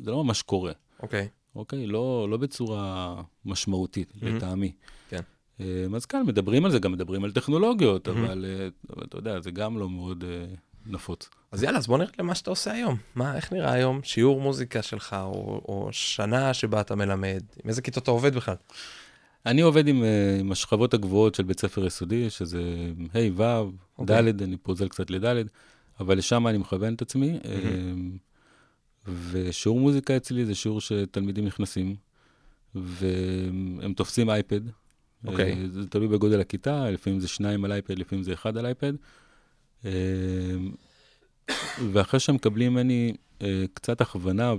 זה 0.04 0.12
לא 0.12 0.24
ממש 0.24 0.42
קורה. 0.42 0.72
אוקיי. 1.04 1.28
אוקיי? 1.56 1.88
לא, 1.88 2.28
לא 2.30 2.38
בצורה 2.38 3.16
משמעותית, 3.46 4.14
מהמם. 4.22 4.36
לטעמי. 4.38 4.72
כן. 5.10 5.20
אה, 5.62 5.66
אז 5.96 6.06
כאן 6.06 6.24
מדברים 6.26 6.66
על 6.66 6.72
זה, 6.72 6.80
גם 6.80 6.92
מדברים 6.92 7.24
על 7.24 7.32
טכנולוגיות, 7.32 8.08
מהמם. 8.08 8.24
אבל, 8.26 8.46
אה, 8.48 8.68
אבל 8.96 9.06
אתה 9.06 9.18
יודע, 9.18 9.40
זה 9.42 9.52
גם 9.52 9.78
לא 9.78 9.90
מאוד 9.90 10.24
אה, 10.28 10.46
נפוץ. 10.86 11.30
אז 11.52 11.64
יאללה, 11.64 11.78
אז 11.78 11.88
בוא 11.88 11.98
נראה 11.98 12.12
למה 12.20 12.36
שאתה 12.36 12.50
עושה 12.50 12.72
היום. 12.72 12.98
מה, 13.16 13.36
איך 13.36 13.54
נראה 13.54 13.72
היום 13.72 14.00
שיעור 14.04 14.42
מוזיקה 14.42 14.82
שלך, 14.82 15.16
או, 15.20 15.62
או 15.68 15.90
שנה 15.92 16.54
שבה 16.54 16.82
אתה 16.82 16.96
מלמד? 16.96 17.44
עם 17.64 17.70
איזה 17.70 17.82
כיתות 17.82 18.04
אתה 18.04 18.12
עובד 18.12 18.36
בכלל? 18.36 18.56
אני 19.46 19.62
עובד 19.62 19.88
עם, 19.88 20.04
אה, 20.04 20.38
עם 20.40 20.52
השכבות 20.52 20.94
הגבוהות 20.94 21.36
של 21.36 21.44
בית 21.44 21.60
ספר 21.60 21.86
יסודי, 21.86 22.30
שזה 22.30 22.62
ה', 23.14 23.20
ו', 23.36 23.70
אוקיי. 23.98 24.32
ד', 24.32 24.42
אני 24.42 24.58
פוזל 24.58 24.88
קצת 24.88 25.10
לד', 25.10 25.48
אבל 26.00 26.18
לשם 26.18 26.48
אני 26.48 26.58
מכוון 26.58 26.94
את 26.94 27.02
עצמי. 27.02 27.40
אה, 27.46 27.94
ושיעור 29.32 29.80
מוזיקה 29.80 30.18
אצלי 30.18 30.46
זה 30.46 30.56
שיעור 30.56 30.82
שתלמידים 30.82 31.46
נכנסים, 31.46 31.96
והם 32.76 33.94
תופסים 33.96 34.30
אייפד. 34.30 34.62
אוקיי. 35.28 35.52
אה, 35.52 35.70
זה 35.70 35.88
תלוי 35.88 36.08
בגודל 36.08 36.42
הכיתה, 36.42 36.92
לפעמים 36.92 37.20
זה 37.20 37.28
שניים 37.28 37.66
על 37.66 37.72
אייפד, 37.72 38.00
לפעמים 38.00 38.24
זה 38.24 38.34
אחד 38.34 38.58
על 38.58 38.66
אייפד. 38.66 38.94
אה, 39.86 39.92
ואחרי 41.92 42.20
שהם 42.20 42.36
מקבלים 42.36 42.74
ממני 42.74 43.14
אה, 43.42 43.66
קצת 43.74 44.02
הכוונה 44.02 44.54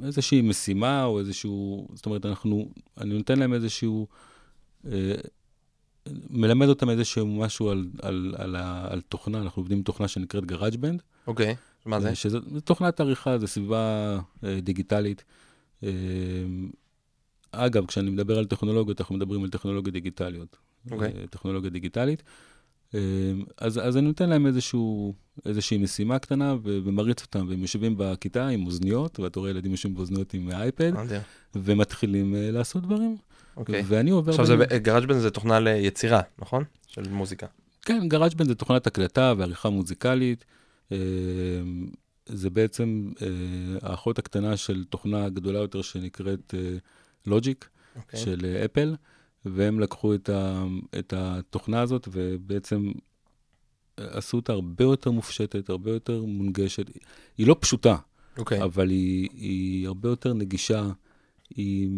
ואיזושהי 0.00 0.42
משימה 0.42 1.04
או 1.04 1.18
איזשהו, 1.18 1.88
זאת 1.94 2.06
אומרת, 2.06 2.26
אנחנו, 2.26 2.68
אני 2.98 3.14
נותן 3.14 3.38
להם 3.38 3.54
איזשהו, 3.54 4.06
אה, 4.86 5.14
מלמד 6.30 6.68
אותם 6.68 6.90
איזשהו 6.90 7.26
משהו 7.26 7.70
על, 7.70 7.86
על, 8.02 8.34
על, 8.38 8.56
על 8.90 9.00
תוכנה, 9.00 9.40
אנחנו 9.40 9.60
עובדים 9.60 9.78
עם 9.78 9.84
תוכנה 9.84 10.08
שנקראת 10.08 10.44
GarageBand. 10.44 11.02
אוקיי, 11.26 11.56
מה 11.86 12.00
זה? 12.00 12.12
זה 12.28 12.60
תוכנת 12.64 13.00
עריכה, 13.00 13.38
זו 13.38 13.46
סביבה 13.46 14.18
אה, 14.44 14.60
דיגיטלית. 14.60 15.24
אה, 15.84 15.90
אגב, 17.52 17.86
כשאני 17.86 18.10
מדבר 18.10 18.38
על 18.38 18.46
טכנולוגיות, 18.46 19.00
אנחנו 19.00 19.14
מדברים 19.14 19.44
על 19.44 19.50
טכנולוגיות 19.50 19.92
דיגיטליות. 19.92 20.56
אוקיי. 20.90 21.12
אה, 21.16 21.26
טכנולוגיה 21.30 21.70
דיגיטלית. 21.70 22.22
אה, 22.94 23.00
אז, 23.58 23.78
אז 23.82 23.96
אני 23.96 24.06
נותן 24.06 24.28
להם 24.28 24.46
איזשהו, 24.46 25.14
איזושהי 25.46 25.78
משימה 25.78 26.18
קטנה 26.18 26.54
ו- 26.54 26.78
ומריץ 26.84 27.22
אותם, 27.22 27.46
והם 27.48 27.62
יושבים 27.62 27.94
בכיתה 27.98 28.48
עם 28.48 28.66
אוזניות, 28.66 29.20
ואתה 29.20 29.40
רואה 29.40 29.50
ילדים 29.50 29.70
יושבים 29.72 29.94
באוזניות 29.94 30.34
עם 30.34 30.48
האייפד, 30.50 30.92
לא 30.94 31.00
יודע. 31.00 31.20
ומתחילים 31.54 32.34
אה, 32.34 32.50
לעשות 32.50 32.82
דברים. 32.82 33.16
אוקיי. 33.56 33.82
ואני 33.86 34.10
עובר... 34.10 34.30
עכשיו, 34.30 34.46
זה 34.46 34.56
בין- 34.56 34.78
GarageBand 34.78 35.18
זה 35.20 35.30
תוכנה 35.30 35.60
ליצירה, 35.60 36.20
נכון? 36.38 36.64
של 36.88 37.08
מוזיקה. 37.08 37.46
כן, 37.82 38.08
GarageBand 38.08 38.48
זה 38.48 38.54
תוכנת 38.54 38.86
הקלטה 38.86 39.34
ועריכה 39.36 39.70
מוזיקלית. 39.70 40.44
אה, 40.92 40.98
זה 42.26 42.50
בעצם 42.50 43.12
אה, 43.22 43.26
האחות 43.82 44.18
הקטנה 44.18 44.56
של 44.56 44.84
תוכנה 44.84 45.28
גדולה 45.28 45.58
יותר 45.58 45.82
שנקראת 45.82 46.54
Logic, 47.26 47.68
אוקיי. 47.96 48.20
של 48.20 48.40
אה, 48.44 48.64
אפל, 48.64 48.94
והם 49.44 49.80
לקחו 49.80 50.14
את, 50.14 50.28
ה, 50.28 50.64
את 50.98 51.12
התוכנה 51.16 51.80
הזאת 51.80 52.08
ובעצם 52.12 52.92
אה, 53.98 54.04
עשו 54.10 54.36
אותה 54.36 54.52
הרבה 54.52 54.84
יותר 54.84 55.10
מופשטת, 55.10 55.70
הרבה 55.70 55.90
יותר 55.90 56.22
מונגשת. 56.22 56.86
היא 57.38 57.46
לא 57.46 57.56
פשוטה, 57.60 57.96
אוקיי. 58.38 58.62
אבל 58.62 58.90
היא, 58.90 59.28
היא 59.32 59.86
הרבה 59.86 60.08
יותר 60.08 60.32
נגישה, 60.32 60.82
היא, 61.56 61.90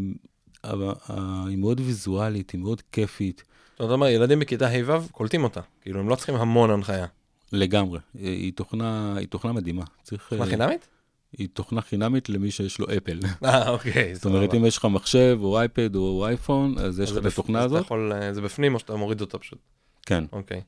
ה- 0.64 0.72
ה- 1.12 1.46
היא 1.46 1.56
מאוד 1.56 1.80
ויזואלית, 1.80 2.50
היא 2.50 2.60
מאוד 2.60 2.82
כיפית. 2.92 3.44
זאת 3.78 3.90
אומרת, 3.90 4.10
ילדים 4.10 4.38
בכיתה 4.38 4.68
ה'-ו' 4.68 5.08
קולטים 5.12 5.44
אותה. 5.44 5.60
כאילו, 5.80 6.00
הם 6.00 6.08
לא 6.08 6.16
צריכים 6.16 6.34
המון 6.34 6.70
הנחיה. 6.70 7.06
לגמרי. 7.52 8.00
היא 8.14 8.28
היא 8.30 8.52
תוכנה, 8.52 9.16
היא 9.16 9.28
תוכנה 9.28 9.52
מדהימה. 9.52 9.84
צריך... 10.02 10.22
תוכנה 10.28 10.44
אה, 10.44 10.50
חינמית? 10.50 10.88
היא 11.32 11.48
תוכנה 11.52 11.80
חינמית 11.80 12.28
למי 12.28 12.50
שיש 12.50 12.78
לו 12.78 12.86
אפל. 12.96 13.20
אה, 13.44 13.68
אוקיי. 13.68 14.14
זאת 14.14 14.24
אומרת, 14.24 14.54
אם 14.54 14.64
יש 14.64 14.76
לך 14.76 14.84
מחשב 14.84 15.38
או 15.42 15.58
אייפד 15.58 15.96
או 15.96 16.26
אייפון, 16.26 16.78
אז 16.78 17.00
יש 17.00 17.12
לך 17.12 17.18
את 17.18 17.26
התוכנה 17.26 17.62
הזאת. 17.62 17.92
אה, 17.92 18.32
זה 18.34 18.40
בפנים 18.40 18.74
או 18.74 18.78
שאתה 18.78 18.96
מוריד 18.96 19.20
אותה 19.20 19.38
פשוט. 19.38 19.58
כן. 20.06 20.24
אוקיי. 20.32 20.60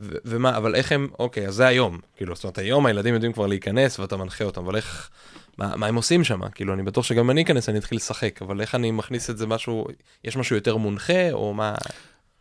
ומה, 0.00 0.56
אבל 0.56 0.74
איך 0.74 0.92
הם, 0.92 1.08
אוקיי, 1.18 1.48
אז 1.48 1.54
זה 1.54 1.66
היום. 1.66 1.98
כאילו, 2.16 2.34
זאת 2.34 2.44
אומרת, 2.44 2.58
היום 2.58 2.86
הילדים 2.86 3.14
יודעים 3.14 3.32
כבר 3.32 3.46
להיכנס 3.46 3.98
ואתה 3.98 4.16
מנחה 4.16 4.44
אותם, 4.44 4.64
אבל 4.64 4.76
איך, 4.76 5.10
מה, 5.58 5.76
מה 5.76 5.86
הם 5.86 5.94
עושים 5.94 6.24
שם? 6.24 6.48
כאילו, 6.48 6.74
אני 6.74 6.82
בטוח 6.82 7.04
שגם 7.04 7.30
אני 7.30 7.42
אכנס 7.42 7.68
אני 7.68 7.78
אתחיל 7.78 7.96
לשחק, 7.96 8.42
אבל 8.42 8.60
איך 8.60 8.74
אני 8.74 8.90
מכניס 8.90 9.30
את 9.30 9.38
זה 9.38 9.46
משהו, 9.46 9.86
יש 10.24 10.36
משהו 10.36 10.56
יותר 10.56 10.76
מונחה, 10.76 11.32
או 11.32 11.54
מה? 11.54 11.74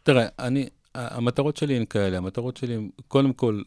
תראה, 0.04 0.28
אני, 0.40 0.70
המטרות 0.96 1.58
שלי 1.58 1.76
הן 1.76 1.86
כאלה. 1.86 2.18
המטרות 2.18 2.58
שלי 2.58 2.76
הן 2.76 2.90
קודם 3.08 3.34
כל 3.34 3.62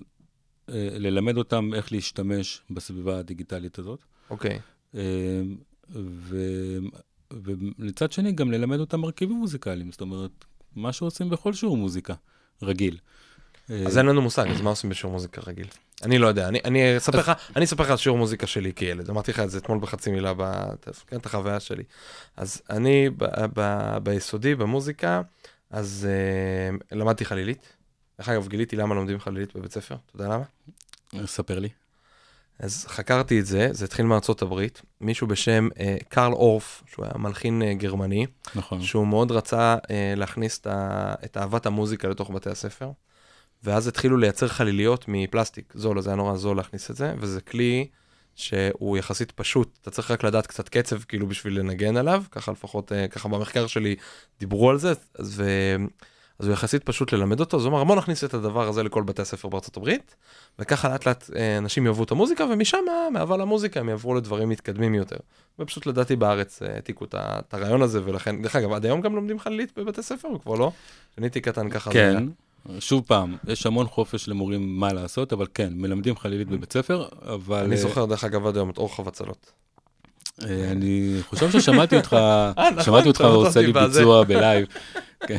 ללמד 0.74 1.36
אותם 1.36 1.70
איך 1.74 1.92
להשתמש 1.92 2.62
בסביבה 2.70 3.18
הדיגיטלית 3.18 3.78
הזאת. 3.78 4.04
אוקיי. 4.30 4.58
אה, 4.94 5.00
ו- 5.94 6.78
ולצד 7.32 8.12
שני, 8.12 8.32
גם 8.32 8.52
ללמד 8.52 8.80
אותם 8.80 9.00
מרכיבים 9.00 9.36
מוזיקליים. 9.36 9.92
זאת 9.92 10.00
אומרת, 10.00 10.44
מה 10.76 10.92
שעושים 10.92 11.30
בכל 11.30 11.52
שיעור 11.52 11.76
מוזיקה, 11.76 12.14
רגיל. 12.62 12.98
אז 13.86 13.98
אין 13.98 14.06
לנו 14.06 14.22
מושג, 14.22 14.46
אז 14.50 14.60
מה 14.60 14.70
עושים 14.70 14.90
בשיעור 14.90 15.12
מוזיקה 15.12 15.42
רגיל? 15.46 15.66
אני 16.02 16.18
לא 16.18 16.26
יודע, 16.26 16.48
אני, 16.48 16.60
אני 16.64 16.96
אספר 16.96 17.18
לך, 17.18 17.32
אני 17.56 17.64
אספר 17.64 17.82
לך 17.82 17.90
על 17.90 17.96
שיעור 17.96 18.18
מוזיקה 18.18 18.46
שלי 18.46 18.72
כילד, 18.72 19.10
אמרתי 19.10 19.30
לך 19.30 19.40
את 19.40 19.50
זה 19.50 19.58
אתמול 19.58 19.78
בחצי 19.78 20.10
מילה 20.10 20.32
כן, 21.06 21.16
את 21.16 21.26
החוויה 21.26 21.60
שלי. 21.60 21.82
אז 22.36 22.62
אני 22.70 23.10
ב, 23.16 23.24
ב, 23.54 23.96
ביסודי, 24.02 24.54
במוזיקה, 24.54 25.22
אז 25.70 26.08
uh, 26.08 26.96
למדתי 26.96 27.24
חלילית. 27.24 27.77
דרך 28.18 28.28
אגב, 28.28 28.48
גיליתי 28.48 28.76
למה 28.76 28.94
לומדים 28.94 29.20
חלילית 29.20 29.56
בבית 29.56 29.72
ספר, 29.72 29.96
אתה 30.06 30.22
יודע 30.22 30.34
למה? 30.34 30.44
ספר 31.26 31.58
לי. 31.58 31.68
אז 32.58 32.86
חקרתי 32.88 33.40
את 33.40 33.46
זה, 33.46 33.68
זה 33.72 33.84
התחיל 33.84 34.06
מארצות 34.06 34.42
הברית, 34.42 34.82
מישהו 35.00 35.26
בשם 35.26 35.68
אה, 35.80 35.96
קרל 36.08 36.32
אורף, 36.32 36.82
שהוא 36.86 37.04
היה 37.04 37.14
מלחין 37.18 37.62
אה, 37.62 37.74
גרמני, 37.74 38.26
נכון. 38.54 38.82
שהוא 38.82 39.06
מאוד 39.06 39.30
רצה 39.32 39.76
אה, 39.90 40.14
להכניס 40.16 40.58
את, 40.58 40.66
ה, 40.66 41.14
את 41.24 41.36
אהבת 41.36 41.66
המוזיקה 41.66 42.08
לתוך 42.08 42.30
בתי 42.30 42.50
הספר, 42.50 42.90
ואז 43.64 43.88
התחילו 43.88 44.16
לייצר 44.16 44.48
חליליות 44.48 45.04
מפלסטיק 45.08 45.72
זול, 45.76 45.98
אז 45.98 46.06
היה 46.06 46.16
נורא 46.16 46.36
זול 46.36 46.56
להכניס 46.56 46.90
את 46.90 46.96
זה, 46.96 47.14
וזה 47.18 47.40
כלי 47.40 47.88
שהוא 48.34 48.98
יחסית 48.98 49.32
פשוט, 49.32 49.78
אתה 49.82 49.90
צריך 49.90 50.10
רק 50.10 50.24
לדעת 50.24 50.46
קצת 50.46 50.68
קצב 50.68 51.02
כאילו 51.02 51.26
בשביל 51.26 51.58
לנגן 51.58 51.96
עליו, 51.96 52.24
ככה 52.30 52.52
לפחות, 52.52 52.92
אה, 52.92 53.08
ככה 53.08 53.28
במחקר 53.28 53.66
שלי 53.66 53.96
דיברו 54.40 54.70
על 54.70 54.78
זה, 54.78 54.92
אז, 55.18 55.32
ו... 55.40 55.76
אז 56.38 56.46
הוא 56.46 56.52
יחסית 56.52 56.82
פשוט 56.82 57.12
ללמד 57.12 57.40
אותו, 57.40 57.56
אז 57.56 57.64
הוא 57.64 57.72
אמר 57.72 57.84
בוא 57.84 57.96
נכניס 57.96 58.24
את 58.24 58.34
הדבר 58.34 58.68
הזה 58.68 58.82
לכל 58.82 59.02
בתי 59.02 59.22
הספר 59.22 59.48
בארצות 59.48 59.76
הברית, 59.76 60.16
וככה 60.58 60.88
לאט 60.88 61.06
לאט 61.06 61.30
אה, 61.36 61.58
אנשים 61.58 61.86
יאהבו 61.86 62.04
את 62.04 62.10
המוזיקה, 62.10 62.44
ומשם 62.44 62.78
מאהבה 63.12 63.36
למוזיקה 63.36 63.80
הם 63.80 63.88
יעברו 63.88 64.14
לדברים 64.14 64.48
מתקדמים 64.48 64.94
יותר. 64.94 65.16
ופשוט 65.58 65.86
לדעתי 65.86 66.16
בארץ 66.16 66.62
אה, 66.62 66.74
העתיקו 66.74 67.04
את 67.04 67.54
הרעיון 67.54 67.82
הזה, 67.82 68.00
ולכן, 68.04 68.42
דרך 68.42 68.56
אגב, 68.56 68.72
עד 68.72 68.84
היום 68.84 69.00
גם 69.00 69.14
לומדים 69.14 69.38
חללית 69.38 69.78
בבתי 69.78 70.02
ספר, 70.02 70.28
כבר 70.42 70.54
לא? 70.54 70.72
כשאני 71.12 71.26
הייתי 71.26 71.40
קטן 71.40 71.70
ככה. 71.70 71.90
זה. 71.90 71.96
כן. 71.96 72.24
שוב 72.78 73.04
פעם, 73.06 73.36
יש 73.46 73.66
המון 73.66 73.86
חופש 73.86 74.28
למורים 74.28 74.80
מה 74.80 74.92
לעשות, 74.92 75.32
אבל 75.32 75.46
כן, 75.54 75.72
מלמדים 75.76 76.16
חלילית 76.16 76.48
בבית 76.48 76.72
ספר, 76.72 77.08
אבל... 77.22 77.64
אני 77.64 77.74
אה, 77.74 77.80
זוכר, 77.80 78.04
דרך 78.04 78.24
אגב, 78.24 78.46
עד 78.46 78.56
היום 78.56 78.70
את 78.70 78.78
אור 78.78 78.96
חבצלות. 78.96 79.52
אה, 80.42 80.70
אני 80.70 81.18
חושב 81.22 81.50
ששמעתי 81.50 81.96
אותך, 81.96 82.16
נכון, 82.56 82.82
שמעתי 82.84 83.08
אותך 83.08 83.20
עושה 83.20 83.60
לי. 83.60 83.72
ביצוע 83.72 84.24
בלייב. 84.24 84.66
כן. 85.26 85.38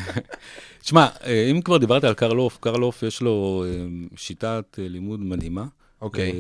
שמע, 0.82 1.08
אה, 1.24 1.50
אם 1.52 1.62
כבר 1.62 1.78
דיברת 1.78 2.04
על 2.04 2.14
קרל 2.14 2.30
אורף, 2.30 2.58
קרל 2.62 2.80
אורף 2.80 3.04
יש 3.04 3.22
לו 3.22 3.66
אה, 3.68 3.86
שיטת 4.16 4.80
אה, 4.80 4.88
לימוד 4.88 5.20
מדהימה. 5.20 5.66
אוקיי. 6.02 6.32
אה, 6.32 6.36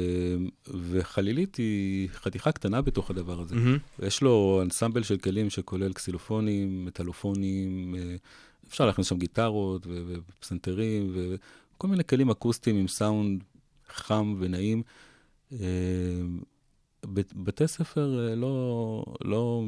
וחלילית 0.89 1.55
היא 1.55 2.09
חתיכה 2.13 2.51
קטנה 2.51 2.81
בתוך 2.81 3.09
הדבר 3.09 3.41
הזה. 3.41 3.55
יש 4.03 4.21
לו 4.21 4.59
אנסמבל 4.63 5.03
של 5.03 5.17
כלים 5.17 5.49
שכולל 5.49 5.93
קסילופונים, 5.93 6.85
מטלופונים, 6.85 7.95
אה, 7.95 8.15
אפשר 8.69 8.85
להכניס 8.85 9.07
שם 9.07 9.17
גיטרות 9.17 9.87
ופסנתרים 9.89 11.13
וכל 11.13 11.87
מיני 11.87 12.03
כלים 12.03 12.29
אקוסטיים 12.29 12.75
עם 12.75 12.87
סאונד 12.87 13.43
חם 13.89 14.35
ונעים. 14.39 14.83
בתי 17.35 17.67
ספר 17.67 18.29
אה, 18.29 18.35
לא, 18.35 19.03
לא, 19.25 19.63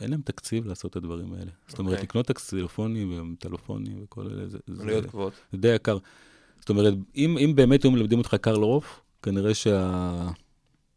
אין 0.00 0.10
להם 0.10 0.20
תקציב 0.24 0.66
לעשות 0.66 0.90
את 0.90 0.96
הדברים 0.96 1.32
האלה. 1.32 1.50
זאת 1.68 1.78
אומרת, 1.78 1.92
אוקיי. 1.92 2.04
לקנות 2.04 2.26
טקסילופונים 2.26 3.32
וטלפונים 3.32 4.04
וכל 4.04 4.26
אלה, 4.26 4.48
זה, 4.48 4.58
זה, 4.66 4.82
עלויות 4.82 5.06
גבוהות. 5.06 5.32
זה 5.52 5.58
די 5.58 5.74
יקר. 5.74 5.98
זאת 6.60 6.70
אומרת, 6.70 6.94
אם, 7.16 7.38
אם 7.38 7.52
באמת 7.54 7.82
היו 7.82 7.90
מלמדים 7.90 8.18
אותך 8.18 8.34
קר 8.34 8.56
לעוף, 8.56 9.00
כנראה 9.22 9.54
שה... 9.54 10.30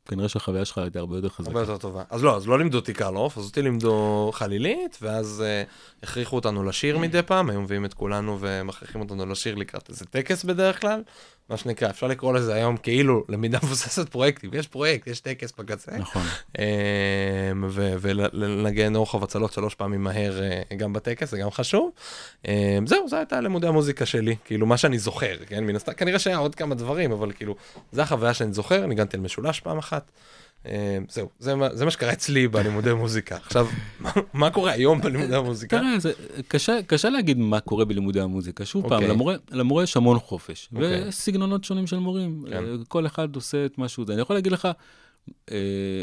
כנראה 0.06 0.30
שהחוויה 0.30 0.66
שלך 0.66 0.78
הייתה 0.78 1.00
הרבה 1.00 1.16
יותר 1.16 1.28
הרבה 1.28 1.36
חזקה. 1.36 1.60
יותר 1.60 1.78
טובה. 1.78 2.04
אז 2.10 2.24
לא, 2.24 2.38
אז 2.38 2.48
לא 2.48 2.58
לימדו 2.58 2.78
אותי 2.78 2.94
קר 2.94 3.12
לעוף, 3.12 3.38
אז 3.38 3.46
אותי 3.46 3.62
לימדו 3.62 4.30
חלילית, 4.34 4.98
ואז 5.02 5.44
uh, 5.46 6.04
הכריחו 6.04 6.36
אותנו 6.36 6.64
לשיר 6.64 6.98
מדי 6.98 7.22
פעם, 7.22 7.50
היו 7.50 7.62
מביאים 7.62 7.86
את 7.86 7.94
כולנו 7.94 8.38
ומכריחים 8.40 9.02
אותנו 9.02 9.26
לשיר 9.26 9.56
לקראת 9.56 9.90
איזה 9.90 10.06
טקס 10.06 10.44
בדרך 10.44 10.82
כלל. 10.82 11.02
מה 11.50 11.58
שנקרא, 11.58 11.90
אפשר 11.90 12.08
לקרוא 12.08 12.34
לזה 12.34 12.54
היום 12.54 12.78
כאילו 12.78 13.24
למידה 13.30 13.58
מבוססת 13.64 14.10
פרויקטים, 14.10 14.50
יש 14.54 14.68
פרויקט, 14.68 15.08
יש 15.08 15.20
טקס 15.20 15.54
בקצה. 15.60 15.92
נכון. 15.98 16.22
אמ, 16.60 16.64
ו- 17.70 17.94
ולנגן 18.02 18.96
רוחב 18.96 19.24
הצלות 19.24 19.54
שלוש 19.54 19.76
פעמים 19.76 20.04
מהר 20.04 20.42
אה, 20.42 20.76
גם 20.78 20.94
בטקס, 20.94 21.32
זה 21.32 21.38
גם 21.38 21.52
חשוב. 21.52 21.92
אמ, 22.48 22.88
זהו, 22.88 23.08
זו 23.10 23.16
הייתה 23.16 23.42
לימודי 23.42 23.68
המוזיקה 23.68 24.06
שלי, 24.06 24.36
כאילו 24.46 24.66
מה 24.66 24.78
שאני 24.78 25.00
זוכר, 25.00 25.36
כן, 25.48 25.64
מן 25.64 25.76
הסתם, 25.76 25.94
כנראה 25.94 26.20
שהיה 26.20 26.38
עוד 26.38 26.56
כמה 26.56 26.76
דברים, 26.76 27.12
אבל 27.12 27.32
כאילו, 27.32 27.56
זו 27.92 28.02
החוויה 28.02 28.34
שאני 28.34 28.54
זוכר, 28.54 28.86
ניגנתי 28.86 29.18
על 29.18 29.24
משולש 29.24 29.60
פעם 29.60 29.78
אחת. 29.78 30.12
אמ, 30.65 30.72
זהו, 31.10 31.30
זה 31.39 31.56
מה, 31.56 31.76
זה 31.76 31.86
מה 31.86 31.91
שקרה 31.91 32.13
אצלי 32.13 32.48
בלימודי 32.48 32.93
מוזיקה. 32.93 33.36
עכשיו, 33.36 33.67
מה, 34.00 34.12
מה 34.34 34.50
קורה 34.50 34.72
היום 34.72 35.02
בלימודי 35.02 35.36
המוזיקה? 35.36 35.78
תראה, 35.78 36.00
זה 36.00 36.12
קשה, 36.48 36.80
קשה 36.88 37.10
להגיד 37.10 37.38
מה 37.38 37.60
קורה 37.60 37.86
בלימודי 37.86 38.22
המוזיקה. 38.22 38.65
שוב 38.65 38.84
פעם, 38.84 38.93
אוקיי. 38.93 39.08
למורה, 39.08 39.36
למורה 39.52 39.84
יש 39.84 39.98
המון 39.98 40.19
חופש. 40.19 40.69
אוקיי. 40.74 41.04
ויש 41.04 41.15
סגנונות 41.15 41.63
שונים 41.63 41.88
של 41.88 42.00
מורים. 42.00 42.45
כן. 42.50 42.65
אה, 42.65 42.76
כל 42.88 43.06
אחד 43.06 43.36
עושה 43.36 43.65
את 43.65 43.78
מה 43.78 43.88
שהוא 43.88 44.06
זה. 44.06 44.13
אני 44.13 44.22
יכול 44.22 44.36
להגיד 44.36 44.52
לך... 44.52 44.67
אה, 45.52 45.58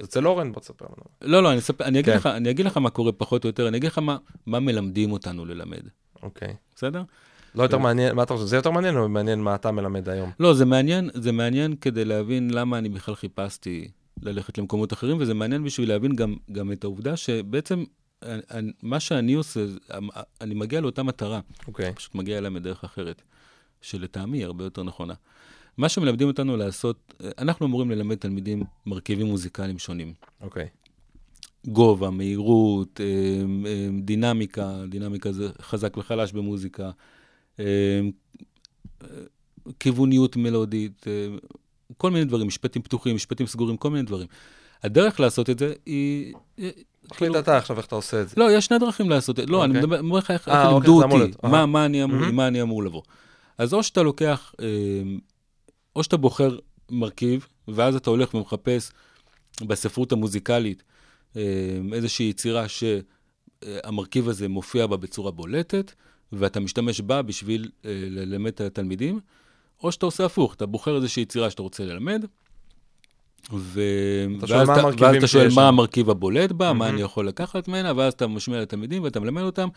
אצל 0.04 0.26
אורן, 0.26 0.52
בוא 0.52 0.60
תספר 0.60 0.84
לנו. 0.84 1.32
לא, 1.32 1.42
לא, 1.42 1.50
אני, 1.50 1.58
אספר, 1.58 1.84
אני, 1.84 1.98
אגיד 1.98 2.12
כן. 2.12 2.18
לך, 2.18 2.26
אני 2.26 2.50
אגיד 2.50 2.66
לך 2.66 2.76
מה 2.76 2.90
קורה 2.90 3.12
פחות 3.12 3.44
או 3.44 3.48
יותר, 3.48 3.68
אני 3.68 3.76
אגיד 3.76 3.90
לך 3.90 3.98
מה, 3.98 4.16
מה 4.46 4.60
מלמדים 4.60 5.12
אותנו 5.12 5.44
ללמד, 5.44 5.82
אוקיי. 6.22 6.54
בסדר? 6.74 7.02
לא 7.54 7.62
יותר 7.62 7.78
מעניין, 7.78 8.14
מה 8.14 8.22
אתה 8.22 8.34
חושב? 8.34 8.46
זה 8.46 8.56
יותר 8.56 8.70
מעניין 8.70 8.96
או 8.96 9.08
מעניין 9.08 9.40
מה 9.40 9.54
אתה 9.54 9.70
מלמד 9.70 10.08
היום? 10.08 10.30
לא, 10.40 10.54
זה 10.54 10.64
מעניין, 10.64 11.10
זה 11.14 11.32
מעניין 11.32 11.76
כדי 11.80 12.04
להבין 12.04 12.50
למה 12.50 12.78
אני 12.78 12.88
בכלל 12.88 13.14
חיפשתי 13.14 13.88
ללכת 14.22 14.58
למקומות 14.58 14.92
אחרים, 14.92 15.16
וזה 15.20 15.34
מעניין 15.34 15.64
בשביל 15.64 15.88
להבין 15.88 16.16
גם, 16.16 16.36
גם 16.52 16.72
את 16.72 16.84
העובדה 16.84 17.16
שבעצם 17.16 17.84
אני- 18.22 18.72
מה 18.82 19.00
שאני 19.00 19.34
עושה, 19.34 19.60
אני 20.40 20.54
מגיע 20.54 20.80
לאותה 20.80 21.02
מטרה, 21.02 21.40
אוקיי. 21.68 21.94
פשוט 21.94 22.14
מגיע 22.14 22.38
אליה 22.38 22.50
בדרך 22.50 22.84
אחרת, 22.84 23.22
שלטעמי 23.80 24.38
היא 24.38 24.44
הרבה 24.44 24.64
יותר 24.64 24.82
נכונה. 24.82 25.14
מה 25.76 25.88
שמלמדים 25.88 26.28
אותנו 26.28 26.56
לעשות, 26.56 27.14
אנחנו 27.38 27.66
אמורים 27.66 27.90
ללמד 27.90 28.16
תלמידים 28.16 28.62
מרכיבים 28.86 29.26
מוזיקליים 29.26 29.78
שונים. 29.78 30.12
אוקיי. 30.40 30.68
גובה, 31.66 32.10
מהירות, 32.10 33.00
אה, 33.00 33.06
אה, 33.66 33.88
דינמיקה, 34.02 34.84
דינמיקה 34.88 35.32
זה 35.32 35.48
חזק 35.62 35.96
וחלש 35.96 36.32
במוזיקה, 36.32 36.90
אה, 37.60 38.00
כיווניות 39.80 40.36
מלודית, 40.36 41.06
כל 41.96 42.10
מיני 42.10 42.24
דברים, 42.24 42.46
משפטים 42.46 42.82
פתוחים, 42.82 43.16
משפטים 43.16 43.46
סגורים, 43.46 43.76
כל 43.76 43.90
מיני 43.90 44.02
דברים. 44.02 44.26
הדרך 44.82 45.20
לעשות 45.20 45.50
את 45.50 45.58
זה 45.58 45.72
היא... 45.86 46.34
אה, 46.58 46.70
תחליט 47.08 47.36
אתה 47.36 47.56
עכשיו 47.56 47.76
איך 47.76 47.86
אתה 47.86 47.94
עושה 47.94 48.22
את 48.22 48.28
זה. 48.28 48.34
לא, 48.38 48.52
יש 48.52 48.64
שני 48.66 48.78
דרכים 48.78 49.10
לעשות 49.10 49.40
את 49.40 49.46
זה. 49.46 49.52
לא, 49.52 49.64
אני 49.64 49.80
אוקיי. 49.82 49.98
אומר 49.98 50.18
לך 50.18 50.30
איך 50.30 50.48
אה, 50.48 50.68
אוקיי, 50.68 50.90
לימדו 50.90 51.02
אותי. 51.02 51.36
מה- 52.32 52.46
אני 52.48 52.62
אמור- 52.62 52.84
לבוא. 52.84 53.02
אז 53.58 53.74
או 53.74 53.82
שאתה 53.82 54.02
לוקח, 54.02 54.54
אה, 54.60 54.66
או 55.96 56.02
שאתה 56.02 56.16
בוחר 56.16 56.58
מרכיב, 56.90 57.46
ואז 57.68 57.96
אתה 57.96 58.10
הולך 58.10 58.34
ומחפש 58.34 58.90
בספרות 59.62 60.12
המוזיקלית 60.12 60.82
איזושהי 61.92 62.28
יצירה 62.28 62.66
שהמרכיב 62.68 64.28
הזה 64.28 64.48
מופיע 64.48 64.86
בה 64.86 64.96
בצורה 64.96 65.30
בולטת, 65.30 65.92
ואתה 66.32 66.60
משתמש 66.60 67.00
בה 67.00 67.22
בשביל 67.22 67.70
ללמד 67.84 68.46
את 68.52 68.60
התלמידים, 68.60 69.20
או 69.82 69.92
שאתה 69.92 70.06
עושה 70.06 70.24
הפוך, 70.26 70.54
אתה 70.54 70.66
בוחר 70.66 70.96
איזושהי 70.96 71.22
יצירה 71.22 71.50
שאתה 71.50 71.62
רוצה 71.62 71.84
ללמד, 71.84 72.24
ו... 73.52 73.80
אתה 74.38 74.46
ואז 74.48 74.68
מה 74.68 74.74
אתה- 74.90 75.04
ואז 75.04 75.16
אתה 75.16 75.26
שואל 75.26 75.48
מה. 75.54 75.68
המרכיב 75.68 76.10
הבולט 76.10 76.52
בה, 76.52 76.72
מה 76.72 76.78
מהמם. 76.78 76.94
אני 76.94 77.02
יכול 77.02 77.28
לקחת 77.28 77.68
ממנה, 77.68 77.92
ואז 77.96 78.12
אתה 78.12 78.26
משמיע 78.26 78.60
לתלמידים 78.60 79.02
ואתה 79.02 79.20
מלמד 79.20 79.42
אותם. 79.42 79.68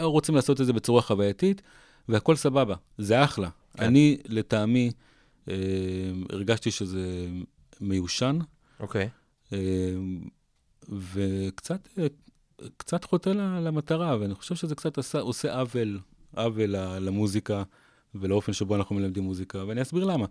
רוצים 0.00 0.34
לעשות 0.34 0.60
את 0.60 0.66
זה 0.66 0.72
בצורה 0.72 1.02
חווייתית, 1.02 1.62
והכל 2.08 2.36
סבבה, 2.36 2.74
זה 2.98 3.24
אחלה. 3.24 3.48
כן. 3.76 3.84
אני, 3.84 4.16
לטעמי, 4.28 4.90
אה, 5.48 5.54
הרגשתי 6.30 6.70
שזה 6.70 7.26
מיושן, 7.80 8.38
אוקיי. 8.80 9.08
אה, 9.52 9.58
וקצת 10.88 11.88
אה, 11.98 12.06
קצת 12.76 13.04
חוטא 13.04 13.30
למטרה, 13.64 14.16
ואני 14.20 14.34
חושב 14.34 14.54
שזה 14.54 14.74
קצת 14.74 14.98
עשה, 14.98 15.20
עושה 15.20 15.54
עוול, 15.60 15.98
עוול 16.36 16.76
למוזיקה 17.00 17.62
ולאופן 18.14 18.52
שבו 18.52 18.76
אנחנו 18.76 18.94
מלמדים 18.94 19.22
מוזיקה, 19.22 19.64
ואני 19.64 19.82
אסביר 19.82 20.04
למה. 20.04 20.26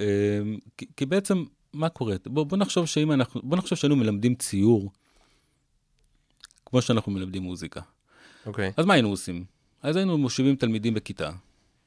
אה, 0.00 0.40
כי, 0.76 0.86
כי 0.96 1.06
בעצם, 1.06 1.44
מה 1.72 1.88
קורה? 1.88 2.16
בוא, 2.26 2.44
בוא 2.44 2.58
נחשוב 2.58 2.86
שאם 2.86 3.12
אנחנו, 3.12 3.40
בוא 3.44 3.56
נחשוב 3.56 3.78
שהיינו 3.78 3.96
מלמדים 3.96 4.34
ציור, 4.34 4.90
כמו 6.66 6.82
שאנחנו 6.82 7.12
מלמדים 7.12 7.42
מוזיקה. 7.42 7.80
אוקיי. 8.46 8.72
אז 8.76 8.86
מה 8.86 8.94
היינו 8.94 9.08
עושים? 9.08 9.44
אז 9.82 9.96
היינו 9.96 10.18
מושיבים 10.18 10.56
תלמידים 10.56 10.94
בכיתה, 10.94 11.30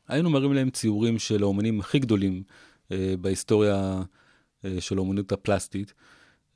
היינו 0.08 0.30
מראים 0.30 0.54
להם 0.54 0.70
ציורים 0.70 1.20
של 1.20 1.44
האומנים 1.44 1.80
הכי 1.80 2.00
גדולים 2.00 2.44
אה, 2.92 3.14
בהיסטוריה 3.22 4.02
אה, 4.66 4.82
של 4.82 4.98
האומנות 4.98 5.32
הפלסטית, 5.32 5.94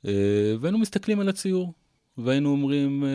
אה, 0.06 0.54
והיינו 0.60 0.78
מסתכלים 0.78 1.20
על 1.20 1.28
הציור, 1.28 1.72
והיינו 2.18 2.50
אומרים, 2.50 3.04
אה, 3.04 3.08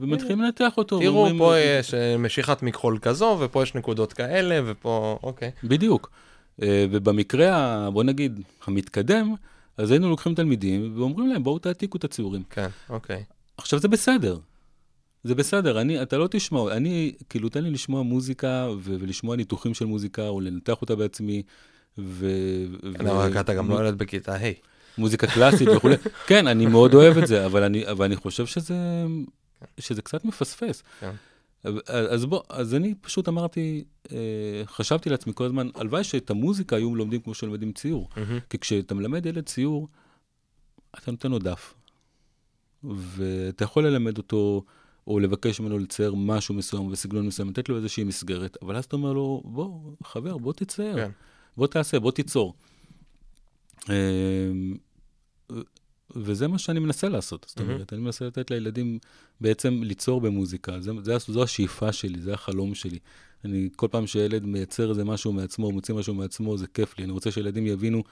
ומתחילים 0.00 0.40
לנתח 0.40 0.72
אותו. 0.76 1.00
תראו, 1.00 1.14
ואומרים, 1.14 1.38
פה 1.38 1.54
אה, 1.54 1.78
יש 1.80 1.94
אה, 1.94 2.16
משיכת 2.16 2.62
מכחול 2.62 2.98
כזו, 2.98 3.38
ופה 3.40 3.62
יש 3.62 3.74
נקודות 3.74 4.12
כאלה, 4.12 4.60
ופה, 4.66 5.18
אוקיי. 5.22 5.50
בדיוק. 5.64 6.10
ובמקרה, 6.58 7.88
בוא 7.92 8.04
נגיד, 8.04 8.40
המתקדם, 8.66 9.34
אז 9.76 9.90
היינו 9.90 10.10
לוקחים 10.10 10.34
תלמידים 10.34 10.92
ואומרים 10.96 11.28
להם, 11.28 11.44
בואו 11.44 11.58
תעתיקו 11.58 11.98
את 11.98 12.04
הציורים. 12.04 12.42
כן, 12.50 12.68
אוקיי. 12.90 13.24
עכשיו, 13.56 13.78
זה 13.78 13.88
בסדר. 13.88 14.38
זה 15.24 15.34
בסדר, 15.34 15.80
אני, 15.80 16.02
אתה 16.02 16.18
לא 16.18 16.28
תשמע, 16.30 16.60
אני, 16.72 17.12
כאילו, 17.28 17.48
תן 17.48 17.64
לי 17.64 17.70
לשמוע 17.70 18.02
מוזיקה 18.02 18.68
ו- 18.78 18.96
ולשמוע 19.00 19.36
ניתוחים 19.36 19.74
של 19.74 19.84
מוזיקה, 19.84 20.28
או 20.28 20.40
לנתח 20.40 20.80
אותה 20.80 20.96
בעצמי, 20.96 21.42
ו... 21.98 22.28
כן, 22.98 23.06
אבל 23.06 23.40
אתה 23.40 23.54
גם 23.54 23.70
לא 23.70 23.80
ילד 23.80 23.98
בכיתה 23.98 24.34
ה'. 24.34 24.75
מוזיקה 24.98 25.26
קלאסית 25.26 25.68
וכולי. 25.68 25.94
כן, 26.28 26.46
אני 26.46 26.66
מאוד 26.66 26.94
אוהב 26.94 27.18
את 27.18 27.26
זה, 27.26 27.46
אבל 27.46 27.62
אני, 27.62 27.88
אבל 27.90 28.04
אני 28.04 28.16
חושב 28.16 28.46
שזה, 28.46 28.76
שזה 29.78 30.02
קצת 30.02 30.24
מפספס. 30.24 30.82
כן. 31.00 31.12
אז 31.86 32.24
בוא, 32.24 32.42
אז 32.48 32.74
אני 32.74 32.94
פשוט 33.00 33.28
אמרתי, 33.28 33.84
אה, 34.12 34.16
חשבתי 34.66 35.10
לעצמי 35.10 35.32
כל 35.34 35.44
הזמן, 35.44 35.68
הלוואי 35.74 36.04
שאת 36.04 36.30
המוזיקה 36.30 36.76
היו 36.76 36.94
לומדים 36.94 37.20
כמו 37.20 37.34
שלומדים 37.34 37.72
ציור. 37.72 38.08
כי 38.50 38.58
כשאתה 38.58 38.94
מלמד 38.94 39.26
ילד 39.26 39.44
ציור, 39.44 39.88
אתה 40.98 41.10
נותן 41.10 41.30
לו 41.30 41.38
דף. 41.38 41.74
ואתה 42.84 43.64
יכול 43.64 43.86
ללמד 43.86 44.18
אותו, 44.18 44.64
או 45.06 45.18
לבקש 45.18 45.60
ממנו 45.60 45.78
לצייר 45.78 46.14
משהו 46.14 46.54
מסוים 46.54 46.90
בסגנון 46.90 47.26
מסוים, 47.26 47.50
לתת 47.50 47.68
לו 47.68 47.76
איזושהי 47.76 48.04
מסגרת, 48.04 48.56
אבל 48.62 48.76
אז 48.76 48.84
אתה 48.84 48.96
אומר 48.96 49.12
לו, 49.12 49.42
בוא, 49.44 49.80
חבר, 50.04 50.38
בוא 50.38 50.52
תצייר. 50.52 50.96
כן. 50.96 51.10
בוא 51.56 51.66
תעשה, 51.66 52.00
בוא 52.00 52.12
תיצור. 52.12 52.54
ו- 53.88 54.52
וזה 56.16 56.48
מה 56.48 56.58
שאני 56.58 56.80
מנסה 56.80 57.08
לעשות. 57.08 57.46
זאת. 57.48 57.60
אומרת, 57.60 57.92
אני 57.92 58.00
מנסה 58.00 58.26
לתת 58.26 58.50
לילדים 58.50 58.98
בעצם 59.40 59.80
ליצור 59.82 60.20
במוזיקה. 60.20 60.80
זה, 60.80 60.92
זה, 61.02 61.16
זו 61.18 61.42
השאיפה 61.42 61.92
שלי, 61.92 62.20
זה 62.20 62.34
החלום 62.34 62.74
שלי. 62.74 62.98
אני, 63.44 63.68
כל 63.76 63.88
פעם 63.90 64.06
שילד 64.06 64.44
מייצר 64.44 64.90
איזה 64.90 65.04
משהו 65.04 65.32
מעצמו, 65.32 65.72
מוציא 65.72 65.94
משהו 65.94 66.14
מעצמו, 66.14 66.56
זה 66.56 66.66
כיף 66.66 66.98
לי. 66.98 67.04
אני 67.04 67.12
רוצה 67.12 67.30
שילדים 67.30 67.66
יבינו 67.66 68.02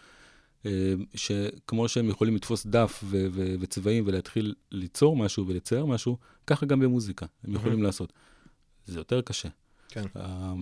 אה, 0.66 0.94
שכמו 1.14 1.88
שהם 1.88 2.08
יכולים 2.08 2.36
לתפוס 2.36 2.66
דף 2.66 3.00
ו- 3.04 3.26
ו- 3.32 3.54
וצבעים 3.60 4.04
ולהתחיל 4.06 4.54
ליצור 4.72 5.16
משהו 5.16 5.46
ולצייר 5.46 5.84
משהו, 5.84 6.16
ככה 6.46 6.66
גם 6.66 6.80
במוזיקה 6.80 7.26
הם 7.44 7.54
יכולים 7.54 7.82
לעשות. 7.82 8.12
זה 8.86 9.00
יותר 9.00 9.20
קשה. 9.20 9.48
כן. 9.88 10.04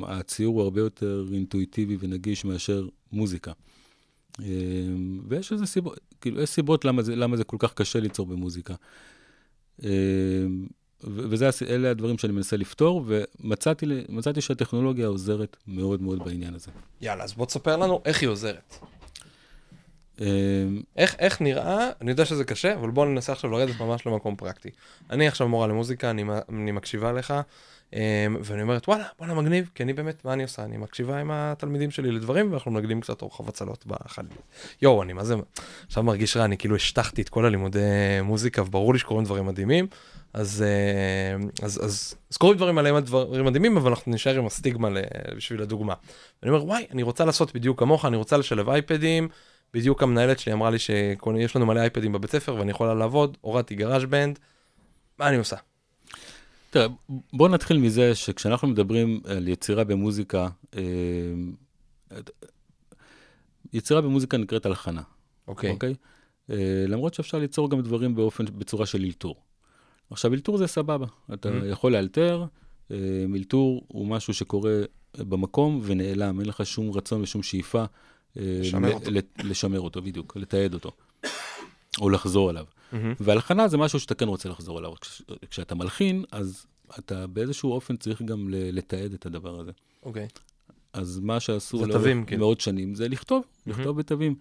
הציור 0.03 0.55
הוא 0.55 0.63
הרבה 0.63 0.81
יותר 0.81 1.25
אינטואיטיבי 1.33 1.97
ונגיש 2.01 2.45
מאשר 2.45 2.89
מוזיקה. 3.13 3.53
אה, 4.41 4.47
ויש 5.29 5.53
איזה 5.53 5.67
סיבות, 5.67 6.01
כאילו, 6.21 6.41
יש 6.41 6.51
סיבות 6.51 6.85
למה 6.85 7.03
זה, 7.03 7.17
למה 7.17 7.37
זה 7.37 7.45
כל 7.45 7.57
כך 7.61 7.75
קשה 7.75 8.01
ליצור 8.01 8.27
במוזיקה. 8.27 8.75
אה, 9.85 9.89
ו- 11.05 11.25
וזה, 11.31 11.49
הס- 11.49 11.63
אלה 11.63 11.91
הדברים 11.91 12.19
שאני 12.19 12.33
מנסה 12.33 12.57
לפתור, 12.57 13.05
ומצאתי 13.07 14.41
שהטכנולוגיה 14.41 15.07
עוזרת 15.07 15.57
מאוד 15.69 16.03
מאוד 16.03 16.25
בעניין 16.25 16.55
הזה. 16.55 16.71
יאללה, 17.01 17.25
אז 17.25 17.33
בוא 17.35 17.47
תספר 17.47 17.77
לנו 17.77 18.01
איך 18.05 18.21
היא 18.21 18.29
עוזרת. 18.29 18.79
אה, 20.23 20.27
איך, 20.97 21.17
איך 21.19 21.41
נראה, 21.41 21.91
אני 22.01 22.11
יודע 22.11 22.25
שזה 22.25 22.45
קשה, 22.45 22.75
אבל 22.75 22.91
בואו 22.91 23.07
ננסה 23.07 23.33
עכשיו 23.33 23.51
לרדת 23.51 23.81
ממש 23.81 24.07
למקום 24.07 24.37
פרקטי. 24.37 24.71
אני 25.11 25.29
עכשיו 25.29 25.49
מורה 25.49 25.67
למוזיקה, 25.67 26.11
אני, 26.11 26.25
אני 26.49 26.73
מקשיבה 26.73 27.13
לך, 27.13 27.35
אמ, 27.93 28.37
ואני 28.41 28.63
אומרת, 28.63 28.89
וואלה, 28.89 29.05
בואנה 29.19 29.35
מגניב, 29.35 29.71
כי 29.75 29.83
אני 29.83 29.93
באמת, 29.93 30.25
מה 30.25 30.33
אני 30.33 30.43
עושה? 30.43 30.65
אני 30.65 30.77
מקשיבה 30.77 31.21
עם 31.21 31.31
התלמידים 31.31 31.91
שלי 31.91 32.13
לדברים, 32.13 32.51
ואנחנו 32.51 32.71
מנגנים 32.71 33.01
קצת 33.01 33.21
רוחב 33.21 33.49
הצלות 33.49 33.87
בחליל. 33.87 34.29
יואו, 34.83 35.03
אני 35.03 35.13
מה 35.13 35.25
זה, 35.25 35.35
עכשיו 35.87 36.03
מרגיש 36.03 36.37
רע, 36.37 36.45
אני 36.45 36.57
כאילו 36.59 36.77
השטחתי 36.77 37.23
את 37.23 37.29
כל 37.29 37.45
הלימודי 37.45 37.81
מוזיקה, 38.23 38.63
וברור 38.63 38.93
לי 38.93 38.99
שקורים 38.99 39.25
דברים 39.25 39.47
מדהימים, 39.47 39.87
אז, 40.33 40.65
אה, 40.67 41.47
אז, 41.63 41.85
אז, 41.85 42.15
אז 42.31 42.37
קורים 42.37 42.57
דברים 42.57 42.79
עליהם 42.79 42.99
דברים 42.99 43.45
מדהימים, 43.45 43.77
אבל 43.77 43.91
אנחנו 43.91 44.13
נשאר 44.13 44.39
עם 44.39 44.47
הסטיגמה 44.47 44.89
בשביל 45.37 45.63
הדוגמה. 45.63 45.95
אני 46.43 46.51
אומר, 46.51 46.65
וואי, 46.65 46.87
אני 46.91 47.03
רוצה 47.03 47.25
לעשות 47.25 47.55
בדיוק 47.55 47.79
כמוך, 47.79 48.05
אני 48.05 48.17
רוצה 48.17 48.37
לשלב 48.37 48.69
אייפדים, 48.69 49.29
בדיוק 49.75 50.03
המנהלת 50.03 50.39
שלי 50.39 50.53
אמרה 50.53 50.71
לי 50.71 50.79
שיש 50.79 51.57
לנו 51.57 51.67
מלא 51.67 51.81
אייפדים 51.81 52.13
בבית 52.13 52.31
ספר 52.31 52.55
ואני 52.55 52.71
יכולה 52.71 52.95
לעבוד, 52.95 53.37
הורדתי 53.41 53.75
גראז' 53.75 54.05
בנד, 54.05 54.39
מה 55.19 55.29
אני 55.29 55.37
עושה? 55.37 55.57
תראה, 56.71 56.87
בוא 57.33 57.49
נתחיל 57.49 57.79
מזה 57.79 58.15
שכשאנחנו 58.15 58.69
מדברים 58.69 59.21
על 59.25 59.49
יצירה 59.49 59.85
במוזיקה, 59.85 60.49
אה, 60.77 60.83
יצירה 63.73 64.01
במוזיקה 64.01 64.37
נקראת 64.37 64.67
הלחנה, 64.67 65.03
אוקיי. 65.49 65.71
אוקיי? 65.71 65.95
אה, 66.51 66.85
למרות 66.89 67.15
שאפשר 67.15 67.39
ליצור 67.39 67.71
גם 67.71 67.81
דברים 67.81 68.15
באופן, 68.15 68.45
בצורה 68.45 68.87
של 68.87 69.05
אלתור. 69.05 69.37
עכשיו, 70.11 70.35
אלתור 70.35 70.59
זה 70.59 70.67
סבבה, 70.67 71.07
אתה 71.35 71.49
Mhm. 71.49 71.65
יכול 71.65 71.93
לאלתר, 71.93 72.45
אה, 72.91 72.97
אלתור 73.35 73.85
הוא 73.89 74.07
משהו 74.07 74.35
שקורה 74.35 74.73
במקום 75.19 75.81
ונעלם, 75.85 76.41
אין 76.41 76.49
לך 76.49 76.67
שום 76.67 76.91
רצון 76.91 77.23
ושום 77.23 77.43
שאיפה. 77.43 77.85
לשמר 78.37 78.89
ל- 78.89 78.93
אותו. 78.93 79.11
ל- 79.11 79.19
לשמר 79.51 79.81
אותו, 79.81 80.03
בדיוק, 80.03 80.37
לתעד 80.37 80.75
אותו, 80.75 80.91
או 82.01 82.11
לחזור 82.11 82.51
עליו. 82.51 82.65
מהמם. 82.93 83.15
והלחנה 83.21 83.69
זה 83.69 83.77
משהו 83.79 84.01
שאתה 84.01 84.15
כן 84.15 84.29
רוצה 84.29 84.49
לחזור 84.49 84.79
אליו. 84.79 84.93
כש- 85.01 85.23
כשאתה 85.51 85.75
מלחין, 85.75 86.25
אז 86.33 86.67
אתה 86.99 87.27
באיזשהו 87.27 87.73
אופן 87.73 87.97
צריך 87.97 88.23
גם 88.23 88.49
לתעד 88.51 89.13
את 89.13 89.27
הדבר 89.27 89.61
הזה. 89.61 89.71
אוקיי. 90.03 90.29
אז 90.93 91.19
מה 91.19 91.41
שעשו 91.41 91.77
לאורך 91.87 92.27
כאילו. 92.27 92.41
מאות 92.47 92.61
שנים 92.61 92.95
זה 92.95 93.09
לכתוב, 93.09 93.45
מהמם. 93.67 93.79
לכתוב 93.81 93.99
בתווים. 93.99 94.35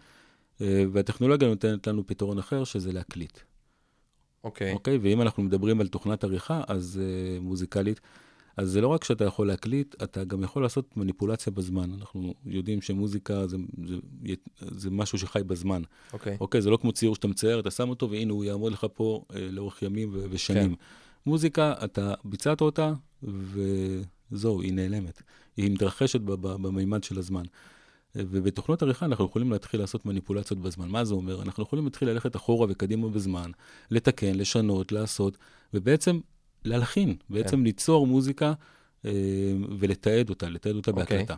אה, 0.62 0.84
והטכנולוגיה 0.92 1.48
נותנת 1.48 1.88
לנו 1.88 2.08
פתרון 2.08 2.40
אחר, 2.40 2.64
שזה 2.64 2.92
להקליט. 2.92 3.40
אוקיי. 4.44 4.74
אוקיי? 4.74 4.98
ואם 4.98 5.22
אנחנו 5.22 5.44
מדברים 5.44 5.82
על 5.82 5.88
תוכנת 5.88 6.24
עריכה, 6.24 6.62
אז 6.68 7.02
אה, 7.04 7.40
מוזיקלית, 7.40 8.02
אז 8.58 8.70
זה 8.70 8.82
לא 8.82 8.88
רק 8.88 9.04
שאתה 9.04 9.26
יכול 9.26 9.48
להקליט, 9.48 10.04
אתה 10.04 10.24
גם 10.24 10.44
יכול 10.44 10.64
לעשות 10.64 10.98
מניפולציה 10.98 11.54
בזמן. 11.54 11.94
אנחנו 11.94 12.34
יודעים 12.46 12.82
שמוזיקה 12.82 13.48
זה, 13.48 13.58
זה, 13.88 13.96
זה 14.62 14.90
משהו 14.90 15.18
שחי 15.18 15.42
בזמן. 15.48 15.82
אוקיי. 16.14 16.38
אוקיי, 16.42 16.62
זה 16.62 16.70
לא 16.70 16.78
כמו 16.78 16.92
ציור 16.92 17.16
שאתה 17.16 17.28
מצייר, 17.28 17.60
אתה 17.60 17.72
שם 17.72 17.90
אותו, 17.90 18.10
והנה 18.10 18.34
הוא 18.34 18.46
יעמוד 18.46 18.74
לך 18.74 18.86
פה 18.94 19.26
אה, 19.36 19.48
לאורך 19.52 19.82
ימים 19.82 20.10
ו- 20.14 20.26
ושנים. 20.30 20.76
כן. 20.76 20.82
מוזיקה, 21.26 21.74
אתה 21.84 22.14
ביצעת 22.24 22.62
אותה, 22.62 22.94
וזהו, 23.24 24.62
היא 24.62 24.74
נעלמת. 24.74 25.22
היא 25.58 25.72
מתרחשת 25.72 26.22
במימד 26.22 27.04
של 27.04 27.20
הזמן. 27.20 27.44
ובתוכנות 28.16 28.84
עריכה 28.84 29.06
אנחנו 29.06 29.26
יכולים 29.26 29.52
להתחיל 29.52 29.80
לעשות 29.80 30.06
מניפולציות 30.06 30.60
בזמן. 30.60 30.90
מה 30.90 31.06
זה 31.06 31.14
אומר? 31.14 31.42
אנחנו 31.42 31.64
יכולים 31.64 31.86
להתחיל 31.86 32.10
ללכת 32.10 32.36
אחורה 32.36 32.68
וקדימה 32.70 33.10
בזמן, 33.10 33.52
לתקן, 33.92 34.36
לשנות, 34.36 34.92
לעשות, 34.92 35.38
ובעצם 35.74 36.20
להלחין, 36.66 37.16
בעצם 37.30 37.58
כן. 37.58 37.64
ליצור 37.64 38.08
מוזיקה 38.08 38.54
אה, 39.06 39.12
ולתעד 39.80 40.30
אותה, 40.30 40.50
לתעד 40.50 40.76
אותה 40.76 40.92
אוקיי. 40.92 41.18
בהקלטה. 41.18 41.36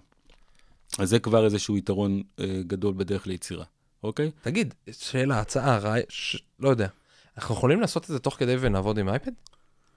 אז 1.00 1.10
זה 1.10 1.20
כבר 1.20 1.46
איזשהו 1.46 1.78
יתרון 1.78 2.22
אה, 2.40 2.62
גדול 2.68 2.94
בדרך 2.94 3.28
ליצירה, 3.28 3.66
אוקיי? 4.04 4.32
תגיד, 4.42 4.74
שאלה, 4.92 5.40
הצעה, 5.40 5.78
רעי... 5.78 6.02
ש... 6.10 6.44
לא 6.60 6.70
יודע. 6.70 6.88
אנחנו 7.38 7.56
יכולים 7.56 7.82
לעשות 7.82 8.04
את 8.04 8.08
זה 8.08 8.20
תוך 8.20 8.36
כדי 8.36 8.56
ונעבוד 8.60 8.98
עם 8.98 9.10
אייפד? 9.10 9.32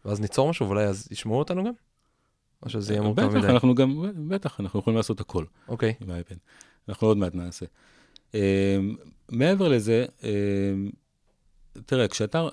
ואז 0.05 0.21
ניצור 0.21 0.51
משהו 0.51 0.67
ואולי 0.67 0.85
אז 0.85 1.09
ישמעו 1.11 1.39
אותנו 1.39 1.65
גם? 1.65 1.73
או 2.63 2.71
שזה 2.71 2.93
יהיה 2.93 3.03
מורכב 3.03 3.23
בטח, 3.23 3.37
מדי? 3.37 3.47
אנחנו 3.47 3.75
גם, 3.75 4.05
בטח, 4.29 4.61
אנחנו 4.61 4.81
יכולים 4.81 4.97
לעשות 4.97 5.21
הכל 5.21 5.45
אוקיי. 5.69 5.95
עם 6.01 6.11
האייפד. 6.11 6.35
אנחנו 6.89 7.07
עוד 7.07 7.17
מעט 7.17 7.35
נעשה. 7.35 7.67
אה, 8.35 8.79
מעבר 9.29 9.69
לזה, 9.69 10.07
אה, 10.25 10.31
תראה, 11.87 12.09
כשאתה, 12.09 12.49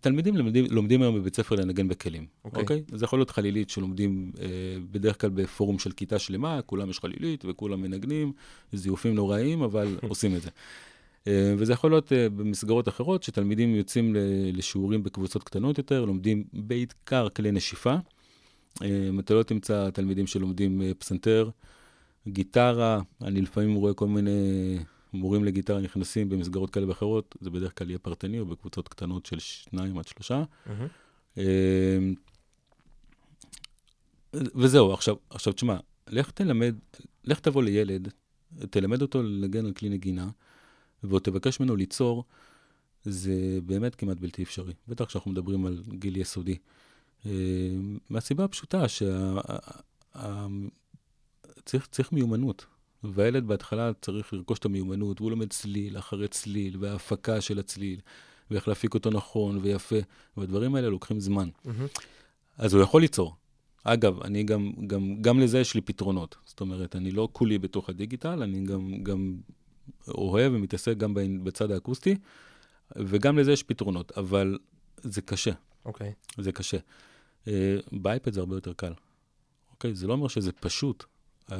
תלמידים 0.00 0.36
לומדים, 0.36 0.64
לומדים 0.70 1.02
היום 1.02 1.14
בבית 1.14 1.36
ספר 1.36 1.54
לנגן 1.54 1.88
בכלים, 1.88 2.26
אוקיי. 2.44 2.62
אוקיי? 2.62 2.82
זה 2.94 3.04
יכול 3.04 3.18
להיות 3.18 3.30
חלילית 3.30 3.70
שלומדים 3.70 4.32
אה, 4.40 4.46
בדרך 4.90 5.20
כלל 5.20 5.30
בפורום 5.30 5.78
של 5.78 5.92
כיתה 5.92 6.18
שלמה, 6.18 6.62
כולם 6.62 6.90
יש 6.90 6.98
חלילית 6.98 7.44
וכולם 7.48 7.80
מנגנים, 7.80 8.32
זיופים 8.72 9.14
נוראיים, 9.14 9.62
אבל 9.62 9.98
עושים 10.08 10.36
את 10.36 10.42
זה. 10.42 10.50
אה, 11.26 11.54
וזה 11.58 11.72
יכול 11.72 11.90
להיות 11.90 12.12
אה, 12.12 12.28
במסגרות 12.28 12.88
אחרות, 12.88 13.22
שתלמידים 13.22 13.74
יוצאים 13.74 14.16
לשיעורים 14.52 15.02
בקבוצות 15.02 15.42
קטנות 15.42 15.78
יותר, 15.78 16.04
לומדים 16.04 16.44
בעיקר 16.52 17.28
כלי 17.28 17.52
נשיפה. 17.52 17.94
אה, 18.82 19.10
אתה 19.18 19.34
לא 19.34 19.42
תמצא 19.42 19.90
תלמידים 19.90 20.26
שלומדים 20.26 20.82
אה, 20.82 20.92
פסנתר, 20.98 21.50
גיטרה, 22.28 23.00
אני 23.22 23.42
לפעמים 23.42 23.74
רואה 23.74 23.94
כל 23.94 24.06
מיני 24.06 24.78
מורים 25.14 25.44
לגיטרה 25.44 25.80
נכנסים 25.80 26.28
במסגרות 26.28 26.70
כאלה 26.70 26.88
ואחרות, 26.88 27.36
זה 27.40 27.50
בדרך 27.50 27.78
כלל 27.78 27.90
יהיה 27.90 27.98
פרטני 27.98 28.40
או 28.40 28.46
בקבוצות 28.46 28.88
קטנות 28.88 29.26
של 29.26 29.38
שניים 29.38 29.98
עד 29.98 30.08
שלושה. 30.08 30.42
אה, 31.38 31.98
וזהו, 34.34 34.92
עכשיו, 34.92 35.16
עכשיו 35.30 35.52
תשמע, 35.52 35.76
לך 36.08 36.30
תלמד, 36.30 36.74
לך 37.24 37.40
תבוא 37.40 37.62
לילד, 37.62 38.08
תלמד 38.70 39.02
אותו 39.02 39.22
לנגן 39.22 39.66
על 39.66 39.72
כלי 39.72 39.88
נגינה, 39.88 40.30
ועוד 41.04 41.22
תבקש 41.22 41.60
ממנו 41.60 41.76
ליצור, 41.76 42.24
זה 43.04 43.58
באמת 43.66 43.94
כמעט 43.94 44.20
בלתי 44.20 44.42
אפשרי. 44.42 44.72
בטח 44.88 45.04
כשאנחנו 45.04 45.30
מדברים 45.30 45.66
על 45.66 45.82
גיל 45.88 46.16
יסודי. 46.16 46.58
אה, 47.26 47.30
מהסיבה 48.10 48.44
הפשוטה 48.44 48.84
שצריך 48.88 50.20
צריך 51.90 52.12
מיומנות, 52.12 52.66
והילד 53.12 53.46
בהתחלה 53.46 53.92
צריך 54.00 54.32
לרכוש 54.32 54.58
את 54.58 54.64
המיומנות, 54.64 55.20
והוא 55.20 55.30
לומד 55.30 55.50
צליל 55.50 55.98
אחרי 55.98 56.28
צליל, 56.28 56.76
וההפקה 56.80 57.40
של 57.40 57.58
הצליל, 57.58 58.00
ואיך 58.50 58.68
להפיק 58.68 58.94
אותו 58.94 59.10
נכון 59.10 59.58
ויפה, 59.62 59.96
והדברים 60.36 60.74
האלה 60.74 60.88
לוקחים 60.88 61.20
זמן. 61.20 61.48
מהמם. 61.64 61.86
אז 62.58 62.74
הוא 62.74 62.82
יכול 62.82 63.00
ליצור. 63.00 63.36
אגב, 63.84 64.22
אני 64.22 64.42
גם, 64.42 64.72
גם, 64.86 65.22
גם 65.22 65.40
לזה 65.40 65.58
יש 65.58 65.74
לי 65.74 65.80
פתרונות. 65.80 66.36
זאת 66.44 66.60
אומרת, 66.60 66.96
אני 66.96 67.10
לא 67.10 67.28
כולי 67.32 67.58
בתוך 67.58 67.88
הדיגיטל, 67.88 68.42
אני 68.42 68.64
גם, 68.64 69.02
גם 69.02 69.36
אוהב 70.08 70.52
ומתעסק 70.52 70.96
גם 70.96 71.14
בצד 71.44 71.70
האקוסטי, 71.70 72.16
וגם 72.96 73.38
לזה 73.38 73.52
יש 73.52 73.62
פתרונות, 73.62 74.12
אבל 74.18 74.58
זה 74.96 75.22
קשה, 75.22 75.52
אוקיי. 75.84 76.12
זה 76.38 76.52
קשה. 76.52 76.78
אה, 77.48 77.76
באייפד 77.92 78.32
זה 78.32 78.40
הרבה 78.40 78.56
יותר 78.56 78.72
קל. 78.72 78.92
אוקיי? 79.70 79.94
זה 79.94 80.06
לא 80.06 80.12
אומר 80.12 80.28
שזה 80.28 80.52
פשוט. 80.52 81.04
אה, 81.52 81.56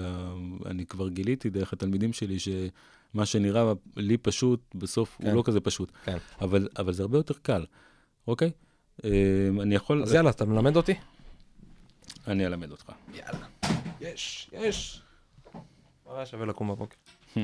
אני 0.66 0.87
כבר 0.87 1.09
גיליתי 1.09 1.51
דרך 1.51 1.73
התלמידים 1.73 2.12
שלי 2.12 2.38
שמה 2.38 3.27
שנראה 3.27 3.73
לי 3.97 4.18
פשוט, 4.18 4.61
בסוף 4.75 5.16
כן. 5.18 5.27
הוא 5.27 5.35
לא 5.35 5.42
כזה 5.47 5.61
פשוט. 5.61 5.92
כן. 6.05 6.16
אבל, 6.40 6.68
אבל 6.79 6.92
זה 6.92 7.03
הרבה 7.03 7.18
יותר 7.18 7.35
קל, 7.42 7.64
אוקיי? 8.29 8.51
אה, 9.05 9.11
אני 9.62 9.75
יכול... 9.75 10.03
אז 10.03 10.12
יאללה, 10.12 10.31
אתה 10.31 10.44
מלמד 10.44 10.77
אותי? 10.77 10.94
אני 12.27 12.47
אלמד 12.47 12.70
אותך. 12.70 12.92
יאללה. 13.14 13.47
יש, 14.01 14.51
יש. 14.53 15.03
מה 16.07 16.16
היה 16.16 16.27
שווה 16.27 16.47
לקום 16.47 16.68
בבוקר? 16.68 16.97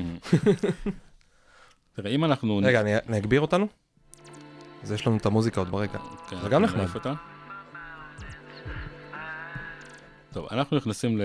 תראה, 1.94 2.10
אם 2.10 2.24
אנחנו... 2.24 2.60
רגע, 2.64 2.80
אני 2.80 2.96
אני 2.96 3.18
אגביר 3.18 3.40
אותנו? 3.40 3.66
אז 4.82 4.92
יש 4.92 5.06
לנו 5.06 5.16
את 5.16 5.26
המוזיקה 5.26 5.60
עוד 5.60 5.70
ברקע. 5.70 5.98
כן, 6.30 6.40
זה 6.42 6.48
גם 6.48 6.62
נחמד. 6.62 6.86
אותה. 6.94 7.14
טוב, 10.32 10.46
אנחנו 10.50 10.76
נכנסים 10.76 11.18
ל... 11.18 11.22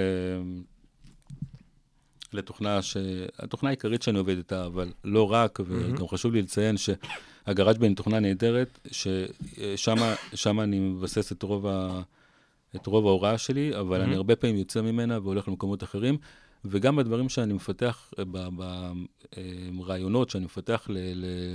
לתוכנה 2.35 2.81
ש... 2.81 2.97
התוכנה 3.39 3.69
העיקרית 3.69 4.01
שאני 4.01 4.17
עובד 4.17 4.37
איתה, 4.37 4.65
אבל 4.65 4.91
לא 5.03 5.31
רק, 5.31 5.59
וגם 5.65 6.07
חשוב 6.07 6.33
לי 6.33 6.41
לציין 6.41 6.75
שהגראז' 6.77 7.77
בן 7.77 7.93
תוכנה 7.93 8.19
נהדרת, 8.19 8.79
ששם 8.91 10.59
אני 10.59 10.79
מבסס 10.79 11.31
את 11.31 11.43
רוב, 11.43 11.67
ה... 11.67 12.01
את 12.75 12.87
רוב 12.87 13.07
ההוראה 13.07 13.37
שלי, 13.37 13.79
אבל 13.79 14.01
אני 14.01 14.15
הרבה 14.15 14.35
פעמים 14.35 14.55
יוצא 14.55 14.81
ממנה 14.81 15.19
והולך 15.23 15.47
למקומות 15.47 15.83
אחרים, 15.83 16.17
וגם 16.65 16.95
בדברים 16.95 17.29
שאני 17.29 17.53
מפתח, 17.53 18.11
ברעיונות 19.77 20.29
שאני 20.29 20.45
מפתח 20.45 20.87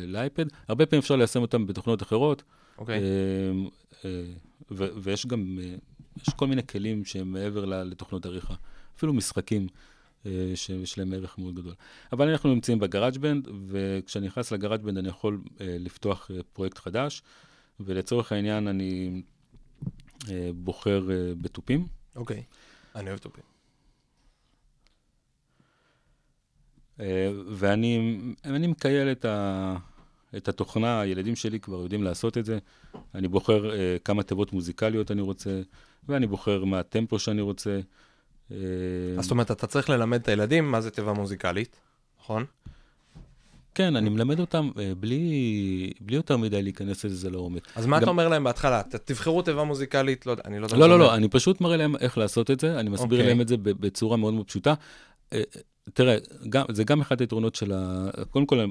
לאייפד, 0.07 0.45
הרבה 0.69 0.87
פעמים 0.87 1.01
אפשר 1.01 1.17
ליישם 1.17 1.43
אותם 1.43 1.67
בתוכנות 1.67 2.03
אחרות. 2.03 2.43
אוקיי. 2.79 2.99
אה, 2.99 3.01
אה, 4.05 4.25
ו- 4.71 4.89
ויש 4.97 5.27
גם, 5.27 5.59
אה, 5.63 5.75
יש 6.17 6.35
כל 6.37 6.47
מיני 6.47 6.67
כלים 6.67 7.05
שהם 7.05 7.33
מעבר 7.33 7.65
לתוכנות 7.65 8.27
עריכה, 8.27 8.55
אפילו 8.97 9.13
משחקים. 9.13 9.63
אה, 9.63 9.69
שיש 10.55 10.99
להם 10.99 11.13
ערך 11.13 11.39
מאוד 11.39 11.55
גדול. 11.55 11.75
אבל 12.13 12.29
אנחנו 12.29 12.55
נמצאים 12.55 12.79
ב 12.79 12.84
GarageBand, 12.84 13.49
וכשאני 13.67 14.27
נכנס 14.27 14.53
ל 14.53 14.57
GarageBand 14.57 14.99
אני 14.99 15.09
יכול 15.09 15.41
אה, 15.61 15.77
לפתוח 15.79 16.31
אה, 16.31 16.43
פרויקט 16.53 16.79
חדש, 16.79 17.23
ולצורך 17.81 18.33
העניין 18.33 18.69
אני 18.69 19.23
אה, 20.31 20.51
בוחר 20.55 21.11
אה, 21.11 21.35
בתופים. 21.41 21.87
אוקיי. 22.17 22.43
אני 22.95 23.09
אוהב 23.09 23.19
טופים. 23.19 23.45
אה, 27.01 27.31
ואני 27.49 28.19
אני 28.45 28.67
מקייל 28.67 29.13
את, 29.13 29.25
ה, 29.25 29.77
את 30.37 30.49
התוכנה, 30.49 31.01
הילדים 31.01 31.37
שלי 31.37 31.61
כבר 31.61 31.83
יודעים 31.83 32.03
לעשות 32.03 32.39
את 32.39 32.45
זה. 32.45 32.59
אני 33.15 33.29
בוחר 33.29 33.71
uh, 33.71 33.75
כמה 34.05 34.23
תיבות 34.23 34.53
מוזיקליות 34.53 35.11
אני 35.11 35.21
רוצה, 35.21 35.63
ואני 36.09 36.27
בוחר 36.27 36.65
מה 36.65 36.79
הטמפו 36.79 37.19
שאני 37.19 37.41
רוצה. 37.41 37.81
אה, 38.53 38.57
אז 39.19 39.25
זאת 39.25 39.31
אומרת, 39.31 39.51
אתה 39.51 39.67
צריך 39.67 39.91
ללמד 39.91 40.21
את 40.21 40.29
הילדים 40.29 40.71
מה 40.71 40.81
זה 40.81 40.91
תיבה 40.91 41.13
מוזיקלית, 41.13 41.77
נכון? 42.23 42.45
כן, 43.75 43.97
אני 43.97 44.09
מלמד 44.09 44.41
אותם 44.41 44.71
אה, 44.79 44.93
בלי, 45.01 45.93
בלי 46.01 46.17
יותר 46.17 46.37
מדי 46.37 46.63
להיכנס 46.63 47.05
לזה 47.05 47.31
לעומק. 47.31 47.63
אז 47.77 47.87
מה 47.87 47.97
גם- 47.97 48.03
אתה 48.03 48.11
אומר 48.11 48.29
להם 48.29 48.45
בהתחלה? 48.45 48.83
תבחרו 49.05 49.43
תיבה 49.43 49.65
מוזיקלית, 49.65 50.27
לא 50.27 50.31
יודע, 50.31 50.43
אני 50.47 50.59
לא 50.59 50.67
יודע. 50.67 50.77
לא, 50.77 50.89
לא, 50.89 50.99
לא. 50.99 51.15
אני 51.15 51.29
פשוט 51.29 51.61
מראה 51.61 51.77
להם 51.77 51.97
איך 51.97 52.19
לעשות 52.19 52.51
את 52.51 52.61
זה, 52.61 52.81
אני 52.81 52.91
מסביר 52.91 53.19
אוקיי. 53.19 53.27
להם 53.27 53.41
את 53.41 53.49
זה 53.49 53.57
ב- 53.57 53.63
בצורה 53.71 54.17
מאוד 54.17 54.35
מאוד 54.35 54.47
פשוטה. 54.47 54.75
אה, 55.33 55.43
תראה, 55.95 56.17
גם, 56.49 56.65
זה 56.73 56.85
גם 56.85 57.01
אחד 57.01 57.21
היתרונות 57.21 57.55
של 57.55 57.73
ה... 57.75 58.09
קודם 58.31 58.47
כל, 58.47 58.67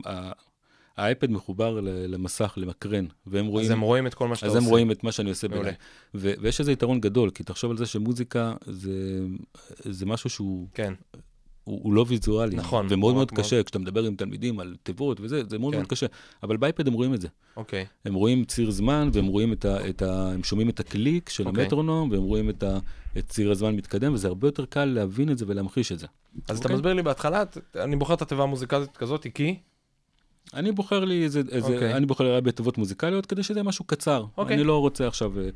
האייפד 0.99 1.31
מחובר 1.31 1.79
למסך, 1.83 2.53
למקרן, 2.57 3.05
והם 3.27 3.45
רואים... 3.45 3.65
אז 3.65 3.71
הם 3.71 3.81
רואים 3.81 4.07
את 4.07 4.13
כל 4.13 4.27
מה 4.27 4.35
שאתה 4.35 4.47
אז 4.47 4.55
עושה. 4.55 4.65
הם 4.65 4.69
רואים 4.69 4.91
את 4.91 5.03
מה 5.03 5.11
שאני 5.11 5.29
עושה. 5.29 5.47
בלייב. 5.47 5.75
ו- 6.15 6.33
ויש 6.41 6.59
איזה 6.59 6.71
יתרון 6.71 6.99
גדול, 6.99 7.29
כי 7.29 7.43
תחשוב 7.43 7.71
על 7.71 7.77
זה 7.77 7.85
שמוזיקה 7.85 8.53
זה, 8.65 9.19
זה 9.83 10.05
משהו 10.05 10.29
שהוא 10.29 10.67
כן, 10.73 10.93
הוא, 11.63 11.79
הוא 11.83 11.93
לא 11.93 12.05
ויזואלי. 12.07 12.55
נכון, 12.55 12.85
ומאוד 12.85 12.99
מאוד 12.99 13.13
מאוד 13.15 13.33
מאוד. 13.33 13.45
קשה, 13.45 13.63
כשאתה 13.63 13.79
מדבר 13.79 14.03
עם 14.03 14.15
תלמידים 14.15 14.59
על 14.59 14.75
תיבות 14.83 15.19
וזה, 15.21 15.41
זה 15.49 15.57
מאוד 15.57 15.73
כן. 15.73 15.79
מאוד 15.79 15.89
קשה. 15.89 16.05
אבל 16.43 16.57
באייפד 16.57 16.87
הם 16.87 16.93
רואים 16.93 17.13
את 17.13 17.21
זה. 17.21 17.27
אוקיי. 17.57 17.85
הם 18.05 18.13
רואים 18.13 18.45
ציר 18.45 18.71
זמן, 18.71 19.09
והם 19.13 19.25
רואים 19.25 19.53
את 19.53 19.65
ה... 19.65 19.89
את 19.89 20.01
ה 20.01 20.31
הם 20.33 20.43
שומעים 20.43 20.69
את 20.69 20.79
הקליק 20.79 21.29
של 21.29 21.47
אוקיי. 21.47 21.63
המטרונום, 21.63 22.11
והם 22.11 22.23
רואים 22.23 22.49
את, 22.49 22.63
ה, 22.63 22.77
את 23.17 23.29
ציר 23.29 23.51
הזמן 23.51 23.75
מתקדם, 23.75 24.13
וזה 24.13 24.27
הרבה 24.27 24.47
יותר 24.47 24.65
קל 24.65 24.85
להבין 24.85 25.31
את 25.31 25.37
זה 25.37 25.45
ולהמחיש 25.47 25.91
את 25.91 25.99
זה. 25.99 26.07
אז 26.47 26.57
אתה 26.57 26.65
אוקיי. 26.65 26.75
מסביר 26.75 26.93
לי 26.93 27.01
בהתחלה, 27.03 27.43
אני 27.75 27.95
בוחר 27.95 28.13
את 28.13 28.21
התיבה 28.21 28.43
המוזיקלית 28.43 28.97
כזאת, 28.97 29.27
כי? 29.33 29.55
אני 30.53 30.71
בוחר 30.71 31.05
לי 31.05 31.23
איזה, 31.23 31.41
איזה 31.51 31.73
אוקיי. 31.73 31.93
אני 31.93 32.05
בוחר 32.05 32.35
לי 32.35 32.41
בתיבות 32.41 32.77
מוזיקליות 32.77 33.25
כדי 33.25 33.43
שזה 33.43 33.63
משהו 33.63 33.85
קצר. 33.85 34.25
אוקיי. 34.37 34.55
אני 34.55 34.63
לא 34.63 34.79
רוצה 34.79 35.07
עכשיו, 35.07 35.39
אה, 35.39 35.49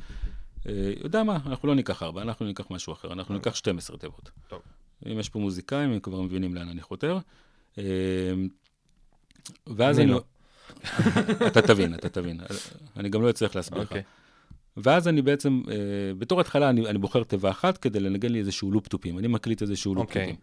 אה, 0.68 0.94
יודע 1.04 1.24
מה, 1.24 1.38
אנחנו 1.46 1.68
לא 1.68 1.76
ניקח 1.76 2.04
ארבע, 2.04 2.22
אנחנו 2.22 2.46
ניקח 2.46 2.72
משהו 2.72 2.94
אחר, 2.94 3.14
אנחנו 3.14 3.34
ניקח 3.34 3.56
12 3.56 3.98
תיבות. 3.98 4.32
טוב. 4.48 4.62
אם 5.12 5.20
יש 5.20 5.30
פה 5.30 5.40
מוזיקאים, 5.40 5.92
הם 5.92 6.00
כבר 6.00 6.22
מבינים 6.22 6.56
לאן 6.56 6.70
אני 6.70 6.82
חותר. 6.82 7.20
אה, 7.78 7.84
ואז 9.68 10.00
אני. 10.00 10.12
לא. 10.12 10.24
אתה 11.48 11.62
תבין, 11.62 11.94
אתה 11.94 12.10
תבין. 12.10 12.40
אני 12.98 13.10
גם 13.10 13.22
לא 13.22 13.30
אצליח 13.30 13.56
להסביר 13.56 13.82
לך. 13.82 13.88
אוקיי. 13.88 14.04
ואז 14.78 15.08
אני 15.08 15.22
בעצם, 15.22 15.62
אה, 15.72 15.76
בתור 16.18 16.42
התחלה 16.42 16.70
אני, 16.70 16.88
אני 16.88 16.98
בוחר 16.98 17.24
תיבה 17.24 17.50
אחת 17.50 17.78
כדי 17.78 18.00
לנגן 18.00 18.32
לי 18.32 18.40
איזשהו 18.40 18.72
לופ 18.72 18.88
טופים. 18.88 19.20
אני 19.20 19.28
מקליט 19.28 19.62
איזשהו 19.62 19.96
לופ 19.96 20.08
אוקיי. 20.08 20.22
טופים. 20.22 20.36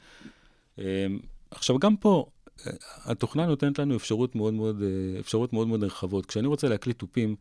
אה, 0.78 1.06
עכשיו, 1.50 1.78
גם 1.78 1.96
פה, 1.96 2.26
התוכנה 3.04 3.46
נותנת 3.46 3.78
לנו 3.78 3.96
אפשרות 3.96 4.34
מאוד 4.34 4.54
מאוד, 4.54 4.82
אה, 4.82 5.20
אפשרות 5.20 5.52
מאוד 5.52 5.68
מאוד 5.68 5.84
רחבות. 5.84 6.26
כשאני 6.26 6.46
רוצה 6.46 6.68
להקליט 6.68 6.98
תופים, 6.98 7.36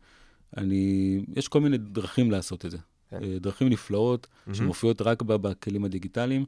אני, 0.56 1.24
יש 1.36 1.48
כל 1.48 1.60
מיני 1.60 1.78
דרכים 1.78 2.30
לעשות 2.30 2.66
את 2.66 2.70
זה. 2.70 2.78
כן. 3.10 3.22
אה, 3.22 3.38
דרכים 3.40 3.68
נפלאות, 3.68 4.26
מהמם. 4.46 4.54
שמופיעות 4.54 5.02
רק 5.02 5.22
ב- 5.22 5.36
בכלים 5.36 5.84
הדיגיטליים, 5.84 6.44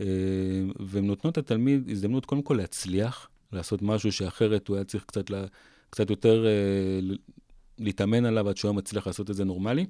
אה, 0.00 0.06
והן 0.80 1.06
נותנות 1.06 1.38
לתלמיד 1.38 1.88
הזדמנות 1.90 2.26
קודם 2.26 2.42
כל 2.42 2.54
להצליח, 2.54 3.28
לעשות 3.52 3.82
משהו 3.82 4.12
שאחרת 4.12 4.68
הוא 4.68 4.76
היה 4.76 4.84
צריך 4.84 5.04
קצת, 5.04 5.30
לה, 5.30 5.44
קצת 5.90 6.10
יותר 6.10 6.46
להתאמן 7.78 8.24
עליו 8.24 8.48
עד 8.48 8.56
שהוא 8.56 8.68
היה 8.68 8.76
מצליח 8.76 9.06
לעשות 9.06 9.30
את 9.30 9.36
זה 9.36 9.44
נורמלי. 9.44 9.86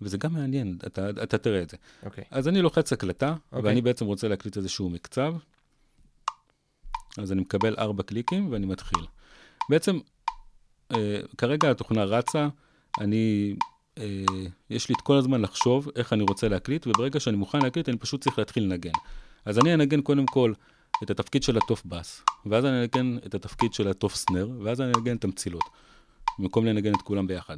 וזה 0.00 0.18
גם 0.18 0.32
מעניין, 0.32 0.78
אתה, 0.86 1.10
אתה 1.10 1.38
תראה 1.38 1.62
את 1.62 1.70
זה. 1.70 1.76
אוקיי. 2.02 2.24
אז 2.30 2.48
אני 2.48 2.62
לוחץ 2.62 2.92
הקלטה, 2.92 3.34
אוקיי. 3.52 3.70
ואני 3.70 3.80
בעצם 3.80 4.06
רוצה 4.06 4.28
להקליט 4.28 4.56
איזשהו 4.56 4.90
מקצב. 4.90 5.34
אז 7.18 7.32
אני 7.32 7.40
מקבל 7.40 7.74
ארבע 7.78 8.02
קליקים 8.02 8.52
ואני 8.52 8.66
מתחיל. 8.66 9.04
בעצם, 9.70 9.98
אה, 10.92 11.20
כרגע 11.38 11.70
התוכנה 11.70 12.04
רצה, 12.04 12.48
אני, 13.00 13.56
אה, 13.98 14.24
יש 14.70 14.88
לי 14.88 14.94
את 14.94 15.00
כל 15.00 15.16
הזמן 15.16 15.42
לחשוב 15.42 15.88
איך 15.96 16.12
אני 16.12 16.22
רוצה 16.22 16.48
להקליט, 16.48 16.86
וברגע 16.86 17.20
שאני 17.20 17.36
מוכן 17.36 17.58
להקליט, 17.62 17.88
אני 17.88 17.98
פשוט 17.98 18.24
צריך 18.24 18.38
להתחיל 18.38 18.62
לנגן. 18.62 18.90
אז 19.44 19.58
אני 19.58 19.74
אנגן 19.74 20.00
קודם 20.00 20.26
כל 20.26 20.52
את 21.02 21.10
התפקיד 21.10 21.42
של 21.42 21.56
הטוף 21.56 21.84
בס, 21.86 22.22
ואז 22.46 22.64
אני 22.64 22.80
אנגן 22.80 23.18
את 23.26 23.34
התפקיד 23.34 23.74
של 23.74 23.88
הטוף 23.88 24.14
סנר, 24.14 24.48
ואז 24.62 24.80
אני 24.80 24.92
אנגן 24.98 25.16
את 25.16 25.24
המצילות, 25.24 25.64
במקום 26.38 26.66
לנגן 26.66 26.94
את 26.94 27.02
כולם 27.02 27.26
ביחד. 27.26 27.56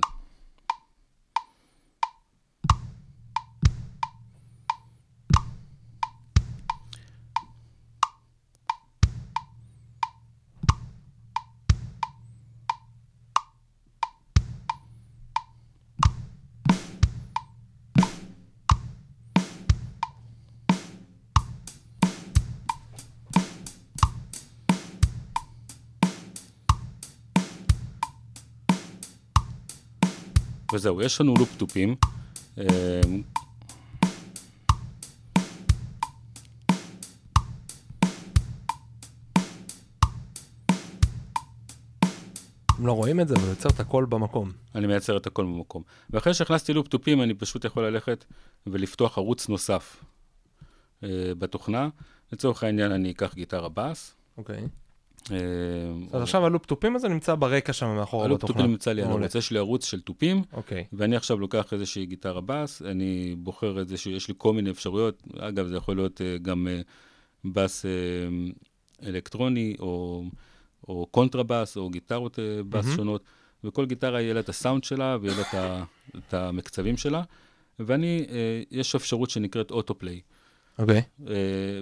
וזהו, 30.77 31.03
יש 31.03 31.21
לנו 31.21 31.35
לופ 31.39 31.57
תופים. 31.57 31.97
אה, 32.59 32.65
הם 42.79 42.87
לא 42.87 42.93
רואים 42.93 43.21
את 43.21 43.29
זה, 43.29 43.35
אבל 43.35 43.49
יוצר 43.49 43.69
את 43.69 43.81
הכל 43.81 44.07
במקום. 44.09 44.53
אני 44.75 44.87
מייצר 44.87 45.17
את 45.17 45.27
הכל 45.27 45.45
במקום. 45.45 45.83
ואחרי 46.11 46.35
שהכנסתי 46.35 46.73
לופ 46.73 46.89
תופים, 46.89 47.23
אני 47.23 47.35
פשוט 47.35 47.65
יכול 47.65 47.87
ללכת 47.87 48.25
ולפתוח 48.67 49.19
ערוץ 49.19 49.49
נוסף 49.49 50.05
אה, 51.05 51.09
בתוכנה. 51.39 51.89
לצורך 52.33 52.63
העניין, 52.63 52.93
אני 52.93 53.11
אקח 53.11 53.35
גיטרה 53.35 53.69
בס. 53.69 54.15
אוקיי. 54.39 54.57
אה, 54.57 54.86
אז 56.13 56.23
עכשיו 56.23 56.47
הלופ 56.47 56.67
תופים 56.67 56.97
הזה 56.97 57.09
נמצא 57.09 57.35
ברקע 57.35 57.73
שם 57.73 57.87
מאחורה 57.87 58.25
הלופ 58.25 58.39
בתוכנה. 58.39 58.57
תופים 58.57 58.71
נמצא 58.71 58.93
לי 58.93 59.03
מעולה. 59.03 59.25
ערוץ. 59.25 59.35
יש 59.35 59.51
לי 59.51 59.59
ערוץ 59.59 59.85
של 59.85 60.01
תופים, 60.01 60.43
אוקיי. 60.53 60.85
ואני 60.93 61.17
עכשיו 61.17 61.39
לוקח 61.39 61.73
איזושהי 61.73 62.07
גיטרה 62.07 62.41
בס, 62.41 62.83
אני 62.83 63.37
בוחר 63.39 63.79
איזשהו, 63.79 64.11
יש 64.11 64.29
לי 64.29 64.35
כל 64.39 64.53
מיני 64.53 64.71
אפשרויות. 64.71 65.23
אגב, 65.39 65.67
זה 65.67 65.77
יכול 65.77 65.97
להיות 65.97 66.21
אה, 66.21 66.39
גם 66.43 66.69
אה, 66.69 66.81
בס 67.45 67.87
אה, 67.87 67.91
אלקטרוני, 69.09 69.77
או, 69.79 70.25
או 70.89 71.07
קונטרבס, 71.11 71.77
או 71.77 71.91
גיטרות 71.91 72.39
אה, 72.39 72.63
בס. 72.69 72.97
שונות, 72.97 73.25
וכל 73.65 73.87
גיטרה 73.87 74.21
יהיה 74.21 74.35
לה 74.35 74.41
את 74.41 74.49
הסאונד 74.49 74.85
שלה, 74.85 75.17
ויהיה 75.21 75.37
לה 75.37 75.43
את, 75.43 75.87
את 76.19 76.35
המקצבים 76.35 76.97
שלה. 76.97 77.23
ואני, 77.79 78.27
אה, 78.31 78.63
יש 78.71 78.95
אפשרות 78.95 79.31
שנקראת 79.31 79.71
Autoplay. 79.71 80.21
אוקיי. 80.79 81.03
אה, 81.29 81.35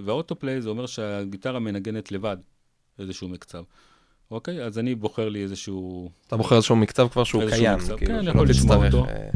והאוטופליי 0.03 0.61
זה 0.61 0.69
אומר 0.69 0.85
שהגיטרה 0.85 1.59
מנגנת 1.59 2.11
לבד 2.11 2.37
איזשהו 2.99 3.29
מקצב. 3.29 3.63
אוקיי? 4.31 4.63
אז 4.63 4.79
אני 4.79 4.95
בוחר 4.95 5.29
לי 5.29 5.43
איזשהו... 5.43 6.09
אתה 6.27 6.37
בוחר 6.37 6.55
איזשהו 6.55 6.75
מקצב 6.75 7.07
כבר 7.07 7.23
שהוא 7.23 7.49
קיים. 7.49 7.77
מקצב, 7.77 7.97
כאילו, 7.97 8.11
כן, 8.11 8.17
אני 8.17 8.29
יכול 8.29 8.49
לשמוע 8.49 8.85
אותו. 8.85 9.05
אה, 9.05 9.29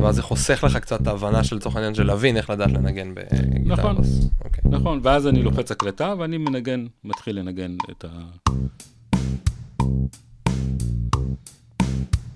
ואז 0.00 0.14
זה 0.14 0.22
חוסך 0.22 0.64
לך 0.66 0.76
קצת 0.76 1.02
את 1.02 1.06
ההבנה 1.06 1.44
של 1.44 1.56
לצורך 1.56 1.76
העניין 1.76 1.94
של 1.94 2.06
להבין 2.06 2.36
איך 2.36 2.50
לדעת 2.50 2.70
לנגן 2.70 3.14
בגיטרה. 3.14 3.64
נכון. 3.64 3.96
בס. 3.96 4.28
אוקיי. 4.44 4.64
נכון, 4.70 5.00
ואז 5.02 5.26
אני 5.26 5.42
לוחץ 5.42 5.70
הקלטה 5.70 6.14
ואני 6.18 6.38
מנגן, 6.38 6.86
מתחיל 7.04 7.38
לנגן 7.38 7.76
את 7.90 8.04
ה... 8.04 8.08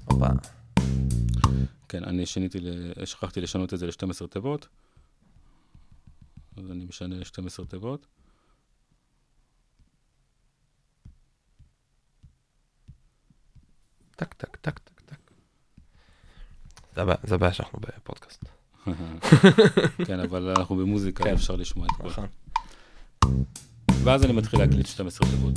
הופה. 0.04 0.26
כן, 1.90 2.04
אני 2.04 2.26
שיניתי, 2.26 2.58
ל... 2.60 2.70
שכחתי 3.04 3.40
לשנות 3.40 3.74
את 3.74 3.78
זה 3.78 3.86
ל-12 3.86 4.26
תיבות. 4.30 4.68
אז 6.56 6.70
אני 6.70 6.84
משנה 6.84 7.14
ל-12 7.16 7.64
תיבות. 7.68 8.06
טק, 14.16 14.34
טק, 14.34 14.56
טק, 14.56 14.78
טק, 14.78 15.00
טק. 15.06 15.18
זה 16.94 17.02
הבעיה- 17.02 17.18
זה 17.26 17.34
הבעיה 17.34 17.52
שאנחנו 17.52 17.78
בפודקאסט. 17.80 18.44
כן, 20.06 20.20
אבל 20.20 20.48
אנחנו 20.58 20.76
במוזיקה, 20.76 21.24
כן. 21.24 21.32
אפשר 21.34 21.56
לשמוע 21.56 21.86
את. 21.86 22.04
נכון. 22.04 22.26
ואז 24.04 24.24
אני 24.24 24.32
מתחיל 24.32 24.60
להקליט 24.60 24.86
12 24.86 25.28
תיבות. 25.30 25.54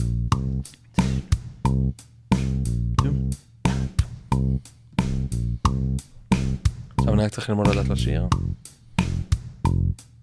עכשיו 7.14 7.22
אני 7.22 7.26
רק 7.26 7.32
צריך 7.32 7.49
ללמוד 7.49 7.68
לדעת 7.68 7.89
לשיר. 7.89 8.28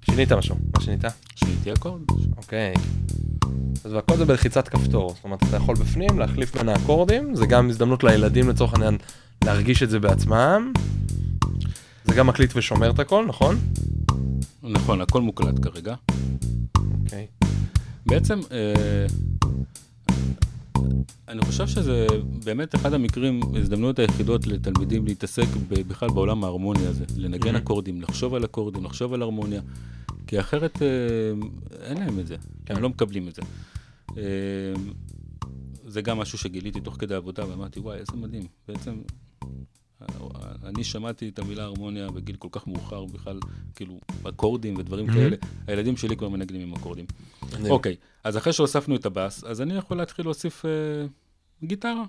שינית 0.02 0.32
משהו, 0.32 0.56
מה 0.74 0.80
שינית? 0.80 1.04
שיניתי 1.34 1.72
אקורד. 1.72 2.00
אוקיי. 2.36 2.74
אז 3.84 3.92
והכל 3.92 4.16
זה 4.16 4.24
בלחיצת 4.24 4.68
כפתור, 4.68 5.14
זאת 5.14 5.24
אומרת 5.24 5.42
אתה 5.42 5.56
יכול 5.56 5.76
בפנים 5.76 6.18
להחליף 6.18 6.56
בין 6.56 6.68
האקורדים, 6.68 7.34
זה 7.34 7.46
גם 7.46 7.70
הזדמנות 7.70 8.04
לילדים 8.04 8.48
לצורך 8.48 8.74
העניין 8.74 8.98
להרגיש 9.44 9.82
את 9.82 9.90
זה 9.90 9.98
בעצמם. 9.98 10.72
זה 12.04 12.14
גם 12.14 12.26
מקליט 12.26 12.52
ושומר 12.56 12.90
את 12.90 12.98
הכל, 12.98 13.26
נכון? 13.26 13.58
נכון, 14.62 15.00
הכל 15.00 15.20
מוקלט 15.20 15.54
כרגע. 15.62 15.94
אוקיי. 17.04 17.26
בעצם, 18.06 18.40
אה, 18.52 19.06
אני 21.28 21.42
חושב 21.42 21.66
שזה 21.66 22.06
באמת 22.44 22.74
אחד 22.74 22.92
המקרים, 22.94 23.40
ההזדמנויות 23.54 23.98
היחידות 23.98 24.46
לתלמידים 24.46 25.06
להתעסק 25.06 25.46
ב- 25.68 25.88
בכלל 25.88 26.08
בעולם 26.08 26.44
ההרמוני 26.44 26.86
הזה, 26.86 27.04
לנגן 27.16 27.54
Mhm. 27.54 27.58
אקורדים, 27.58 28.02
לחשוב 28.02 28.34
על 28.34 28.44
אקורדים, 28.44 28.84
לחשוב 28.84 29.12
על 29.14 29.22
הרמוניה, 29.22 29.60
כי 30.26 30.40
אחרת 30.40 30.82
אה, 30.82 30.88
אין 31.82 31.98
להם 31.98 32.18
את 32.18 32.26
זה, 32.26 32.36
כן. 32.66 32.76
הם 32.76 32.82
לא 32.82 32.88
מקבלים 32.88 33.28
את 33.28 33.34
זה. 33.34 33.42
אה, 34.16 34.22
זה 35.86 36.02
גם 36.02 36.18
משהו 36.18 36.38
שגיליתי 36.38 36.80
תוך 36.80 36.96
כדי 36.98 37.14
עבודה, 37.14 37.48
ואמרתי, 37.48 37.80
וואי, 37.80 37.98
איזה 37.98 38.12
מדהים. 38.16 38.46
בעצם, 38.68 38.94
אני 40.64 40.84
שמעתי 40.84 41.28
את 41.28 41.38
המילה 41.38 41.64
הרמוניה 41.64 42.10
בגיל 42.10 42.36
כל 42.36 42.48
כך 42.52 42.66
מאוחר, 42.66 43.04
בכלל, 43.04 43.38
כאילו, 43.76 44.00
אקורדים 44.28 44.74
ודברים 44.78 45.08
Mhm. 45.08 45.12
כאלה. 45.12 45.36
הילדים 45.66 45.96
שלי 45.96 46.16
כבר 46.16 46.28
מנגנים 46.28 46.60
עם 46.62 46.74
אקורדים. 46.74 47.04
אוקיי, 47.70 47.96
אז 48.24 48.36
אחרי 48.36 48.52
שהוספנו 48.52 48.96
את 48.96 49.06
הבאס, 49.06 49.44
אז 49.44 49.60
אני 49.62 49.74
יכול 49.74 49.96
להתחיל 49.96 50.24
להוסיף 50.26 50.64
אה, 50.64 50.70
גיטרה. 51.64 52.04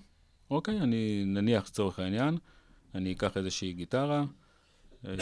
אוקיי, 0.52 0.80
אני 0.82 1.24
נניח 1.26 1.64
לצורך 1.68 2.00
העניין, 2.00 2.38
אני 2.96 3.12
אקח 3.12 3.38
איזושהי 3.38 3.74
גיטרה. 3.74 4.24
אה, 5.08 5.14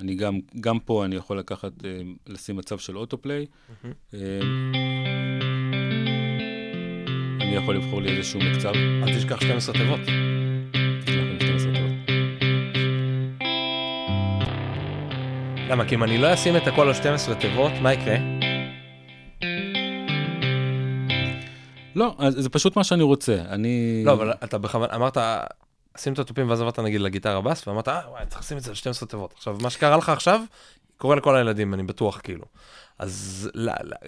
אני 0.00 0.14
גם, 0.14 0.38
גם 0.60 0.78
פה 0.78 1.04
אני 1.04 1.16
יכול 1.16 1.38
לקחת, 1.38 1.72
אה, 1.84 2.00
לשים 2.26 2.56
מצב 2.56 2.78
של 2.78 2.98
אוטופליי. 2.98 3.46
אה, 4.14 4.18
אני 7.40 7.54
יכול 7.56 7.76
לבחור 7.76 8.02
לי 8.02 8.16
איזשהו 8.16 8.40
מקצב. 8.40 8.72
אל 9.02 9.18
תשכח 9.18 9.40
12 9.40 9.74
תיבות. 9.74 10.00
למה? 15.70 15.84
כי 15.88 15.94
אם 15.94 16.04
אני 16.04 16.18
לא 16.18 16.34
אשים 16.34 16.56
את 16.56 16.66
הכל 16.66 16.88
על 16.88 16.94
12 16.94 17.34
תיבות, 17.34 17.72
מה 17.82 17.92
יקרה? 17.92 18.16
לא, 21.94 22.16
זה 22.28 22.48
פשוט 22.48 22.76
מה 22.76 22.84
שאני 22.84 23.02
רוצה. 23.02 23.36
אני... 23.48 24.02
לא, 24.04 24.12
אבל 24.12 24.32
אתה 24.44 24.58
בכוונה, 24.58 24.94
אמרת, 24.94 25.18
שים 25.98 26.12
את 26.12 26.18
התופים 26.18 26.50
ואז 26.50 26.60
עברת 26.60 26.78
נגיד 26.80 27.00
לגיטרה 27.00 27.40
בס, 27.40 27.68
ואמרת, 27.68 27.88
אה, 27.88 28.00
וואי, 28.10 28.26
צריך 28.26 28.40
לשים 28.40 28.56
את 28.58 28.62
זה 28.62 28.70
על 28.70 28.74
12 28.74 29.08
תיבות. 29.08 29.32
עכשיו, 29.36 29.56
מה 29.62 29.70
שקרה 29.70 29.96
לך 29.96 30.08
עכשיו, 30.08 30.40
קורה 30.98 31.16
לכל 31.16 31.36
הילדים, 31.36 31.74
אני 31.74 31.82
בטוח, 31.82 32.20
כאילו. 32.22 32.44
אז 32.98 33.50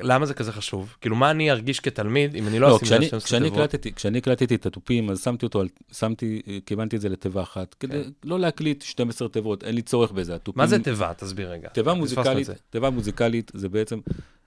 למה 0.03 0.27
זה 0.27 0.35
כזה 0.35 0.53
חשוב? 0.53 0.95
כאילו, 1.01 1.17
מה 1.17 1.31
אני 1.31 1.51
ארגיש 1.51 1.81
כתלמיד 1.81 2.35
אם 2.35 2.49
אני 2.49 2.59
לא 2.59 2.69
לא, 2.69 2.77
אשים 2.77 2.85
את 2.85 2.89
זה 2.89 2.95
על 2.95 3.01
כשאני, 3.01 3.07
12 3.09 3.27
כשאני, 3.27 3.51
תיבות? 3.51 3.97
כשאני 3.97 4.19
הקלטתי 4.19 4.55
את 4.55 4.67
התופים, 4.67 5.11
אז 5.11 5.23
שמתי 5.23 5.47
אותו, 5.47 5.63
שמתי, 5.93 6.43
כיוונתי 6.67 6.97
את 6.97 7.01
זה 7.01 7.09
לתיבה 7.09 7.43
אחת, 7.43 7.75
כדי 7.75 8.03
לא 8.25 8.41
להקליט 8.41 8.83
12 8.83 9.29
תיבות, 9.29 9.65
אין 9.65 9.75
לי 9.75 9.83
צורך 9.83 10.13
בזה. 10.13 10.35
התופים, 10.35 10.59
מה 10.61 10.67
זה 10.67 10.83
תיבה? 10.83 11.13
תסביר 11.17 11.51
רגע. 11.51 11.69
תיבה 11.69 11.95
מוזיקלית. 11.95 12.49
תיבה 12.71 12.91
מוזיקלית 12.91 13.51
זה 13.55 13.69
בעצם, 13.69 13.99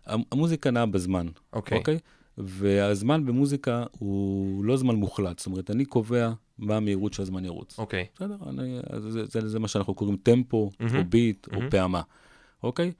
המ- 0.06 0.24
המוזיקה 0.32 0.72
נעה 0.72 0.86
בזמן, 0.86 1.28
אוקיי. 1.54 1.78
אוקיי? 1.78 2.00
והזמן 2.38 3.26
במוזיקה 3.26 3.86
הוא 3.92 4.66
לא 4.66 4.78
זמן 4.78 4.96
מוחלט, 4.96 5.40
זאת 5.40 5.46
אומרת, 5.46 5.72
אני 5.72 5.86
קובע 5.86 6.32
מה 6.58 6.78
המהירות 6.78 7.14
שהזמן 7.14 7.46
ירוץ. 7.46 7.80
אוקיי. 7.80 8.06
בסדר? 8.16 8.36
אני, 8.50 8.80
זה, 8.98 9.26
זה, 9.26 9.50
זה 9.50 9.60
מה 9.60 9.68
שאנחנו 9.68 9.94
קוראים 9.94 10.18
טמפו, 10.18 10.72
מהמם. 10.80 10.96
או 10.98 11.04
ביט, 11.10 11.48
או 11.48 11.58
מהמם. 11.58 11.70
פעמה, 11.70 12.02
אוקיי? 12.64 12.92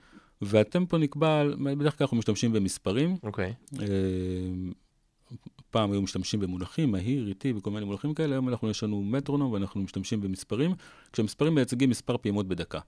והטמפו 0.42 0.98
נקבע, 0.98 1.44
בדרך 1.78 1.98
כלל 1.98 2.06
אנחנו 2.06 2.18
משתמשים 2.18 2.54
במספרים, 2.54 3.18
אוקיי. 3.24 3.54
אה, 3.80 3.86
פעם 5.72 5.92
היו 5.92 6.02
משתמשים 6.02 6.40
במונחים, 6.40 6.92
מהיר, 6.92 7.28
איטי, 7.28 7.54
וכל 7.58 7.72
מיני 7.72 7.86
מונחים 7.86 8.14
כאלה, 8.14 8.36
היום 8.36 8.50
אנחנו, 8.50 8.70
יש 8.70 8.84
לנו 8.84 9.04
מטרונום 9.04 9.52
ואנחנו 9.52 9.82
משתמשים 9.82 10.22
במספרים, 10.22 10.76
כשמספרים 11.14 11.56
מייצגים 11.56 11.90
מספר 11.90 12.18
פעימות 12.18 12.48
בדקה. 12.48 12.80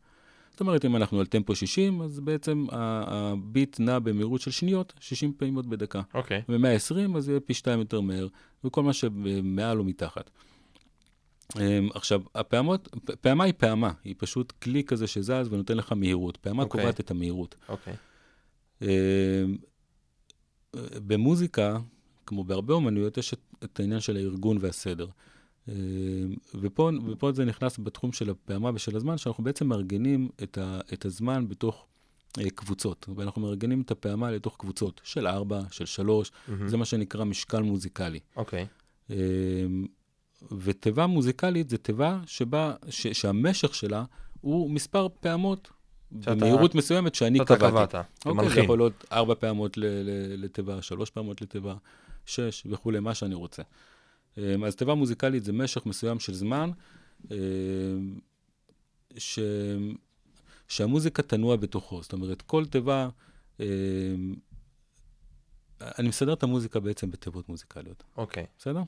זאת 0.54 0.60
אומרת, 0.60 0.86
אם 0.86 0.96
אנחנו 0.96 1.20
על 1.20 1.26
טמפו 1.26 1.56
60, 1.56 2.02
אז 2.02 2.20
בעצם 2.20 2.66
הביט 2.72 3.80
נע 3.80 4.00
במהירות 4.00 4.42
של 4.42 4.52
שניות, 4.52 4.94
60 5.00 5.34
פעימות 5.38 5.66
בדקה. 5.66 6.02
אוקיי. 6.14 6.42
ו-120, 6.50 7.18
אז 7.18 7.30
יהיה 7.30 7.40
פי 7.40 7.54
שתיים 7.54 7.80
יותר 7.80 8.02
מהר, 8.02 8.28
וכל 8.64 8.84
מה 8.84 8.94
שמעל 8.94 9.80
או 9.80 9.84
מתחת. 9.84 10.30
אמ, 11.60 11.90
עכשיו, 11.94 12.22
הפעמות, 12.36 12.96
פעמה 13.22 13.44
היא 13.44 13.54
פעמה, 13.58 13.92
היא 14.04 14.16
פשוט 14.18 14.52
כלי 14.52 14.84
כזה 14.84 15.08
שזז 15.08 15.48
ונותן 15.52 15.78
לך 15.78 15.92
מהירות. 15.92 16.38
פעמה 16.38 16.64
אוקיי. 16.64 16.82
קובעת 16.82 17.00
את 17.00 17.12
המהירות. 17.12 17.56
אוקיי. 17.70 17.94
אמ, 18.82 18.88
במוזיקה, 21.08 21.78
כמו 22.26 22.44
בהרבה 22.44 22.74
אומנויות, 22.74 23.18
יש 23.18 23.34
את, 23.34 23.40
את 23.64 23.80
העניין 23.80 24.00
של 24.00 24.16
הארגון 24.16 24.58
והסדר. 24.62 25.08
אמ, 25.68 25.74
ופה, 26.62 26.90
ופה 27.06 27.32
זה 27.32 27.46
נכנס 27.46 27.80
בתחום 27.80 28.12
של 28.12 28.30
הפעמה 28.30 28.72
ושל 28.74 28.96
הזמן, 28.96 29.18
שאנחנו 29.18 29.44
בעצם 29.44 29.68
מארגנים 29.68 30.30
את, 30.44 30.58
ה, 30.58 30.80
את 30.94 31.06
הזמן 31.06 31.48
בתוך 31.48 31.86
אה, 32.40 32.50
קבוצות. 32.50 33.10
ואנחנו 33.16 33.42
מארגנים 33.42 33.82
את 33.82 33.92
הפעמה 33.92 34.32
לתוך 34.32 34.56
קבוצות 34.60 35.02
של 35.04 35.28
ארבע, 35.28 35.62
של 35.72 35.86
שלוש, 35.86 36.32
מהמם. 36.48 36.68
זה 36.68 36.78
מה 36.78 36.86
שנקרא 36.86 37.24
משקל 37.24 37.62
מוזיקלי. 37.62 38.20
אוקיי. 38.36 38.66
אמ, 39.10 39.16
ותיבה 40.58 41.08
מוזיקלית 41.08 41.70
זה 41.70 41.78
תיבה 41.78 42.20
שבה, 42.26 42.74
ש, 42.90 43.08
שהמשך 43.08 43.76
שלה 43.76 44.04
הוא 44.42 44.72
מספר 44.72 45.08
פעמות 45.20 45.70
שאתה- 46.20 46.36
במהירות 46.36 46.76
מסוימת 46.76 47.16
שאני 47.16 47.42
אתה 47.42 47.56
קבעתי. 47.56 47.72
קבעת. 47.92 47.96
אוקיי, 48.26 48.50
זה. 48.50 48.60
יכול 48.62 48.78
להיות 48.80 49.06
ארבע 49.12 49.36
פעמות 49.36 49.78
לתיבה, 50.38 50.82
שלוש 50.82 51.10
פעמות 51.10 51.42
לתיבה, 51.42 51.76
שש 52.26 52.64
וכולי, 52.70 53.00
מה 53.00 53.16
שאני 53.16 53.36
רוצה. 53.36 53.62
אמ, 54.38 54.64
אז 54.64 54.76
תיבה 54.76 54.96
מוזיקלית 54.96 55.44
זה 55.44 55.54
משך 55.54 55.86
מסוים 55.86 56.20
של 56.20 56.34
זמן, 56.34 56.72
אמ, 57.32 57.36
ש... 59.18 59.40
שהמוזיקה 60.68 61.24
תנוע 61.24 61.56
בתוכו. 61.56 62.02
זאת 62.02 62.14
אומרת, 62.14 62.42
כל 62.42 62.66
תיבה, 62.66 63.10
אמ, 63.60 63.66
אני 65.82 66.08
מסדר 66.08 66.34
את 66.34 66.44
המוזיקה 66.44 66.80
בעצם 66.80 67.12
בתיבות 67.12 67.50
מוזיקליות, 67.50 68.04
אוקיי. 68.18 68.46
בסדר? 68.60 68.82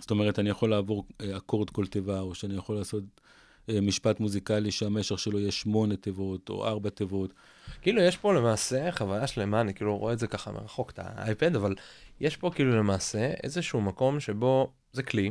זאת 0.00 0.10
אומרת, 0.10 0.38
אני 0.38 0.50
יכול 0.50 0.70
לעבור 0.70 1.04
אה, 1.20 1.36
אקורד 1.36 1.70
כל 1.70 1.86
תיבה, 1.86 2.20
או 2.20 2.34
שאני 2.34 2.54
יכול 2.54 2.76
לעשות 2.76 3.04
משפט 3.82 4.20
מוזיקלי 4.20 4.70
שהמשך 4.70 5.18
שלו 5.18 5.38
יהיה 5.38 5.50
שמונה 5.52 5.96
תיבות, 5.96 6.48
או 6.48 6.66
ארבע 6.66 6.90
תיבות. 6.90 7.32
כאילו 7.82 8.02
יש 8.02 8.16
פה 8.16 8.34
למעשה 8.34 8.92
חוויה 8.92 9.26
שלמה, 9.26 9.60
אני 9.60 9.74
כאילו 9.74 9.96
רואה 9.96 10.12
את 10.12 10.18
זה 10.18 10.26
ככה 10.26 10.52
מרחוק, 10.52 10.90
את 10.90 10.98
האייפד, 11.02 11.56
אבל 11.56 11.74
יש 12.20 12.36
פה 12.36 12.50
כאילו 12.54 12.76
למעשה 12.76 13.30
איזשהו 13.42 13.80
מקום 13.80 14.20
שבו 14.20 14.72
זה 14.92 15.02
כלי, 15.02 15.30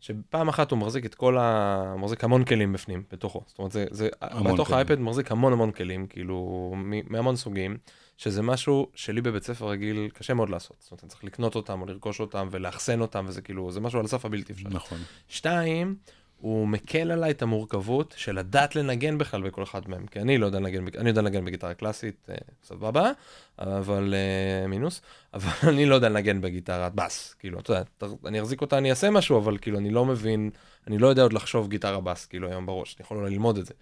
שפעם 0.00 0.48
אחת 0.48 0.70
הוא 0.70 0.78
מחזיק 0.78 1.06
את 1.06 1.14
כל 1.14 1.38
ה... 1.38 1.94
מחזיק 1.98 2.24
המון 2.24 2.44
כלים 2.44 2.72
בפנים, 2.72 3.02
בתוכו. 3.12 3.42
זאת 3.46 3.58
אומרת, 3.58 3.72
זה, 3.72 3.86
זה 3.90 4.08
בתוך 4.44 4.68
כלים. 4.68 4.76
האייפד 4.76 5.00
מחזיק 5.00 5.32
המון 5.32 5.52
המון 5.52 5.70
כלים, 5.70 6.06
כאילו, 6.06 6.72
מ- 6.76 7.12
מהמון 7.12 7.36
סוגים, 7.36 7.76
שזה 8.16 8.42
משהו 8.42 8.88
שלי 8.94 9.20
בבית 9.20 9.42
ספר 9.42 9.68
רגיל 9.68 10.08
קשה 10.14 10.34
מאוד 10.34 10.50
לעשות. 10.50 10.76
זאת 10.80 10.90
אומרת, 10.90 11.02
אני 11.02 11.10
צריך 11.10 11.24
לקנות 11.24 11.54
אותם 11.54 11.80
או 11.80 11.86
לרכוש 11.86 12.20
אותם 12.20 12.48
ולאחסן 12.50 13.00
אותם, 13.00 13.24
וזה 13.28 13.42
כאילו, 13.42 13.72
זה 13.72 13.80
משהו 13.80 13.98
על 13.98 14.04
הסף 14.04 14.24
הבלתי 14.24 14.52
אפשרי. 14.52 14.70
נכון. 14.74 14.98
שתיים, 15.28 15.96
הוא 16.40 16.68
מקל 16.68 17.10
עליי 17.10 17.30
את 17.30 17.42
המורכבות 17.42 18.14
של 18.16 18.38
לדעת 18.38 18.76
לנגן 18.76 19.18
בכלל 19.18 19.42
בכל 19.42 19.62
אחד 19.62 19.88
מהם, 19.88 20.06
כי 20.06 20.20
אני 20.20 20.38
לא 20.38 20.46
יודע 20.46 20.60
לנגן, 20.60 20.84
אני 20.98 21.08
יודע 21.08 21.22
לנגן 21.22 21.44
בגיטרה 21.44 21.74
קלאסית, 21.74 22.26
אה, 22.30 22.34
סבבה, 22.64 23.10
אבל 23.58 24.14
אה, 24.14 24.66
מינוס, 24.66 25.00
אבל 25.34 25.68
אני 25.68 25.86
לא 25.86 25.94
יודע 25.94 26.08
לנגן 26.08 26.40
בגיטרת 26.40 26.94
בס, 26.94 27.34
כאילו, 27.38 27.60
אתה 27.60 27.72
יודע, 27.72 27.82
אני 28.26 28.40
אחזיק 28.40 28.60
אותה, 28.60 28.78
אני 28.78 28.90
אעשה 28.90 29.10
משהו, 29.10 29.38
אבל 29.38 29.58
כאילו, 29.58 29.78
אני 29.78 29.90
לא 29.90 30.04
מבין, 30.04 30.50
אני 30.86 30.98
לא 30.98 31.06
יודע 31.06 31.22
עוד 31.22 31.32
לחשוב 31.32 31.68
גיטרה 31.68 32.00
בס, 32.00 32.26
כאילו, 32.26 32.48
היום 32.48 32.66
בראש, 32.66 32.96
אני 32.98 33.04
יכול 33.04 33.16
אולי 33.16 33.30
ללמוד 33.30 33.58
את 33.58 33.66
זה. 33.66 33.74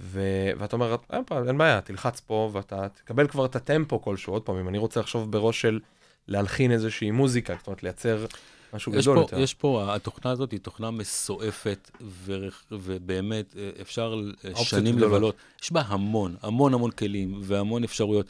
ו... 0.00 0.20
ואתה 0.58 0.76
אומר, 0.76 0.96
אין, 1.12 1.22
פעם, 1.26 1.48
אין 1.48 1.58
בעיה, 1.58 1.80
תלחץ 1.80 2.20
פה 2.20 2.50
ואתה 2.52 2.88
תקבל 2.88 3.28
כבר 3.28 3.44
את 3.44 3.56
הטמפו 3.56 4.02
כלשהו, 4.02 4.32
עוד 4.32 4.42
פעם, 4.42 4.56
אם 4.56 4.68
אני 4.68 4.78
רוצה 4.78 5.00
לחשוב 5.00 5.32
בראש 5.32 5.60
של 5.60 5.80
להלחין 6.28 6.72
איזושהי 6.72 7.10
מוזיקה, 7.10 7.54
זאת 7.58 7.66
אומרת, 7.66 7.82
לייצר 7.82 8.26
משהו 8.74 8.94
יש 8.94 9.04
גדול 9.04 9.14
פה, 9.16 9.20
יותר. 9.20 9.38
יש 9.38 9.54
פה, 9.54 9.94
התוכנה 9.94 10.30
הזאת 10.30 10.50
היא 10.52 10.60
תוכנה 10.60 10.90
מסועפת, 10.90 11.90
ו, 12.00 12.48
ובאמת 12.72 13.54
אה, 13.58 13.70
אפשר 13.80 14.20
אה, 14.44 14.64
שנים 14.64 14.96
גדולות. 14.96 15.12
לבלות. 15.12 15.34
יש 15.62 15.72
בה 15.72 15.80
המון, 15.80 16.36
המון 16.42 16.74
המון 16.74 16.90
כלים 16.90 17.40
והמון 17.42 17.84
אפשרויות. 17.84 18.26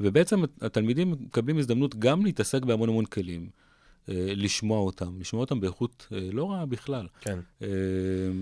ובעצם 0.00 0.42
התלמידים 0.60 1.10
מקבלים 1.10 1.58
הזדמנות 1.58 1.94
גם 1.98 2.24
להתעסק 2.24 2.62
בהמון 2.62 2.88
המון 2.88 3.04
כלים, 3.04 3.48
אה, 4.08 4.14
לשמוע 4.36 4.78
אותם, 4.78 5.20
לשמוע 5.20 5.40
אותם 5.40 5.60
באיכות 5.60 6.06
לא 6.10 6.50
רעה 6.50 6.66
בכלל. 6.66 7.06
כן, 7.20 7.38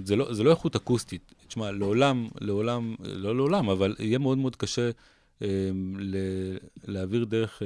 זה 0.04 0.16
לא, 0.16 0.34
זה 0.34 0.42
לא 0.42 0.50
איכות 0.50 0.76
אקוסטית. 0.76 1.34
תשמע, 1.48 1.70
לעולם, 1.70 2.28
לעולם, 2.40 2.94
לא 3.04 3.36
לעולם, 3.36 3.70
אבל 3.70 3.94
יהיה 3.98 4.18
מאוד 4.18 4.38
מאוד 4.38 4.56
קשה 4.56 4.90
ל- 5.98 6.56
להעביר 6.84 7.24
דרך 7.24 7.62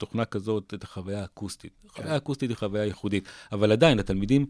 תוכנה 0.00 0.24
כזאת 0.24 0.74
את 0.74 0.82
החוויה 0.82 1.20
האקוסטית. 1.20 1.72
החוויה 1.90 2.14
האקוסטית 2.14 2.50
היא 2.50 2.56
חוויה 2.56 2.84
ייחודית, 2.84 3.28
אבל 3.52 3.72
עדיין 3.72 3.98
התלמידים 3.98 4.46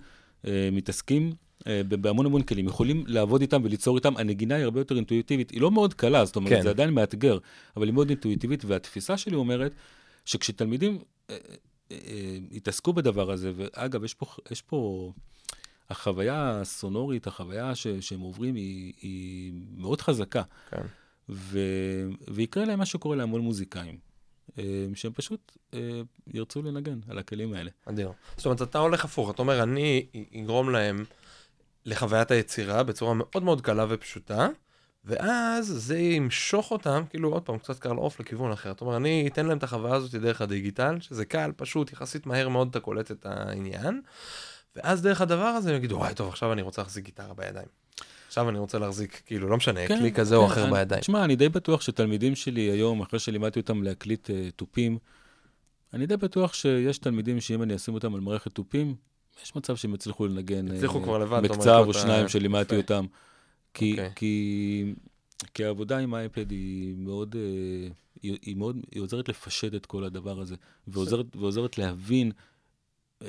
אה, 0.47 0.69
מתעסקים 0.73 1.33
אה, 1.67 1.83
בהמון 1.85 2.27
המון 2.27 2.43
כלים, 2.43 2.67
יכולים 2.67 3.05
לעבוד 3.07 3.41
איתם 3.41 3.61
וליצור 3.65 3.97
איתם. 3.97 4.17
הנגינה 4.17 4.55
היא 4.55 4.65
הרבה 4.65 4.81
יותר 4.81 4.97
אינטואיטיבית, 4.97 5.51
היא 5.51 5.61
לא 5.61 5.71
מאוד 5.71 5.95
קלה, 5.95 6.25
זאת 6.25 6.37
אומרת, 6.37 6.51
כן. 6.51 6.57
כן. 6.57 6.63
זה 6.63 6.71
עדיין 6.71 6.91
מאתגר, 6.91 7.39
אבל 7.77 7.87
היא 7.87 7.95
מאוד 7.95 8.09
אינטואיטיבית, 8.09 8.65
והתפיסה 8.65 9.17
שלי 9.17 9.37
אומרת 9.37 9.73
שכשתלמידים 10.25 10.99
אה, 11.31 11.37
אה, 11.91 11.97
אה, 11.97 12.39
יתעסקו 12.51 12.93
בדבר 12.93 13.31
הזה, 13.31 13.53
ואגב, 13.57 14.05
יש 14.05 14.15
פה, 14.15 14.27
יש 14.51 14.63
פה 14.63 15.13
החוויה 15.91 16.61
הסונורית, 16.61 17.27
החוויה 17.27 17.75
ש, 17.75 17.87
שהם 17.87 18.21
עוברים 18.21 18.55
היא, 18.55 18.93
היא 19.01 19.53
מאוד 19.77 20.01
חזקה, 20.01 20.43
כן. 20.71 20.83
ו, 21.29 21.59
ויקרה 22.29 22.65
להם 22.65 22.79
מה 22.79 22.87
שקורה 22.87 23.17
להמון 23.17 23.41
מוזיקאים. 23.41 24.10
אה, 24.59 24.65
שהם 24.95 25.13
פשוט 25.13 25.57
אה, 25.75 26.01
ירצו 26.27 26.63
לנגן 26.63 26.99
על 27.09 27.19
הכלים 27.19 27.55
האלה. 27.55 27.71
אדיר. 27.85 28.13
זאת 28.37 28.47
אומרת, 28.47 28.63
אתה 28.63 28.79
הולך 28.79 29.05
הפוך, 29.05 29.31
אתה 29.31 29.43
אומר, 29.43 29.63
אני 29.63 30.07
אגרום 30.43 30.71
להם 30.71 31.05
לחוויית 31.85 32.31
היצירה 32.31 32.83
בצורה 32.83 33.15
מאוד 33.15 33.43
מאוד 33.43 33.61
קלה 33.61 33.87
ופשוטה, 33.89 34.49
ואז 35.05 35.67
זה 35.67 35.99
ימשוך 35.99 36.71
אותם, 36.71 37.03
כאילו, 37.11 37.33
עוד 37.33 37.43
פעם, 37.43 37.59
קצת 37.59 37.79
קר 37.79 37.93
לעוף 37.93 38.21
לכיוון 38.21 38.53
אחר. 38.53 38.71
זאת 38.71 38.81
אומרת, 38.81 38.97
אני 38.97 39.29
אתן 39.33 39.47
להם 39.47 39.59
את 39.59 39.63
החוויה 39.63 39.95
הזאת 39.95 40.15
דרך 40.15 40.41
הדיגיטל, 40.41 40.97
שזה 41.01 41.25
קל, 41.25 41.53
פשוט, 41.57 41.93
יחסית 41.93 42.27
מהר 42.27 42.49
מאוד 42.49 42.69
אתה 42.69 42.81
קולט 42.81 43.11
את 43.11 43.27
העניין, 43.27 44.01
ואז 44.77 45.03
דרך 45.03 45.21
הדבר 45.21 45.45
הזה 45.45 45.71
הם 45.71 45.77
יגידו, 45.77 45.97
וואי, 45.97 46.15
טוב, 46.15 46.29
עכשיו 46.29 46.53
אני 46.53 46.63
רוצה 46.63 46.83
להחזיק 46.83 47.05
גיטרה 47.05 47.35
בידיים. 47.35 47.67
עכשיו 48.31 48.49
אני 48.49 48.59
רוצה 48.59 48.79
להחזיק, 48.79 49.23
כאילו, 49.27 49.49
לא 49.49 49.57
משנה, 49.57 49.87
כן, 49.89 49.99
כלי 49.99 50.13
כזה 50.13 50.37
או 50.37 50.47
כן, 50.47 50.53
אחר 50.53 50.65
אני- 50.65 50.73
בידיים. 50.73 51.01
תשמע, 51.01 51.25
אני 51.25 51.37
די 51.37 51.49
בטוח 51.49 51.81
שתלמידים 51.81 52.35
שלי 52.35 52.61
היום, 52.61 53.01
אחרי 53.01 53.19
שלימדתי 53.19 53.61
אותם 53.61 53.83
להקליט 53.83 54.31
אה, 54.31 54.49
תופים, 54.57 54.99
אני 55.95 56.07
די 56.07 56.17
בטוח 56.17 56.55
שיש 56.55 56.99
תלמידים 56.99 57.41
שאם 57.41 57.63
אני 57.63 57.77
אשים 57.77 57.95
אותם 57.95 58.15
על 58.15 58.21
מערכת 58.21 58.53
תופים, 58.53 58.95
יש 59.45 59.57
מצב 59.57 59.77
שהם 59.77 59.95
יצליחו 59.95 60.27
לנגן 60.27 60.69
יצליחו 60.75 60.99
אה, 60.99 61.05
כבר 61.05 61.19
לבד, 61.19 61.45
אתה 61.45 61.55
אומר, 61.55 61.65
מקצב 61.65 61.85
או 61.87 61.95
שניים 61.95 62.29
שלימדתי. 62.29 62.77
אותם. 62.77 63.07
כי, 63.75 63.91
אוקיי. 63.93 64.11
כי, 64.17 64.95
כי 65.55 65.65
העבודה 65.65 65.99
עם 65.99 66.15
האייפד 66.15 66.51
היא 66.51 66.95
מאוד, 66.99 67.37
אה, 67.39 67.89
היא, 68.23 68.39
היא 68.43 68.57
מאוד, 68.57 68.77
היא 68.91 69.03
עוזרת 69.03 69.29
לפשט 69.29 69.75
את 69.75 69.87
כל 69.87 70.05
הדבר 70.05 70.41
הזה, 70.41 70.55
ועוזרת, 70.89 71.37
ועוזרת 71.37 71.79
להבין 71.79 72.33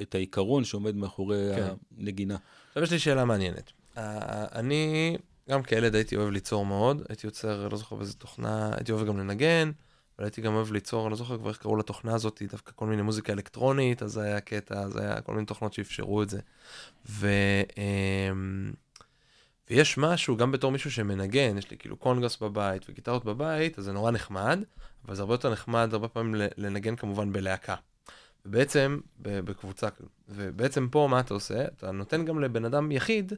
את 0.01 0.15
העיקרון 0.15 0.63
שעומד 0.63 0.95
מאחורי 0.95 1.49
כן. 1.55 1.67
הנגינה. 1.97 2.37
עכשיו 2.67 2.83
יש 2.83 2.91
לי 2.91 2.99
שאלה 2.99 3.25
מעניינת. 3.25 3.71
אה, 4.01 4.45
אני, 4.59 5.17
גם 5.49 5.63
כילד 5.63 5.95
הייתי 5.95 6.15
אוהב 6.15 6.29
ליצור 6.29 6.65
מאוד, 6.65 7.01
הייתי 7.09 7.27
יוצר, 7.27 7.67
לא 7.67 7.77
זוכר 7.77 7.95
באיזה 7.95 8.13
תוכנה, 8.13 8.71
הייתי 8.75 8.91
אוהב 8.91 9.07
גם 9.07 9.17
לנגן, 9.17 9.71
אבל 10.17 10.25
הייתי 10.25 10.41
גם 10.41 10.53
אוהב 10.55 10.71
ליצור, 10.71 11.03
אני 11.03 11.11
לא 11.11 11.17
זוכר 11.17 11.37
כבר 11.37 11.49
איך 11.49 11.57
קראו 11.57 11.77
לתוכנה 11.77 12.15
הזאת, 12.15 12.41
דווקא 12.51 12.71
כל 12.75 12.85
מיני 12.85 13.01
מוזיקה 13.01 13.33
אלקטרונית, 13.33 14.03
אז 14.03 14.11
זה 14.11 14.23
היה 14.23 14.39
קטע, 14.39 14.79
אז 14.79 14.97
היה 14.97 15.21
כל 15.21 15.33
מיני 15.33 15.45
תוכנות 15.45 15.73
שאפשרו 15.73 16.23
את 16.23 16.29
זה. 16.29 16.39
ו... 17.09 17.27
אמ, 17.77 18.71
ויש 19.69 19.97
משהו, 19.97 20.37
גם 20.37 20.51
בתור 20.51 20.71
מישהו 20.71 20.91
שמנגן, 20.91 21.57
יש 21.57 21.71
לי 21.71 21.77
כאילו 21.77 21.97
קונגס 21.97 22.37
בבית 22.37 22.85
וגיטרות 22.89 23.25
בבית, 23.25 23.79
אז 23.79 23.85
זה 23.85 23.91
נורא 23.91 24.11
נחמד, 24.11 24.59
אבל 25.05 25.15
זה 25.15 25.21
הרבה 25.21 25.33
יותר 25.33 25.51
נחמד 25.51 25.89
הרבה 25.93 26.07
פעמים 26.07 26.35
לנגן 26.57 26.95
כמובן 26.95 27.33
בלהקה. 27.33 27.75
ובעצם, 28.45 28.99
בקבוצה, 29.19 29.87
ובעצם 30.29 30.87
פה 30.91 31.07
מה 31.11 31.19
אתה 31.19 31.33
עושה? 31.33 31.65
אתה 31.65 31.91
נותן 31.91 32.25
גם 32.25 32.39
לבן 32.39 32.65
אדם 32.65 32.91
יחיד 32.91 33.33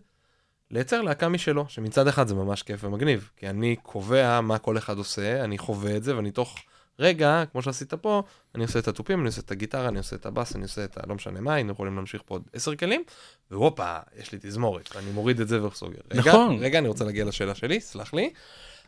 לייצר 0.73 1.01
להקה 1.01 1.29
משלו, 1.29 1.65
שמצד 1.67 2.07
אחד 2.07 2.27
זה 2.27 2.35
ממש 2.35 2.63
כיף 2.63 2.83
ומגניב, 2.83 3.29
כי 3.37 3.49
אני 3.49 3.75
קובע 3.83 4.41
מה 4.41 4.57
כל 4.57 4.77
אחד 4.77 4.97
עושה, 4.97 5.43
אני 5.43 5.57
חווה 5.57 5.97
את 5.97 6.03
זה, 6.03 6.15
ואני 6.15 6.31
תוך 6.31 6.59
רגע, 6.99 7.43
כמו 7.51 7.61
שעשית 7.61 7.93
פה, 7.93 8.23
אני 8.55 8.63
עושה 8.63 8.79
את 8.79 8.87
התופים, 8.87 9.19
אני 9.19 9.27
עושה 9.27 9.41
את 9.41 9.51
הגיטרה, 9.51 9.87
אני 9.87 9.97
עושה 9.97 10.15
את 10.15 10.25
הבאס, 10.25 10.55
אני 10.55 10.63
עושה 10.63 10.83
את 10.83 10.97
ה... 10.97 11.01
לא 11.07 11.15
משנה 11.15 11.41
מה, 11.41 11.53
היינו 11.53 11.71
יכולים 11.71 11.95
להמשיך 11.95 12.21
פה 12.25 12.35
עוד 12.35 12.43
עשר 12.53 12.75
כלים, 12.75 13.03
והופה, 13.51 13.97
יש 14.19 14.31
לי 14.31 14.37
תזמורת, 14.41 14.95
ואני 14.95 15.11
מוריד 15.11 15.39
את 15.39 15.47
זה 15.47 15.65
וסוגר. 15.65 15.99
רגע, 16.11 16.31
נכון. 16.31 16.57
רגע, 16.59 16.79
אני 16.79 16.87
רוצה 16.87 17.05
להגיע 17.05 17.25
לשאלה 17.25 17.55
שלי, 17.55 17.79
סלח 17.79 18.13
לי. 18.13 18.33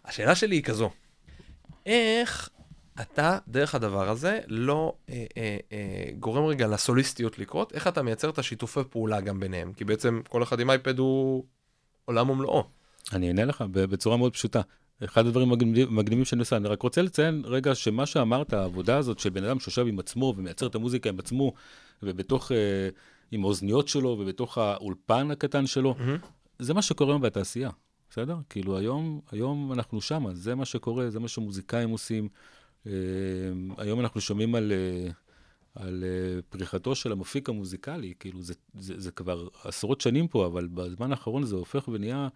השאלה 0.06 0.36
שלי 0.36 0.56
היא 0.56 0.64
כזו, 0.64 0.90
איך 1.86 2.50
אתה, 3.02 3.38
דרך 3.48 3.76
הדבר 3.76 4.10
הזה, 4.10 4.40
לא 4.48 4.96
אה, 5.10 5.26
אה, 5.38 5.58
אה, 5.72 6.12
גורם 6.20 6.46
רגע 6.46 6.68
לסוליסטיות 6.68 7.40
לקרות, 7.40 7.74
איך 7.74 7.88
אתה 7.88 8.02
מייצר 8.02 8.30
את 8.30 8.40
השיתופי 8.40 8.80
פעולה 8.90 9.22
גם 9.22 9.40
ביניהם? 9.40 9.74
כי 9.74 9.86
בעצם 9.86 10.22
כל 10.30 10.44
אחד 10.44 10.60
עם 10.60 10.70
אייפד 10.70 11.00
הוא 11.00 11.44
עולם 12.06 12.30
ומלואו. 12.30 12.64
אני 13.14 13.28
אענה 13.28 13.46
לך 13.46 13.64
בצורה 13.72 14.18
מאוד 14.18 14.34
פשוטה. 14.34 14.62
אחד 15.04 15.26
הדברים 15.26 15.52
המגניבים 15.52 16.26
שאני 16.26 16.40
עושה, 16.40 16.58
אני 16.58 16.68
רק 16.68 16.82
רוצה 16.82 17.02
לציין 17.02 17.42
רגע 17.46 17.76
שמה 17.76 18.06
שאמרת, 18.06 18.54
העבודה 18.54 18.98
הזאת 18.98 19.20
של 19.20 19.30
בן 19.30 19.44
אדם 19.44 19.60
שיושב 19.60 19.88
עם 19.88 20.00
עצמו 20.00 20.34
ומייצר 20.38 20.68
את 20.68 20.76
המוזיקה 20.76 21.10
עם 21.10 21.20
עצמו, 21.20 21.54
ובתוך, 22.04 22.52
אה, 22.52 22.90
עם 23.32 23.44
האוזניות 23.44 23.88
שלו, 23.88 24.10
ובתוך 24.10 24.58
האולפן 24.58 25.32
הקטן 25.32 25.68
שלו, 25.68 25.96
זה 26.60 26.74
מה 26.74 26.82
שקורה 26.82 27.12
היום 27.12 27.22
בתעשייה, 27.22 27.70
בסדר? 28.10 28.38
כאילו 28.50 28.78
היום, 28.78 29.20
היום 29.32 29.74
אנחנו 29.74 30.02
שמה, 30.02 30.34
זה 30.34 30.56
מה 30.56 30.66
שקורה, 30.66 31.10
זה 31.10 31.20
מה 31.20 31.28
שמוזיקאים 31.28 31.90
עושים. 31.90 32.30
אה, 32.88 32.92
היום 33.78 34.00
אנחנו 34.00 34.22
שומעים 34.22 34.56
על, 34.56 34.72
אה, 34.72 35.12
על 35.76 36.04
אה, 36.04 36.42
פריחתו 36.50 36.96
של 36.96 37.12
המפיק 37.12 37.50
המוזיקלי, 37.50 38.14
כאילו 38.20 38.42
זה, 38.42 38.54
זה, 38.80 38.94
זה 38.98 39.12
כבר 39.12 39.48
עשרות 39.64 40.02
שנים 40.02 40.28
פה, 40.28 40.46
אבל 40.46 40.68
בזמן 40.68 41.12
האחרון 41.12 41.44
זה 41.44 41.56
הופך 41.56 41.88
ונהיה 41.88 42.28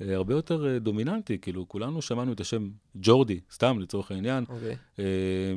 אה, 0.00 0.14
הרבה 0.14 0.34
יותר 0.34 0.66
אה, 0.66 0.78
דומיננטי, 0.78 1.38
כאילו 1.38 1.68
כולנו 1.68 2.02
שמענו 2.02 2.32
את 2.32 2.40
השם 2.40 2.70
ג'ורדי, 2.96 3.40
סתם 3.52 3.78
לצורך 3.78 4.10
העניין, 4.10 4.44
אוקיי. 4.48 4.76
אה, 4.98 5.04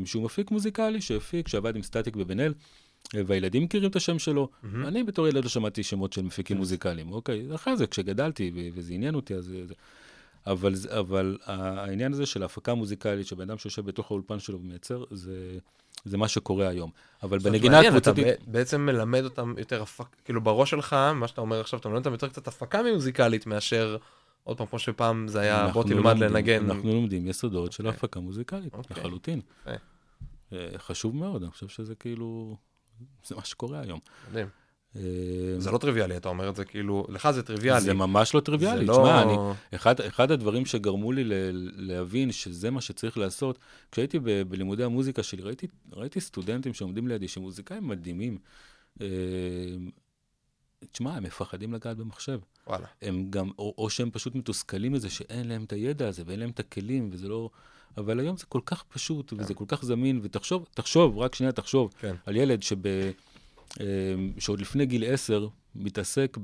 שהוא 0.06 0.24
מפיק 0.24 0.52
מוזיקלי 0.52 1.02
שהפיק, 1.02 1.48
שעבד 1.48 1.76
עם 1.76 1.84
סטטיק 1.84 2.16
בבן 2.16 2.40
אל, 2.40 2.54
והילדים 3.14 3.64
מכירים 3.64 3.90
את 3.90 3.96
השם 3.96 4.20
שלו. 4.20 4.50
אני 4.88 5.04
בתור 5.04 5.28
ילד 5.28 5.44
לא 5.44 5.50
שמעתי 5.50 5.84
שמות 5.84 6.14
של 6.14 6.22
מפיקים 6.22 6.58
מוזיקליים, 6.58 7.12
אוקיי? 7.12 7.56
אחרי 7.56 7.78
זה, 7.78 7.88
כשגדלתי 7.88 8.72
וזה 8.74 8.94
עניין 8.94 9.16
אותי, 9.16 9.36
אז... 9.36 9.54
אבל, 10.48 10.74
אבל 11.00 11.38
העניין 11.44 12.14
הזה 12.14 12.26
של 12.26 12.42
ההפקה 12.42 12.72
המוזיקלית, 12.72 13.28
שבן 13.28 13.50
אדם 13.50 13.58
שיושב 13.58 13.86
בתוך 13.86 14.12
האולפן 14.12 14.40
שלו 14.40 14.60
ומייצר, 14.60 15.04
זה, 15.12 15.58
זה 16.06 16.18
מה 16.18 16.28
שקורה 16.28 16.68
היום. 16.68 16.92
אבל 17.24 17.40
בנגינה 17.40 17.80
אתה 17.80 17.88
הקבוצתית... 17.88 18.28
ב- 18.28 18.34
בעצם 18.48 18.82
מלמד 18.82 19.24
אותם 19.24 19.54
יותר 19.58 19.82
הפק... 19.82 20.06
כאילו 20.26 20.42
בראש 20.42 20.70
שלך, 20.70 20.96
מה 21.16 21.28
שאתה 21.28 21.42
אומר 21.42 21.60
עכשיו, 21.60 21.80
אתה 21.80 21.90
מלמד 21.90 22.00
אותם 22.00 22.12
יותר 22.12 22.28
קצת 22.28 22.48
הפקה 22.48 22.82
מוזיקלית 22.94 23.48
מאשר, 23.48 23.98
עוד 24.44 24.58
פעם, 24.58 24.68
כמו 24.68 24.80
שפעם 24.80 25.28
זה 25.28 25.40
היה, 25.40 25.58
בוא 25.58 25.66
אנחנו 25.68 25.84
תלמד 25.84 26.18
לנגן. 26.18 26.70
אנחנו 26.70 26.94
לומדים 26.94 27.28
יסודות 27.28 27.72
של 27.72 27.88
אוקיי. 27.88 27.98
הפקה 27.98 28.20
מוזיקלית, 28.20 28.74
אוקיי. 28.74 28.98
לחלוטין. 28.98 29.42
יפה. 29.62 29.72
אה, 30.54 30.70
חשוב 30.78 31.16
מאוד, 31.16 31.44
אני 31.44 31.52
חושב 31.52 31.68
שזה 31.68 31.96
כאילו... 31.96 32.58
זה 33.26 33.36
מה 33.36 33.46
שקורה 33.46 33.80
היום. 33.80 34.00
מדהים. 34.30 34.48
אה, 34.98 35.60
זה 35.60 35.72
לא 35.72 35.78
טריוויאלי, 35.78 36.18
אתה 36.18 36.30
אומר 36.30 36.50
את 36.50 36.56
זה 36.56 36.66
כאילו, 36.66 37.06
לך 37.10 37.32
זה 37.32 37.44
טריוויאלי. 37.44 37.82
זה 37.82 37.94
ממש 37.94 38.34
לא 38.36 38.40
טריוויאלי. 38.40 38.84
תשמע, 38.84 38.96
לא- 38.96 39.22
אני, 39.22 39.56
אחד, 39.76 40.02
אחד 40.02 40.32
הדברים 40.32 40.66
שגרמו 40.66 41.12
לי 41.12 41.24
ל, 41.24 41.34
להבין 41.76 42.32
שזה 42.32 42.72
מה 42.72 42.82
שצריך 42.82 43.18
לעשות, 43.18 43.60
כשהייתי 43.92 44.20
ב, 44.20 44.42
בלימודי 44.42 44.84
המוזיקה 44.84 45.24
שלי, 45.24 45.42
ראיתי, 45.42 45.68
ראיתי 45.94 46.22
סטודנטים 46.22 46.74
שעומדים 46.74 47.08
לידי, 47.08 47.28
שמוזיקאים 47.28 47.88
מדהימים. 47.88 48.38
אה, 49.02 49.08
תשמע, 50.92 51.16
הם 51.16 51.24
מפחדים 51.24 51.74
לגעת 51.74 51.98
במחשב. 51.98 52.40
וואלה. 52.68 52.88
הם 53.02 53.28
גם, 53.30 53.50
או, 53.60 53.74
או 53.78 53.90
שהם 53.90 54.12
פשוט 54.12 54.36
מתוסכלים 54.36 54.92
מזה 54.92 55.10
שאין 55.10 55.48
להם 55.48 55.64
את 55.64 55.74
הידע 55.74 56.08
הזה 56.08 56.24
ואין 56.26 56.40
להם 56.40 56.50
את 56.50 56.60
הכלים, 56.60 57.10
וזה 57.12 57.28
לא... 57.28 57.50
אבל 57.98 58.20
היום 58.20 58.38
זה 58.38 58.46
כל 58.46 58.60
כך 58.66 58.84
פשוט, 58.84 59.34
וזה 59.38 59.54
כל 59.54 59.66
כך 59.68 59.86
זמין, 59.86 60.20
ותחשוב, 60.24 60.68
תחשוב, 60.74 61.18
רק 61.18 61.36
שנייה 61.36 61.52
תחשוב, 61.52 61.94
כן. 62.00 62.16
על 62.26 62.36
ילד 62.36 62.64
שב, 62.64 62.78
שעוד 64.40 64.62
לפני 64.62 64.86
גיל 64.86 65.14
10 65.14 65.48
מתעסק 65.76 66.38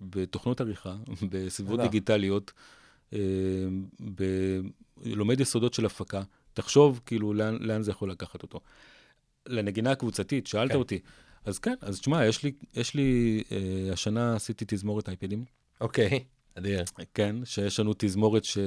בתוכנות 0.00 0.60
עריכה, 0.60 0.96
בסביבות. 1.30 1.80
דיגיטליות, 1.80 2.52
אה, 3.12 3.18
ב, 4.14 4.24
לומד 5.04 5.40
יסודות 5.40 5.74
של 5.74 5.86
הפקה, 5.86 6.22
תחשוב 6.54 7.00
כאילו 7.06 7.34
לאן, 7.34 7.56
לאן 7.60 7.82
זה 7.82 7.90
יכול 7.90 8.10
לקחת 8.10 8.42
אותו. 8.42 8.60
לנגינה 9.46 9.90
הקבוצתית, 9.90 10.46
שאלת 10.46 10.70
כן. 10.72 10.78
אותי, 10.78 10.98
אז 11.44 11.58
כן, 11.58 11.74
אז 11.80 12.00
תשמע, 12.00 12.26
יש 12.26 12.42
לי, 12.42 12.52
יש 12.74 12.94
לי, 12.94 13.42
אה, 13.52 13.92
השנה 13.92 14.36
עשיתי 14.36 14.64
תזמורת 14.68 15.08
אייפדים, 15.08 15.44
אוקיי, 15.80 16.24
אדיר. 16.54 16.84
כן, 17.14 17.36
שיש 17.44 17.80
לנו 17.80 17.92
תזמורת 17.98 18.44
ש... 18.44 18.58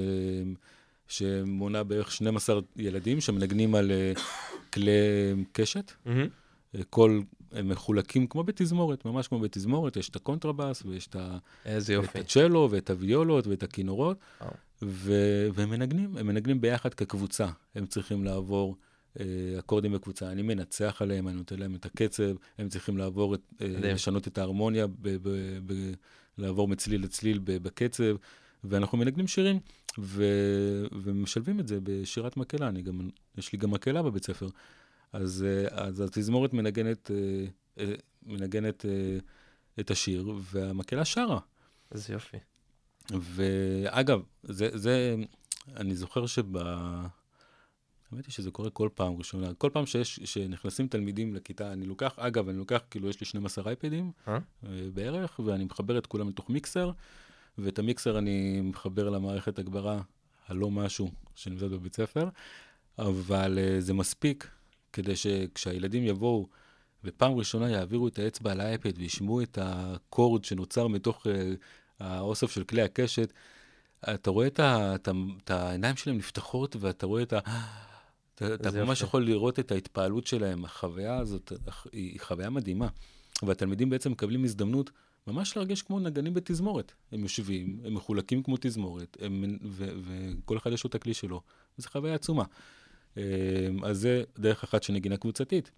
שמונה 1.08 1.84
בערך 1.84 2.12
12 2.12 2.60
ילדים 2.76 3.22
שמנגנים 3.22 3.76
על 3.76 3.92
אה, 3.92 4.14
כלי 4.74 4.92
קשת. 5.52 5.92
מהמם. 6.06 6.28
אה, 6.76 6.84
כל, 6.90 7.22
הם 7.56 7.70
מחולקים 7.70 8.28
כמו 8.28 8.44
בתזמורת, 8.44 9.06
ממש 9.06 9.28
כמו 9.28 9.40
בתזמורת, 9.40 9.98
יש 9.98 10.10
את 10.10 10.16
הקונטרבאס 10.16 10.84
ויש 10.86 11.08
את, 11.08 11.16
ה... 11.16 11.38
את. 12.04 12.16
הצ'לו 12.16 12.68
ואת 12.72 12.90
הוויולות 12.90 13.48
ואת 13.48 13.64
הכינורות. 13.64 14.18
ו... 14.82 15.14
והם 15.54 15.70
מנגנים, 15.70 16.18
הם 16.18 16.28
מנגנים 16.28 16.62
ביחד 16.62 16.94
כקבוצה. 16.94 17.48
הם 17.76 17.86
צריכים 17.86 18.24
לעבור 18.24 18.76
אה, 19.20 19.26
אקורדים 19.60 19.94
בקבוצה, 19.94 20.32
אני 20.32 20.42
מנצח 20.42 21.02
עליהם, 21.02 21.28
אני 21.28 21.38
נותן 21.38 21.60
להם 21.60 21.76
את 21.76 21.86
הקצב, 21.86 22.36
הם 22.58 22.70
צריכים 22.70 22.98
לעבור, 22.98 23.36
את, 23.36 23.42
אה. 23.62 23.68
לשנות 23.68 24.28
את 24.28 24.38
ההרמוניה, 24.38 24.88
ב... 24.88 24.94
ב... 25.02 25.30
ב... 25.66 25.94
לעבור 26.38 26.68
מצליל 26.68 27.04
לצליל 27.04 27.40
ב... 27.44 27.52
בקצב, 27.58 28.16
ואנחנו 28.64 28.98
מנגנים 28.98 29.28
שירים, 29.28 29.60
ו... 30.00 30.24
ומשלבים 30.92 31.60
את 31.60 31.68
זה 31.68 31.80
בשירת 31.84 32.38
מקהלה. 32.38 32.72
גם, 32.72 33.10
יש 33.38 33.54
לי 33.54 33.60
גם 33.60 33.72
מקהלה 33.72 34.04
בבית 34.04 34.26
ספר. 34.26 34.48
אז, 35.16 35.46
אה, 35.48 35.84
אז 35.86 36.02
התזמורת 36.02 36.54
מנגנת, 36.54 37.12
אה, 37.12 37.46
אה, 37.80 37.94
מנגנת 38.24 38.86
את 39.80 39.92
השיר, 39.92 40.34
והמקהלה 40.42 41.06
שרה. 41.06 41.40
איזה 41.92 42.14
יופי. 42.14 42.38
ואגב, 43.10 44.22
זה, 44.44 44.70
זה, 44.74 45.16
אני 45.76 45.96
זוכר 45.96 46.26
שב... 46.26 46.58
האמת 46.58 48.26
היא 48.26 48.34
שזה 48.34 48.52
קורה 48.52 48.70
כל 48.70 48.90
פעם 48.94 49.18
ראשונה. 49.18 49.54
כל 49.54 49.70
פעם 49.74 49.86
שיש, 49.86 50.20
שנכנסים 50.24 50.88
תלמידים 50.88 51.36
לכיתה, 51.36 51.74
אני 51.74 51.86
לוקח, 51.86 52.20
אגב, 52.20 52.50
אני 52.50 52.58
לוקח, 52.58 52.82
כאילו, 52.90 53.10
יש 53.10 53.20
לי 53.20 53.26
12 53.26 53.64
אייפדים 53.68 54.12
אה? 54.28 54.38
בערך, 54.94 55.40
ואני 55.46 55.64
מחבר 55.64 55.98
את 55.98 56.08
כולם 56.08 56.30
לתוך 56.30 56.50
מיקסר, 56.50 56.92
ואת 57.58 57.80
המיקסר 57.80 58.18
אני 58.18 58.62
מחבר 58.62 59.10
למערכת 59.10 59.60
הגברה 59.60 60.02
הלא 60.48 60.72
משהו 60.72 61.12
שנמצאת 61.36 61.72
בבית 61.72 61.96
ספר, 61.96 62.30
אבל 63.00 63.60
זה 63.80 63.94
מספיק 63.94 64.48
כדי 64.96 65.16
שכשהילדים 65.16 66.04
יבואו 66.04 66.48
ופעם 67.04 67.34
ראשונה 67.34 67.70
יעבירו 67.70 68.08
את 68.08 68.20
האצבע 68.20 68.52
על 68.52 68.62
האייפד 68.62 68.98
וישמעו 68.98 69.42
את 69.42 69.58
הקורד 69.62 70.46
שנוצר 70.46 70.88
מתוך 70.88 71.28
אה, 71.28 71.54
האוסף 72.00 72.52
של 72.52 72.64
כלי 72.64 72.82
הקשת, 72.82 73.34
אתה 74.14 74.30
רואה 74.30 74.48
את, 74.48 74.60
ה, 74.60 74.96
את, 74.96 75.08
ה, 75.08 75.12
את 75.44 75.52
העיניים 75.52 75.96
שלהם 75.96 76.18
נפתחות 76.18 76.76
ואתה 76.80 77.06
רואה 77.06 77.24
את 77.24 77.34
ה... 77.34 77.40
אתה, 78.36 78.72
ממש 78.72 79.02
יופי. 79.02 79.04
יכול 79.04 79.26
לראות 79.26 79.60
את 79.60 79.72
ההתפעלות 79.72 80.28
שלהם. 80.28 80.66
החוויה 80.66 81.18
הזאת 81.18 81.52
היא, 81.92 82.20
חוויה 82.20 82.50
מדהימה. 82.50 82.88
והתלמידים 83.44 83.90
בעצם 83.90 84.12
מקבלים 84.12 84.44
הזדמנות 84.44 84.92
ממש 85.28 85.58
להרגיש 85.58 85.82
כמו 85.82 86.00
נגנים 86.00 86.34
בתזמורת. 86.34 86.92
הם 87.12 87.24
יושבים, 87.24 87.80
הם 87.86 87.94
מחולקים 87.94 88.44
כמו 88.44 88.56
תזמורת, 88.62 89.18
הם, 89.22 89.58
ו, 89.64 89.90
וכל 90.06 90.58
אחד 90.58 90.72
יש 90.72 90.84
לו 90.84 90.88
את 90.88 90.96
הכלי 90.96 91.14
שלו. 91.14 91.42
זו 91.78 91.90
חוויה 91.90 92.16
עצומה. 92.16 92.44
אה, 93.18 93.24
אז 93.84 94.00
זה 94.00 94.24
דרך 94.40 94.64
אחת 94.64 94.84
של 94.84 94.94
נגינה 94.94 95.18
קבוצתית. 95.18 95.72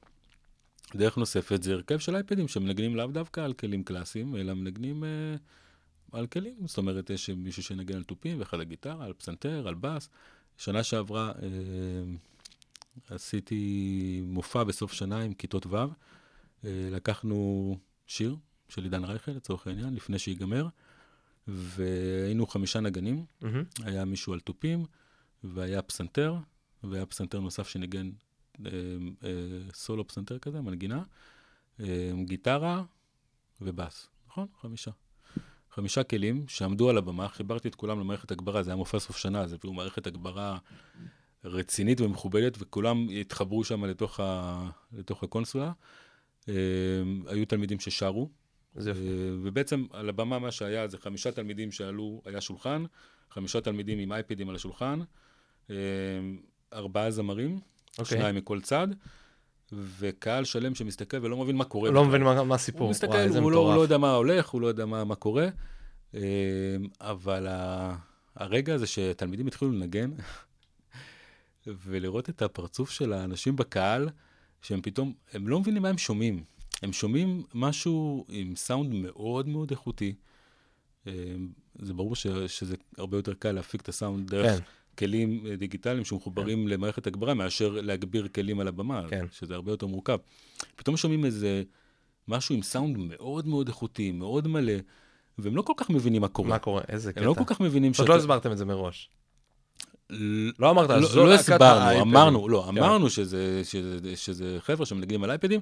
דרך 0.96 1.18
נוספת 1.18 1.64
זה 1.64 1.74
הרכב 1.74 2.00
של 2.00 2.16
אייפדים 2.16 2.48
שמנגנים 2.48 2.96
לאו 2.96 3.08
דווקא 3.08 3.42
על 3.42 3.54
כלים 3.54 3.84
קלאסיים, 3.84 4.36
אלא 4.36 4.54
מנגנים 4.54 5.04
אה, 5.04 5.36
על 6.12 6.28
כלים. 6.28 6.56
זאת 6.66 6.78
אומרת, 6.78 7.10
יש 7.10 7.30
מישהו 7.30 7.64
שנגן 7.64 7.96
על 7.96 8.04
תופים 8.04 8.40
ואחד 8.40 8.58
על 8.60 8.64
גיטרה, 8.64 9.06
על 9.06 9.14
פסנתר, 9.14 9.68
על 9.68 9.76
בס. 9.76 10.10
שנה 10.58 10.84
שעברה 10.84 11.32
אה, 11.42 11.48
עשיתי 13.10 14.22
מופע 14.26 14.64
בסוף 14.64 14.94
שנה 14.94 15.22
עם 15.22 15.34
כיתות 15.34 15.66
ו'. 15.66 15.76
אה, 15.76 16.90
לקחנו 16.92 17.78
שיר 18.08 18.36
של 18.70 18.84
עידן 18.84 19.04
רייכל, 19.04 19.32
לצורך 19.32 19.68
העניין, 19.68 19.96
לפני 19.96 20.20
שיגמר, 20.20 20.68
והיינו 21.48 22.48
חמישה 22.48 22.80
נגנים. 22.80 23.26
מהמם. 23.42 23.64
היה 23.84 24.06
מישהו 24.06 24.34
על 24.34 24.40
תופים, 24.40 24.86
והיה 25.44 25.82
פסנתר, 25.82 26.36
והיה 26.84 27.06
פסנתר 27.06 27.40
נוסף 27.40 27.68
שניגן 27.68 28.10
אה, 28.66 28.72
אה, 29.24 29.30
סולו 29.74 30.08
פסנתר 30.08 30.40
כזה, 30.40 30.62
מנגינה, 30.62 31.04
אה, 31.80 32.12
גיטרה 32.26 32.84
ובאס, 33.62 34.10
נכון? 34.28 34.48
חמישה. 34.62 34.92
חמישה 35.72 36.04
כלים 36.04 36.46
שעמדו 36.48 36.90
על 36.90 36.98
הבמה, 36.98 37.28
חיברתי 37.28 37.68
את 37.68 37.76
כולם 37.76 38.00
למערכת 38.00 38.32
הגברה, 38.32 38.64
זה 38.64 38.72
היה 38.72 38.76
מופע 38.76 39.00
סוף 39.00 39.18
שנה, 39.18 39.48
זה 39.48 39.56
אפילו 39.56 39.74
מערכת 39.74 40.08
הגברה 40.08 40.58
רצינית 41.44 42.02
ומכובדת, 42.02 42.58
וכולם 42.60 43.08
התחברו 43.10 43.64
שם 43.64 43.86
לתוך, 43.86 44.20
ה, 44.20 44.70
לתוך 44.94 45.24
הקונסולה. 45.24 45.72
אה, 46.50 46.54
היו 47.28 47.46
תלמידים 47.46 47.80
ששרו, 47.80 48.30
זה 48.76 48.90
יופי. 48.90 49.02
אה, 49.02 49.06
ובעצם 49.42 49.86
על 49.92 50.10
הבמה 50.10 50.40
מה 50.40 50.52
שהיה 50.52 50.88
זה 50.88 50.98
חמישה 50.98 51.32
תלמידים 51.32 51.72
שעלו, 51.72 52.22
היה 52.26 52.42
שולחן, 52.42 52.84
חמישה 53.30 53.62
תלמידים 53.62 54.00
עם 54.00 54.12
אייפדים 54.12 54.50
על 54.50 54.56
השולחן, 54.56 55.00
אה, 55.70 55.76
ארבעה 56.74 57.12
זמרים, 57.12 57.60
אוקיי. 58.00 58.18
שניים 58.18 58.36
מכל 58.36 58.62
צד, 58.62 58.88
וקהל 59.72 60.46
שלם 60.46 60.76
שמסתכל 60.76 61.18
ולא 61.22 61.38
מבין 61.38 61.56
מה 61.56 61.64
קורה. 61.64 61.92
לא. 61.92 62.06
מבין 62.06 62.24
מה 62.24 62.56
הסיפור. 62.56 62.82
הוא 62.82 62.90
מסתכל, 62.90 63.12
וואי, 63.12 63.38
הוא 63.38 63.52
לא, 63.52 63.58
הוא 63.58 63.76
לא. 63.76 63.82
יודע 63.82 63.98
מה 63.98 64.14
הולך, 64.14 64.50
הוא 64.50 64.62
לא 64.62 64.68
יודע 64.68 64.86
מה, 64.86 65.04
מה 65.04 65.16
קורה, 65.16 65.48
אה, 66.16 66.22
אבל 67.02 67.48
ה, 67.48 67.96
הרגע 68.36 68.74
הזה 68.76 68.88
שתלמידים 68.88 69.48
התחילו 69.48 69.72
לנגן, 69.72 70.12
ולראות 71.86 72.30
את 72.30 72.42
הפרצוף 72.42 72.90
של 72.90 73.14
האנשים 73.14 73.56
בקהל, 73.56 74.10
שהם 74.62 74.82
פתאום, 74.82 75.14
הם 75.34 75.48
לא 75.48 75.60
מבינים 75.60 75.82
מה 75.82 75.90
הם 75.90 75.98
שומעים. 75.98 76.44
הם 76.82 76.94
שומעים 76.94 77.44
משהו 77.54 78.26
עם 78.30 78.56
סאונד 78.56 78.94
מאוד 78.94 79.48
מאוד 79.48 79.72
איכותי. 79.72 80.16
אה, 81.08 81.14
זה 81.80 81.94
ברור 81.94 82.16
ש, 82.16 82.28
שזה 82.28 82.76
הרבה 82.98 83.18
יותר 83.18 83.34
קל 83.34 83.52
להפיק 83.52 83.82
את 83.82 83.90
הסאונד 83.90 84.30
דרך 84.30 84.52
כן. 84.52 84.64
כלים 84.98 85.44
אה, 85.50 85.56
דיגיטליים 85.56 86.06
שמחוברים 86.06 86.68
למערכת 86.68 87.08
הגברה, 87.08 87.34
מאשר 87.34 87.80
להגביר 87.82 88.28
כלים 88.28 88.60
על 88.60 88.68
הבמה, 88.68 89.04
כן. 89.10 89.26
שזה 89.32 89.56
הרבה 89.56 89.72
יותר 89.72 89.88
מורכב. 89.88 90.18
פתאום 90.76 90.98
שומעים 90.98 91.26
איזה 91.26 91.64
משהו 92.28 92.56
עם 92.56 92.62
סאונד 92.62 92.98
מאוד 92.98 93.48
מאוד 93.48 93.68
איכותי, 93.68 94.12
מאוד 94.12 94.48
מלא, 94.48 94.74
והם 95.38 95.56
לא 95.56 95.62
כל 95.62 95.74
כך 95.78 95.90
מבינים 95.90 96.22
מה 96.22 96.28
קורה. 96.28 96.50
מה 96.50 96.60
קורה? 96.60 96.82
איזה 96.90 97.14
קטע. 97.14 97.22
הם 97.22 97.28
לא 97.28 97.34
כל 97.34 97.44
כך 97.46 97.62
מבינים 97.62 97.92
עוד 98.00 98.10
לא 98.10 98.16
הסברתם 98.16 98.52
את 98.52 98.58
זה 98.58 98.66
מראש. 98.66 99.10
לא 100.60 100.70
אמרת, 100.70 100.90
לא, 100.90 101.08
זו 101.08 101.26
לא 101.26 101.34
הסברנו. 101.34 102.02
אמרנו, 102.02 102.50
לא, 102.50 102.64
כן. 102.72 102.78
אמרנו 102.78 103.10
שזה, 103.10 103.62
שזה, 103.64 104.16
שזה 104.16 104.58
חבר'ה 104.60 104.86
שמנגנים 104.86 105.24
על 105.24 105.30
אייפדים, 105.30 105.62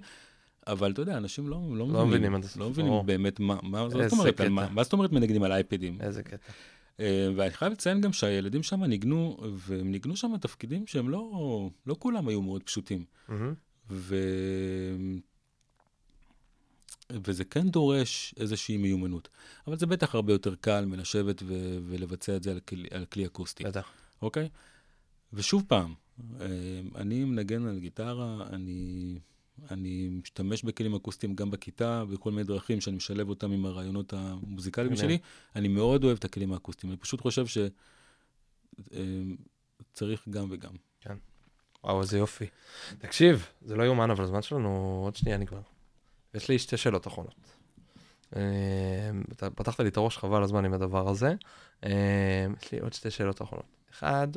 אבל 0.68 0.92
אתה 0.92 1.02
יודע, 1.02 1.18
אנשים 1.18 1.48
לא, 1.50 1.60
לא, 1.74 1.88
לא 1.88 2.06
מבינים 2.06 2.42
זה, 2.42 2.60
לא 2.60 2.70
מבינים. 2.70 3.06
באמת 3.06 3.40
מה, 3.40 3.56
מה 3.64 3.90
זאת 3.90 4.12
אומרת. 4.12 4.42
מה, 4.42 4.68
מה 4.72 4.84
זאת 4.84 4.94
אומרת 4.94 5.12
מנגנים 5.12 5.44
על 5.44 5.52
אייפדים. 5.52 5.98
איזה 6.02 6.24
קטע. 6.24 6.52
אה, 7.00 7.28
ואני 7.36 7.52
חייב 7.52 7.72
לציין 7.72 8.02
גם 8.02 8.14
שהילדים 8.14 8.64
שם 8.64 8.84
ניגנו, 8.84 9.38
והם 9.56 9.92
ניגנו 9.92 10.16
שם 10.16 10.38
תפקידים 10.42 10.88
שהם 10.88 11.10
לא, 11.10 11.70
לא 11.86 11.96
כולם 12.00 12.28
היו 12.28 12.42
מאוד 12.42 12.64
פשוטים. 12.64 13.06
ו... 13.90 14.16
וזה 17.10 17.46
כן 17.46 17.70
דורש 17.70 18.36
איזושהי 18.38 18.78
מיומנות. 18.78 19.30
אבל 19.68 19.78
זה 19.78 19.86
בטח 19.86 20.16
הרבה 20.16 20.34
יותר 20.34 20.56
קל 20.56 20.86
מלשבת 20.86 21.44
ו... 21.46 21.78
ולבצע 21.86 22.36
את 22.36 22.44
זה 22.44 22.52
על 22.52 22.60
כלי, 22.60 22.88
על 22.92 23.06
כלי 23.06 23.26
אקוסטי, 23.26 23.64
בטח. 23.64 23.92
אוקיי? 24.22 24.50
ושוב 25.34 25.64
פעם, 25.68 25.94
אה, 26.42 26.46
אני 26.96 27.24
מנגן 27.24 27.68
על 27.68 27.80
גיטרה, 27.80 28.48
אני, 28.50 29.20
אני 29.72 30.10
משתמש 30.10 30.64
בכלים 30.64 30.96
אקוסטיים 30.96 31.36
גם 31.36 31.52
בכיתה, 31.52 32.06
בכל 32.06 32.32
מיני 32.32 32.44
דרכים 32.44 32.82
שאני 32.82 32.96
משלב 32.96 33.30
אותם 33.30 33.52
עם 33.52 33.66
הרעיונות 33.66 34.14
המוזיקליים. 34.14 34.96
שלי. 34.96 35.18
אני 35.56 35.68
מאוד 35.68 36.04
אוהב 36.04 36.18
את 36.18 36.26
הכלים 36.26 36.54
האקוסטיים, 36.54 36.92
אני 36.92 36.98
פשוט 36.98 37.22
חושב 37.22 37.46
שצריך 39.92 40.30
גם 40.30 40.48
וגם. 40.50 40.76
וואו, 41.84 42.02
איזה 42.02 42.18
יופי. 42.18 42.46
תקשיב, 42.98 43.48
זה 43.62 43.76
לא 43.76 43.84
יאומן, 43.84 44.12
אבל 44.12 44.24
הזמן 44.24 44.42
שלנו 44.42 45.02
עוד 45.06 45.16
שנייה 45.16 45.38
נגמר. 45.38 45.62
יש 46.34 46.50
לי 46.50 46.60
שתי 46.60 46.78
שאלות 46.78 47.08
אחרונות. 47.08 47.36
אה, 48.36 48.42
אתה 49.32 49.50
פתחת 49.50 49.80
לי 49.80 49.88
את 49.88 49.98
הראש 49.98 50.18
חבל 50.18 50.44
הזמן 50.44 50.66
עם 50.66 50.74
הדבר 50.74 51.10
הזה. 51.10 51.34
אה, 51.84 52.46
יש 52.62 52.72
לי 52.72 52.80
עוד 52.80 52.94
שתי 52.94 53.12
שאלות 53.12 53.42
אחרונות. 53.42 53.66
אחד, 53.92 54.28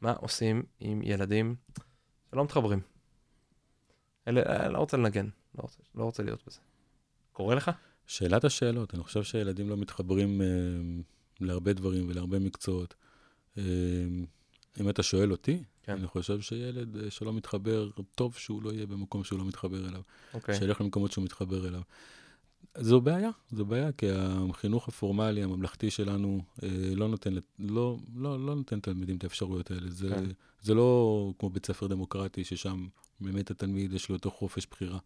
מה 0.00 0.12
עושים 0.12 0.62
עם 0.80 1.00
ילדים 1.02 1.54
שלא 2.30 2.44
מתחברים? 2.44 2.80
אלה, 4.28 4.42
אה, 4.42 4.68
לא 4.68 4.78
רוצה 4.78 4.96
לנגן, 4.96 5.28
לא 5.58 5.62
רוצה, 5.62 5.78
לא 5.94 6.04
רוצה 6.04 6.22
להיות 6.22 6.42
בזה. 6.46 6.58
קורה 7.32 7.54
לך? 7.54 7.70
שאלת 8.06 8.44
השאלות, 8.44 8.94
אני 8.94 9.02
חושב 9.02 9.22
שילדים 9.22 9.68
לא 9.68 9.76
מתחברים 9.76 10.42
אה, 10.42 10.46
להרבה 11.40 11.72
דברים 11.72 12.08
ולהרבה 12.08 12.38
מקצועות. 12.38 12.94
אה, 13.58 13.62
אם 14.80 14.88
אתה 14.88 15.02
שואל 15.02 15.30
אותי, 15.32 15.62
כן. 15.82 15.92
אני 15.92 16.06
חושב 16.06 16.40
שילד 16.40 16.96
אה, 16.96 17.10
שלא 17.10 17.32
מתחבר, 17.32 17.90
טוב 18.14 18.34
שהוא 18.34 18.62
לא 18.62 18.72
יהיה 18.72 18.86
במקום 18.86 19.24
שהוא 19.24 19.38
לא 19.38 19.44
מתחבר 19.44 19.88
אליו, 19.88 20.00
אוקיי. 20.34 20.54
שילך 20.54 20.80
למקומות 20.80 21.12
שהוא 21.12 21.24
מתחבר 21.24 21.68
אליו. 21.68 21.80
זו 22.78 23.00
בעיה, 23.00 23.30
זו 23.50 23.64
בעיה, 23.64 23.92
כי 23.92 24.06
החינוך 24.12 24.88
הפורמלי, 24.88 25.42
הממלכתי 25.42 25.90
שלנו, 25.90 26.42
אה, 26.62 26.68
לא 26.94 27.08
נותן, 27.08 27.34
לא, 27.58 27.98
לא, 28.14 28.46
לא 28.46 28.54
נותן 28.54 28.76
לתלמידים 28.76 29.16
את 29.16 29.24
האפשרויות 29.24 29.70
האלה. 29.70 29.90
זה, 29.90 30.08
כן. 30.08 30.24
זה 30.60 30.74
לא 30.74 31.32
כמו 31.38 31.50
בית 31.50 31.66
ספר 31.66 31.86
דמוקרטי, 31.86 32.44
ששם 32.44 32.86
באמת 33.20 33.50
התלמיד 33.50 33.92
יש 33.92 34.08
לו 34.08 34.14
יותר 34.14 34.30
חופש 34.30 34.66
בחירה. 34.70 34.98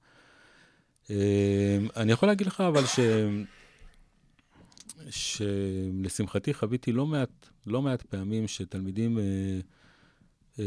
אה, 1.10 1.78
אני 1.96 2.12
יכול 2.12 2.28
להגיד 2.28 2.46
לך, 2.46 2.60
אבל 2.60 2.82
ש... 2.86 3.00
שלשמחתי 5.10 6.54
חוויתי 6.54 6.92
לא 6.92 7.06
מעט, 7.06 7.48
לא 7.66 7.82
מעט 7.82 8.02
פעמים 8.02 8.48
שתלמידים 8.48 9.18
אה, 9.18 9.24
אה, 10.58 10.64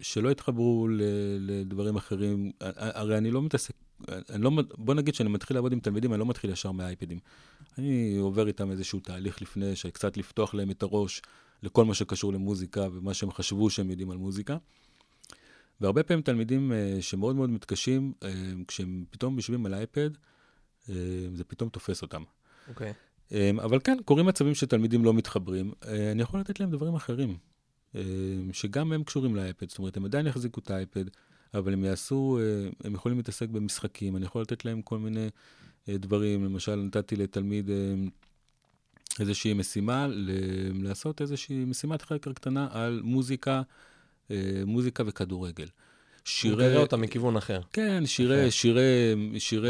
שלא 0.00 0.30
התחברו 0.30 0.88
ל- 0.88 1.02
לדברים 1.38 1.96
אחרים, 1.96 2.52
הרי 2.60 3.18
אני 3.18 3.30
לא 3.30 3.42
מתעסק, 3.42 3.74
לא, 4.38 4.50
בוא 4.78 4.94
נגיד 4.94 5.14
שאני 5.14 5.28
מתחיל 5.28 5.56
לעבוד 5.56 5.72
עם 5.72 5.80
תלמידים, 5.80 6.12
אני 6.12 6.20
לא 6.20 6.26
מתחיל 6.26 6.50
ישר 6.50 6.72
מהאייפדים. 6.72 7.18
אני 7.78 8.16
עובר 8.16 8.46
איתם 8.46 8.70
איזשהו 8.70 9.00
תהליך 9.00 9.42
לפני, 9.42 9.76
שקצת 9.76 10.16
לפתוח 10.16 10.54
להם 10.54 10.70
את 10.70 10.82
הראש 10.82 11.22
לכל 11.62 11.84
מה 11.84 11.94
שקשור 11.94 12.32
למוזיקה 12.32 12.88
ומה 12.92 13.14
שהם 13.14 13.32
חשבו 13.32 13.70
שהם 13.70 13.90
יודעים 13.90 14.10
על 14.10 14.16
מוזיקה. 14.16 14.56
והרבה 15.80 16.02
פעמים 16.02 16.22
תלמידים 16.22 16.72
אה, 16.72 16.96
שמאוד 17.00 17.36
מאוד 17.36 17.50
מתקשים, 17.50 18.12
אה, 18.22 18.30
כשהם 18.68 19.04
פתאום 19.10 19.36
יושבים 19.36 19.66
על 19.66 19.74
אייפד, 19.74 20.10
אה, 20.88 20.94
זה 21.34 21.44
פתאום 21.44 21.68
תופס 21.68 22.02
אותם. 22.02 22.22
אוקיי. 22.68 22.92
אה, 23.32 23.50
אבל 23.64 23.78
כן, 23.84 23.96
קורים 24.04 24.26
מצבים 24.26 24.54
שתלמידים 24.54 25.04
לא 25.04 25.14
מתחברים. 25.14 25.72
אה, 25.86 26.12
אני 26.12 26.22
יכול 26.22 26.40
לתת 26.40 26.60
להם 26.60 26.70
דברים 26.70 26.94
אחרים, 26.94 27.36
אה, 27.94 28.02
שגם 28.52 28.92
הם 28.92 29.04
קשורים 29.04 29.36
לאייפד. 29.36 29.68
זאת 29.68 29.78
אומרת, 29.78 29.96
הם 29.96 30.04
עדיין 30.04 30.26
יחזיקו 30.26 30.60
את 30.60 30.70
האייפד, 30.70 31.04
אבל 31.54 31.72
הם 31.72 31.84
יעשו, 31.84 32.38
אה, 32.40 32.68
הם 32.84 32.94
יכולים 32.94 33.18
להתעסק 33.18 33.48
במשחקים. 33.48 34.16
אני 34.16 34.24
יכול 34.24 34.42
לתת 34.42 34.64
להם 34.64 34.82
כל 34.82 34.98
מיני 34.98 35.28
אה, 35.88 35.98
דברים. 35.98 36.44
למשל, 36.44 36.76
נתתי 36.76 37.16
לתלמיד 37.16 37.70
אה, 37.70 37.94
איזושהי 39.20 39.54
משימה, 39.54 40.06
לעשות 40.74 41.20
איזושהי 41.20 41.64
משימת 41.64 42.02
חקר 42.02 42.32
קטנה 42.32 42.68
על 42.70 43.00
מוזיקה, 43.04 43.62
מוזיקה 44.66 45.02
וכדורגל. 45.06 45.66
שירי... 46.24 46.64
תראה 46.64 46.76
אותה 46.80 46.96
מכיוון 46.96 47.36
אחר. 47.36 47.60
כן, 47.72 48.06
שירי, 48.06 48.40
יפה. 48.40 48.50
שירי, 48.50 48.80
שירי 49.38 49.68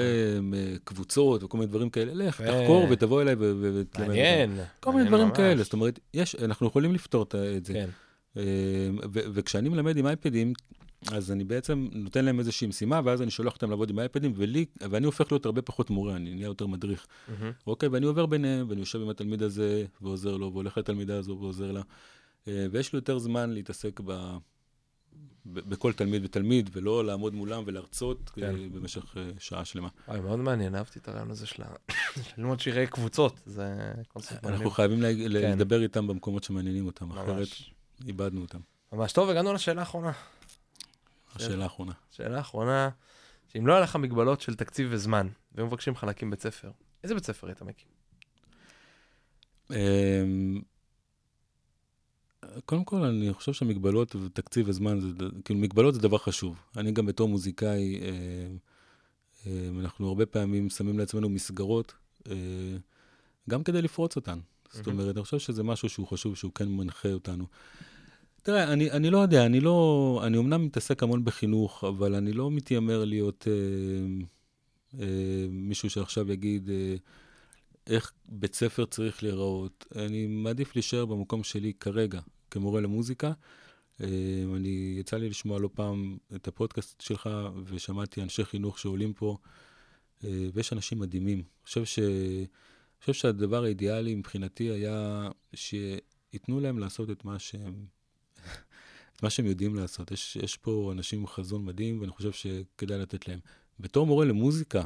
אה, 0.55 0.77
קבוצות 0.85 1.43
וכל 1.43 1.59
מיני 1.59 1.67
דברים 1.71 1.91
כאלה. 1.91 2.15
לך, 2.15 2.41
יפה. 2.41 2.53
תחקור 2.61 2.87
ותבוא 2.91 3.23
אליי 3.23 3.35
ו- 3.35 3.39
ו- 3.61 3.71
ותלמד. 3.81 4.09
מעניין. 4.09 4.59
כל 4.81 4.93
מיני 4.93 5.09
דברים 5.09 5.27
ממש. 5.27 5.37
כאלה. 5.37 5.63
זאת 5.63 5.73
אומרת, 5.73 5.99
יש, 6.15 6.35
אנחנו 6.35 6.67
יכולים 6.67 6.95
לפתור 6.95 7.23
את- 7.23 7.35
זה. 7.65 7.73
כן. 7.73 7.89
אה, 8.37 8.43
ו- 9.13 9.21
וכשאני 9.33 9.69
מלמד 9.69 9.97
עם 9.97 10.07
אייפדים, 10.07 10.53
אז 11.13 11.33
אני 11.33 11.45
בעצם 11.45 11.89
נותן 11.93 12.25
להם 12.25 12.39
איזושהי 12.39 12.67
משימה, 12.67 13.01
ואז 13.05 13.23
אני 13.23 13.31
שולח 13.31 13.53
אותם 13.55 13.71
לעבוד 13.71 13.91
עם 13.91 13.99
האייפדים, 13.99 14.33
ולי, 14.37 14.65
ואני 14.91 15.07
הופך 15.07 15.33
להיות 15.33 15.47
הרבה 15.47 15.63
פחות 15.63 15.91
מורה, 15.91 16.17
אני 16.17 16.35
נהיה 16.35 16.47
יותר 16.47 16.67
מדריך. 16.67 17.07
מהמם. 17.29 17.53
אוקיי, 17.67 17.89
ואני 17.89 18.07
עובר 18.07 18.27
ביניהם, 18.27 18.67
ואני 18.69 18.81
יושב 18.81 19.01
עם 19.01 19.09
התלמיד 19.09 19.43
הזה, 19.43 19.85
ועוזר 20.01 20.37
לו, 20.37 20.51
והולך 20.53 20.79
לתלמידה 20.79 21.19
הזו 21.19 21.37
ועוזר 21.41 21.73
לה. 21.73 21.83
אה, 22.49 22.67
ויש 22.73 22.93
לי 22.93 22.97
יותר 22.97 23.19
זמן 23.19 23.51
להתעסק 23.51 24.01
ב... 24.05 24.37
בכל 25.47 25.93
תלמיד 25.93 26.25
ותלמיד, 26.25 26.71
ולא 26.73 27.05
לעמוד 27.05 27.35
מולם 27.35 27.63
ולהרצות 27.67 28.31
כן. 28.35 28.43
אה, 28.43 28.69
במשך 28.73 29.17
אה, 29.17 29.31
שעה 29.39 29.65
שלמה. 29.65 29.89
וואי, 30.09 30.21
מאוד 30.21 30.39
מעניין, 30.39 30.75
אהבתי 30.75 30.99
את 30.99 31.09
הרעיון 31.09 31.31
הזה 31.31 31.47
של 31.47 31.63
ללמוד 32.39 32.61
שירי 32.61 32.87
קבוצות, 32.87 33.41
זה 33.47 33.75
קונספט 34.09 34.33
מעניין. 34.43 34.55
אנחנו 34.55 34.71
חייבים 34.71 35.03
לה- 35.03 35.13
כן. 35.43 35.53
לדבר 35.53 35.83
איתם 35.83 36.07
במקומות 36.07 36.45
שמעניינים 36.45 36.87
אותם, 36.87 37.11
אחרת 37.13 37.27
ממש. 37.37 37.73
איבדנו 38.07 38.41
אותם. 38.41 38.59
ממש 38.93 39.13
טוב, 39.13 39.31
הגענו 39.31 39.53
לשאלה 39.53 39.81
האחרונה. 39.81 40.13
השאלה 41.37 41.65
האחרונה. 41.65 41.93
שאלה 42.11 42.37
האחרונה, 42.39 42.89
שאם 43.53 43.67
לא 43.67 43.73
היה 43.73 43.83
לך 43.83 43.97
מגבלות 43.97 44.41
של 44.41 44.55
תקציב 44.55 44.89
וזמן, 44.91 45.29
והיו 45.55 45.67
מבקשים 45.67 45.93
לך 45.93 46.05
להקים 46.05 46.31
בית 46.31 46.41
ספר, 46.43 46.71
איזה 47.05 47.15
בית 47.15 47.25
ספר 47.25 47.47
היית 47.47 47.63
מקים? 47.63 47.89
קודם 52.65 52.85
כל, 52.85 53.03
אני 53.03 53.33
חושב 53.33 53.53
שמגבלות 53.53 54.17
ותקציב 54.17 54.69
וזמן, 54.69 55.01
זה, 55.01 55.09
כאילו, 55.45 55.61
מגבלות 55.61 55.95
זה 55.95 56.01
דבר 56.01 56.19
חשוב. 56.19 56.57
אני 56.77 56.93
גם 56.93 57.07
בתור 57.07 57.29
מוזיקאי, 57.29 58.01
אה, 58.03 58.09
אה, 59.47 59.69
אנחנו 59.81 60.09
הרבה 60.09 60.27
פעמים 60.27 60.71
שמים 60.71 60.99
לעצמנו 60.99 61.29
מסגרות, 61.29 61.95
אה, 62.31 62.35
גם 63.51 63.63
כדי 63.63 63.83
לפרוץ 63.83 64.17
אותן. 64.17 64.39
זאת 64.73 64.87
מהמם. 64.87 65.01
אומרת, 65.01 65.17
אני 65.17 65.25
חושב 65.25 65.39
שזה 65.39 65.63
משהו 65.63 65.89
שהוא 65.89 66.07
חשוב, 66.07 66.37
שהוא 66.37 66.53
כן 66.55 66.69
מנחה 66.69 67.13
אותנו. 67.13 67.47
תראה, 68.43 68.73
אני, 68.73 68.91
אני 68.91 69.11
לא 69.11 69.19
יודע, 69.19 69.47
אני 69.47 69.61
לא, 69.61 70.21
אני 70.27 70.39
אמנם 70.39 70.65
מתעסק 70.65 71.03
המון 71.03 71.25
בחינוך, 71.25 71.85
אבל 71.85 72.15
אני 72.15 72.33
לא 72.33 72.51
מתיימר 72.51 73.05
להיות 73.05 73.49
אה, 73.49 74.25
אה, 75.01 75.47
מישהו 75.51 75.91
שעכשיו 75.91 76.33
יגיד 76.33 76.71
אה, 76.71 76.95
איך 77.87 78.13
בית 78.29 78.55
ספר 78.55 78.85
צריך 78.85 79.23
להיראות. 79.23 79.87
אני 79.97 80.27
מעדיף 80.27 80.77
להישאר 80.77 81.07
במקום 81.07 81.45
שלי 81.45 81.73
כרגע, 81.81 82.21
כמורה 82.53 82.81
למוזיקה. 82.81 83.33
אה, 84.01 84.07
אני, 84.57 84.97
יצא 84.99 85.17
לי 85.17 85.29
לשמוע 85.29 85.61
לא 85.61 85.71
פעם 85.75 86.19
את 86.35 86.49
הפודקאסט 86.49 87.01
שלך, 87.01 87.31
ושמעתי 87.65 88.23
אנשי 88.23 88.45
חינוך 88.45 88.79
שעולים 88.79 89.13
פה, 89.13 89.37
אה, 90.25 90.49
ויש 90.55 90.73
אנשים 90.73 90.99
מדהימים. 90.99 91.39
אני 91.39 91.65
חושב, 91.65 91.85
ש, 91.85 91.99
חושב 93.01 93.13
שהדבר 93.13 93.65
האידיאלי 93.65 94.15
מבחינתי 94.15 94.71
היה 94.71 95.29
שייתנו 95.55 96.61
להם 96.61 96.79
לעשות 96.79 97.11
את 97.11 97.25
מה 97.25 97.39
שהם, 97.39 97.87
את 99.17 99.23
מה 99.23 99.31
שהם 99.31 99.47
יודעים 99.47 99.75
לעשות. 99.75 100.11
יש, 100.11 100.37
יש 100.37 100.57
פה 100.57 100.91
אנשים 100.93 101.21
עם 101.21 101.27
חזון 101.27 101.65
מדהים, 101.65 102.01
ואני 102.01 102.13
חושב 102.13 102.33
שכדאי 102.33 102.99
לתת 102.99 103.29
להם. 103.29 103.39
בתור 103.81 104.07
מורה 104.07 104.25
למוזיקה, 104.25 104.85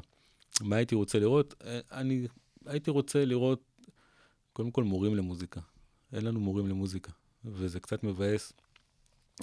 מה 0.60 0.76
הייתי 0.76 0.94
רוצה 0.94 1.18
לראות? 1.18 1.54
אה, 1.64 1.80
אני 1.92 2.26
הייתי 2.66 2.90
רוצה 2.90 3.24
לראות, 3.24 3.62
קודם 4.52 4.70
כל, 4.70 4.84
מורים 4.84 5.14
למוזיקה. 5.14 5.60
אין 6.12 6.24
לנו 6.24 6.40
מורים 6.40 6.66
למוזיקה, 6.66 7.12
וזה 7.46 7.80
קצת 7.80 8.04
מבאס. 8.04 8.52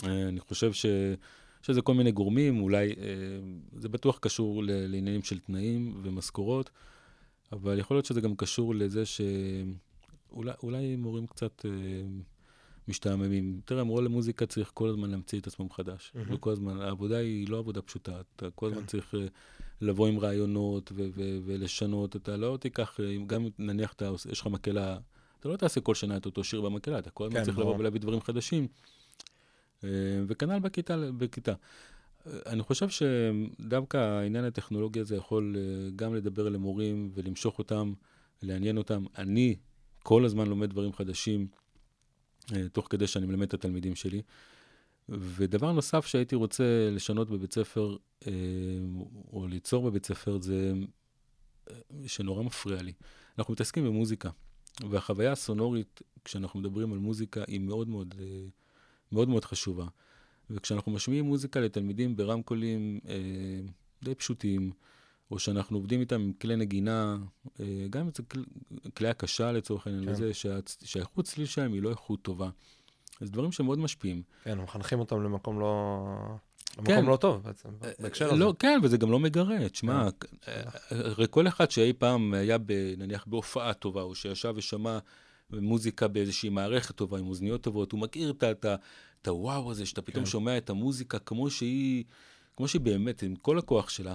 אה, 0.03 0.27
אני 0.27 0.39
חושב 0.39 0.73
ש... 0.73 0.85
שזה 1.61 1.81
כל 1.81 1.93
מיני 1.93 2.11
גורמים, 2.11 2.61
אולי 2.61 2.89
אה, 2.89 2.93
זה 3.75 3.89
בטוח 3.89 4.17
קשור 4.17 4.63
לעניינים 4.63 5.23
של 5.23 5.39
תנאים 5.39 6.01
ומשכורות, 6.03 6.69
אבל 7.51 7.79
יכול 7.79 7.97
להיות 7.97 8.05
שזה 8.05 8.21
גם 8.21 8.35
קשור 8.35 8.75
לזה 8.75 9.03
שאולי 9.05 10.51
אולי 10.63 10.95
מורים 10.95 11.27
קצת 11.27 11.65
אה, 11.65 11.71
משתעממים. 12.87 13.61
תראה, 13.65 13.83
מורה 13.83 14.01
למוזיקה 14.01 14.45
צריך 14.45 14.71
כל 14.73 14.89
הזמן 14.89 15.11
להמציא 15.11 15.39
את 15.39 15.47
עצמו 15.47 15.65
מחדש. 15.65 16.11
מהמם. 16.15 16.33
וכל 16.33 16.51
הזמן, 16.51 16.81
העבודה 16.81 17.17
היא 17.17 17.49
לא 17.49 17.57
עבודה 17.57 17.81
פשוטה. 17.81 18.21
אתה 18.35 18.49
כל 18.55 18.67
הזמן 18.67 18.81
כן. 18.81 18.85
צריך 18.87 19.15
לבוא 19.81 20.07
עם 20.07 20.19
רעיונות 20.19 20.91
ו- 20.95 21.07
ו- 21.15 21.39
ולשנות. 21.45 22.15
אתה 22.15 22.37
לא 22.37 22.57
תיקח, 22.61 22.99
גם 23.27 23.47
נניח 23.59 23.93
אתה, 23.93 24.11
יש 24.31 24.41
לך 24.41 24.47
מקהלה, 24.47 24.97
אתה 25.43 25.51
לא 25.51 25.57
תעשה 25.57 25.81
כל 25.81 25.95
שנה 25.95 26.17
את 26.17 26.25
אותו 26.25 26.43
שיר 26.43 26.61
במקהלה, 26.61 26.99
אתה 26.99 27.09
כל 27.09 27.25
הזמן 27.25 27.39
כן, 27.39 27.45
צריך. 27.45 27.57
לבוא 27.57 27.75
ולהביא 27.77 28.01
דברים 28.01 28.21
חדשים. 28.21 28.67
אה, 29.83 29.89
וכנ"ל 30.27 30.59
בכיתה, 30.59 30.97
בכיתה. 31.17 31.53
אני 32.25 32.63
חושב 32.63 32.87
שדווקא 32.89 33.97
העניין 33.97 34.45
הטכנולוגי 34.45 34.99
הזה 34.99 35.15
יכול 35.15 35.55
אה, 35.57 35.89
גם 35.95 36.15
לדבר 36.15 36.49
למורים 36.49 37.11
ולמשוך 37.13 37.59
אותם, 37.59 37.93
לעניין 38.41 38.77
אותם. 38.77 39.05
אני 39.17 39.55
כל 40.03 40.25
הזמן 40.25 40.47
לומד 40.47 40.69
דברים 40.69 40.93
חדשים, 40.93 41.47
אה, 42.55 42.69
תוך 42.69 42.87
כדי 42.89 43.07
שאני 43.07 43.25
מלמד 43.25 43.47
את 43.47 43.53
התלמידים 43.53 43.95
שלי. 43.95 44.21
ודבר 45.09 45.71
נוסף 45.71 46.05
שהייתי 46.05 46.35
רוצה 46.35 46.89
לשנות 46.91 47.29
בבית 47.29 47.53
ספר, 47.53 47.97
או 49.33 49.47
ליצור 49.47 49.89
בבית 49.89 50.05
ספר, 50.05 50.41
זה 50.41 50.73
שנורא 52.07 52.43
מפריע 52.43 52.81
לי. 52.81 52.93
אנחנו 53.37 53.53
מתעסקים 53.53 53.85
במוזיקה, 53.85 54.29
והחוויה 54.89 55.31
הסונורית, 55.31 56.01
כשאנחנו 56.25 56.59
מדברים 56.59 56.93
על 56.93 56.99
מוזיקה, 56.99 57.43
היא 57.47 57.59
מאוד 57.59 57.87
מאוד, 57.87 58.15
אה, 58.19 58.25
מאוד, 59.11 59.29
מאוד 59.29 59.45
חשובה. 59.45 59.85
וכשאנחנו 60.49 60.91
משמיעים 60.91 61.25
מוזיקה 61.25 61.59
לתלמידים 61.59 62.15
ברמקולים 62.15 62.99
אה, 63.07 63.15
די 64.03 64.15
פשוטים, 64.15 64.71
או 65.31 65.39
שאנחנו 65.39 65.77
עובדים 65.77 65.99
איתם 65.99 66.21
עם 66.21 66.33
כלי 66.41 66.55
נגינה, 66.55 67.17
אה, 67.59 67.85
גם 67.89 68.09
זה 68.15 68.23
כל, 68.23 68.43
כלי 68.97 69.07
הקשה 69.07 69.51
לצורך 69.51 69.87
העניין, 69.87 70.05
כן. 70.05 70.11
וזה 70.11 70.31
שהאיכות 70.83 71.25
צליל 71.25 71.45
שלהם 71.45 71.73
היא 71.73 71.81
לא 71.81 71.89
איכות 71.89 72.21
טובה. 72.21 72.49
אז 73.21 73.31
דברים 73.31 73.51
שמאוד 73.51 73.79
משפיעים. 73.79 74.23
כן, 74.43 74.59
מחנכים 74.59 74.99
אותם 74.99 75.23
למקום 75.23 75.59
לא... 75.59 76.05
כן. 76.85 77.05
לא 77.05 77.15
טוב 77.15 77.43
בעצם, 77.43 77.69
בהקשר 77.99 78.25
הזה. 78.25 78.35
לא, 78.35 78.53
כן, 78.59 78.79
וזה 78.83 78.97
גם 78.97 79.11
לא 79.11 79.19
מגרה. 79.19 79.69
תשמע, 79.69 80.09
אה, 80.47 80.61
הרי 80.89 81.25
כל 81.29 81.47
אחד 81.47 81.71
שאי 81.71 81.93
פעם 81.93 82.33
היה 82.33 82.57
ב, 82.57 82.93
נניח 82.97 83.25
בהופעה 83.27 83.73
טובה, 83.73 84.01
או 84.01 84.15
שישב 84.15 84.53
ושמע 84.55 84.99
מוזיקה 85.49 86.07
באיזושהי 86.07 86.49
מערכת 86.49 86.95
טובה, 86.95 87.19
עם 87.19 87.27
אוזניות 87.27 87.61
טובות, 87.61 87.91
הוא 87.91 87.99
מכיר 87.99 88.33
את 89.21 89.27
הוואו 89.27 89.71
הזה, 89.71 89.85
שאתה 89.85 90.01
פתאום 90.01 90.25
כן. 90.25 90.29
שומע 90.31 90.57
את 90.57 90.69
המוזיקה 90.69 91.19
כמו 91.19 91.49
שהיא, 91.49 92.03
כמו 92.57 92.67
שהיא 92.67 92.81
באמת, 92.81 93.23
עם 93.23 93.35
כל 93.35 93.57
הכוח 93.57 93.89
שלה, 93.89 94.13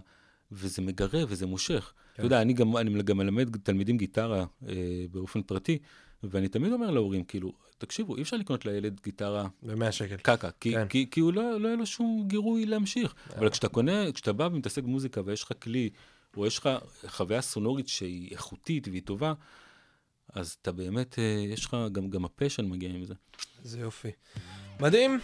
וזה 0.53 0.83
מגרה 0.83 1.23
וזה 1.29 1.47
מושך. 1.47 1.93
כן. 2.15 2.23
אתה 2.23 2.27
יודע, 2.27 2.43
אני 2.43 2.53
גם, 2.53 2.77
אני 2.77 3.03
גם 3.03 3.17
מלמד 3.17 3.57
תלמידים 3.57 3.97
גיטרה 3.97 4.45
אה, 4.69 4.75
באופן 5.11 5.43
פרטי, 5.43 5.79
ואני 6.23 6.49
תמיד 6.49 6.73
אומר 6.73 6.91
להורים, 6.91 7.25
כאילו, 7.25 7.53
תקשיבו, 7.79 8.17
אי 8.17 8.23
אפשר 8.23 8.37
לקנות 8.37 8.65
לילד 8.65 9.01
גיטרה 9.05 9.49
ב-100 9.63 9.93
שקל. 9.93 10.17
קקה, 10.17 10.51
כי, 10.61 10.73
כן. 10.73 10.89
כי, 10.89 11.07
כי 11.11 11.21
הוא 11.21 11.33
לא, 11.33 11.61
לא 11.61 11.69
יהיה 11.69 11.77
לו 11.77 11.87
שום 11.87 12.25
גירוי 12.27 12.67
להמשיך. 12.67 13.15
אה. 13.31 13.39
אבל 13.39 13.51
כשאתה 13.51 13.69
קונה, 13.69 14.13
כשאתה 14.13 14.33
בא 14.33 14.45
ומתעסק 14.53 14.83
במוזיקה 14.83 15.21
ויש 15.25 15.43
לך 15.43 15.53
כלי, 15.63 15.91
או 16.37 16.47
יש 16.47 16.59
לך 16.59 16.69
חוויה 17.07 17.43
סונורית 17.43 17.89
שהיא 17.89 18.31
איכותית 18.31 18.89
והיא 18.89 19.03
טובה, 19.03 19.33
אז 20.35 20.57
אתה 20.63 20.73
באמת, 20.73 21.19
אה, 21.19 21.45
יש 21.49 21.65
לך, 21.65 21.77
גם, 21.93 22.11
גם 22.11 22.25
הפשן 22.25 22.65
מגיע 22.65 22.91
עם 22.91 23.05
זה. 23.05 23.15
איזה 23.65 23.81
יופי. 23.81 24.11
מדהים. 24.81 25.21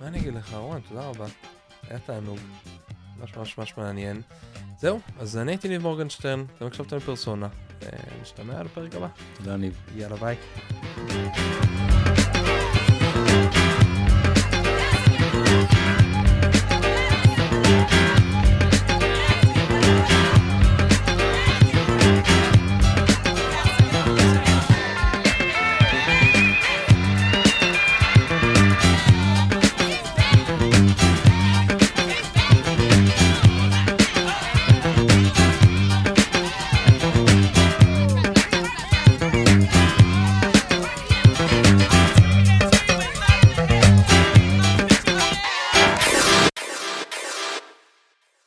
מה 0.00 0.06
אני 0.06 0.18
אגיד 0.20 0.34
לך, 0.34 0.54
רון, 0.54 0.80
תודה 0.88 1.08
רבה. 1.08 1.26
היה 1.82 1.98
תענוג. 1.98 2.38
ממש 3.18 3.36
ממש 3.36 3.58
ממש 3.58 3.76
מעניין. 3.76 4.22
זהו, 4.80 5.00
אז 5.18 5.36
אני 5.36 5.52
הייתי 5.52 5.68
ניב 5.68 5.82
מורגנשטרן, 5.82 6.44
אתם 6.56 6.66
הקשבתם 6.66 6.96
לפרסונה. 6.96 7.48
אה, 7.82 7.88
נשתמע 8.22 8.62
לפרק 8.62 8.94
הבא. 8.94 9.08
תודה, 9.36 9.56
ניב. 9.56 9.80
יאללה 9.96 10.16
ביי. 10.16 10.36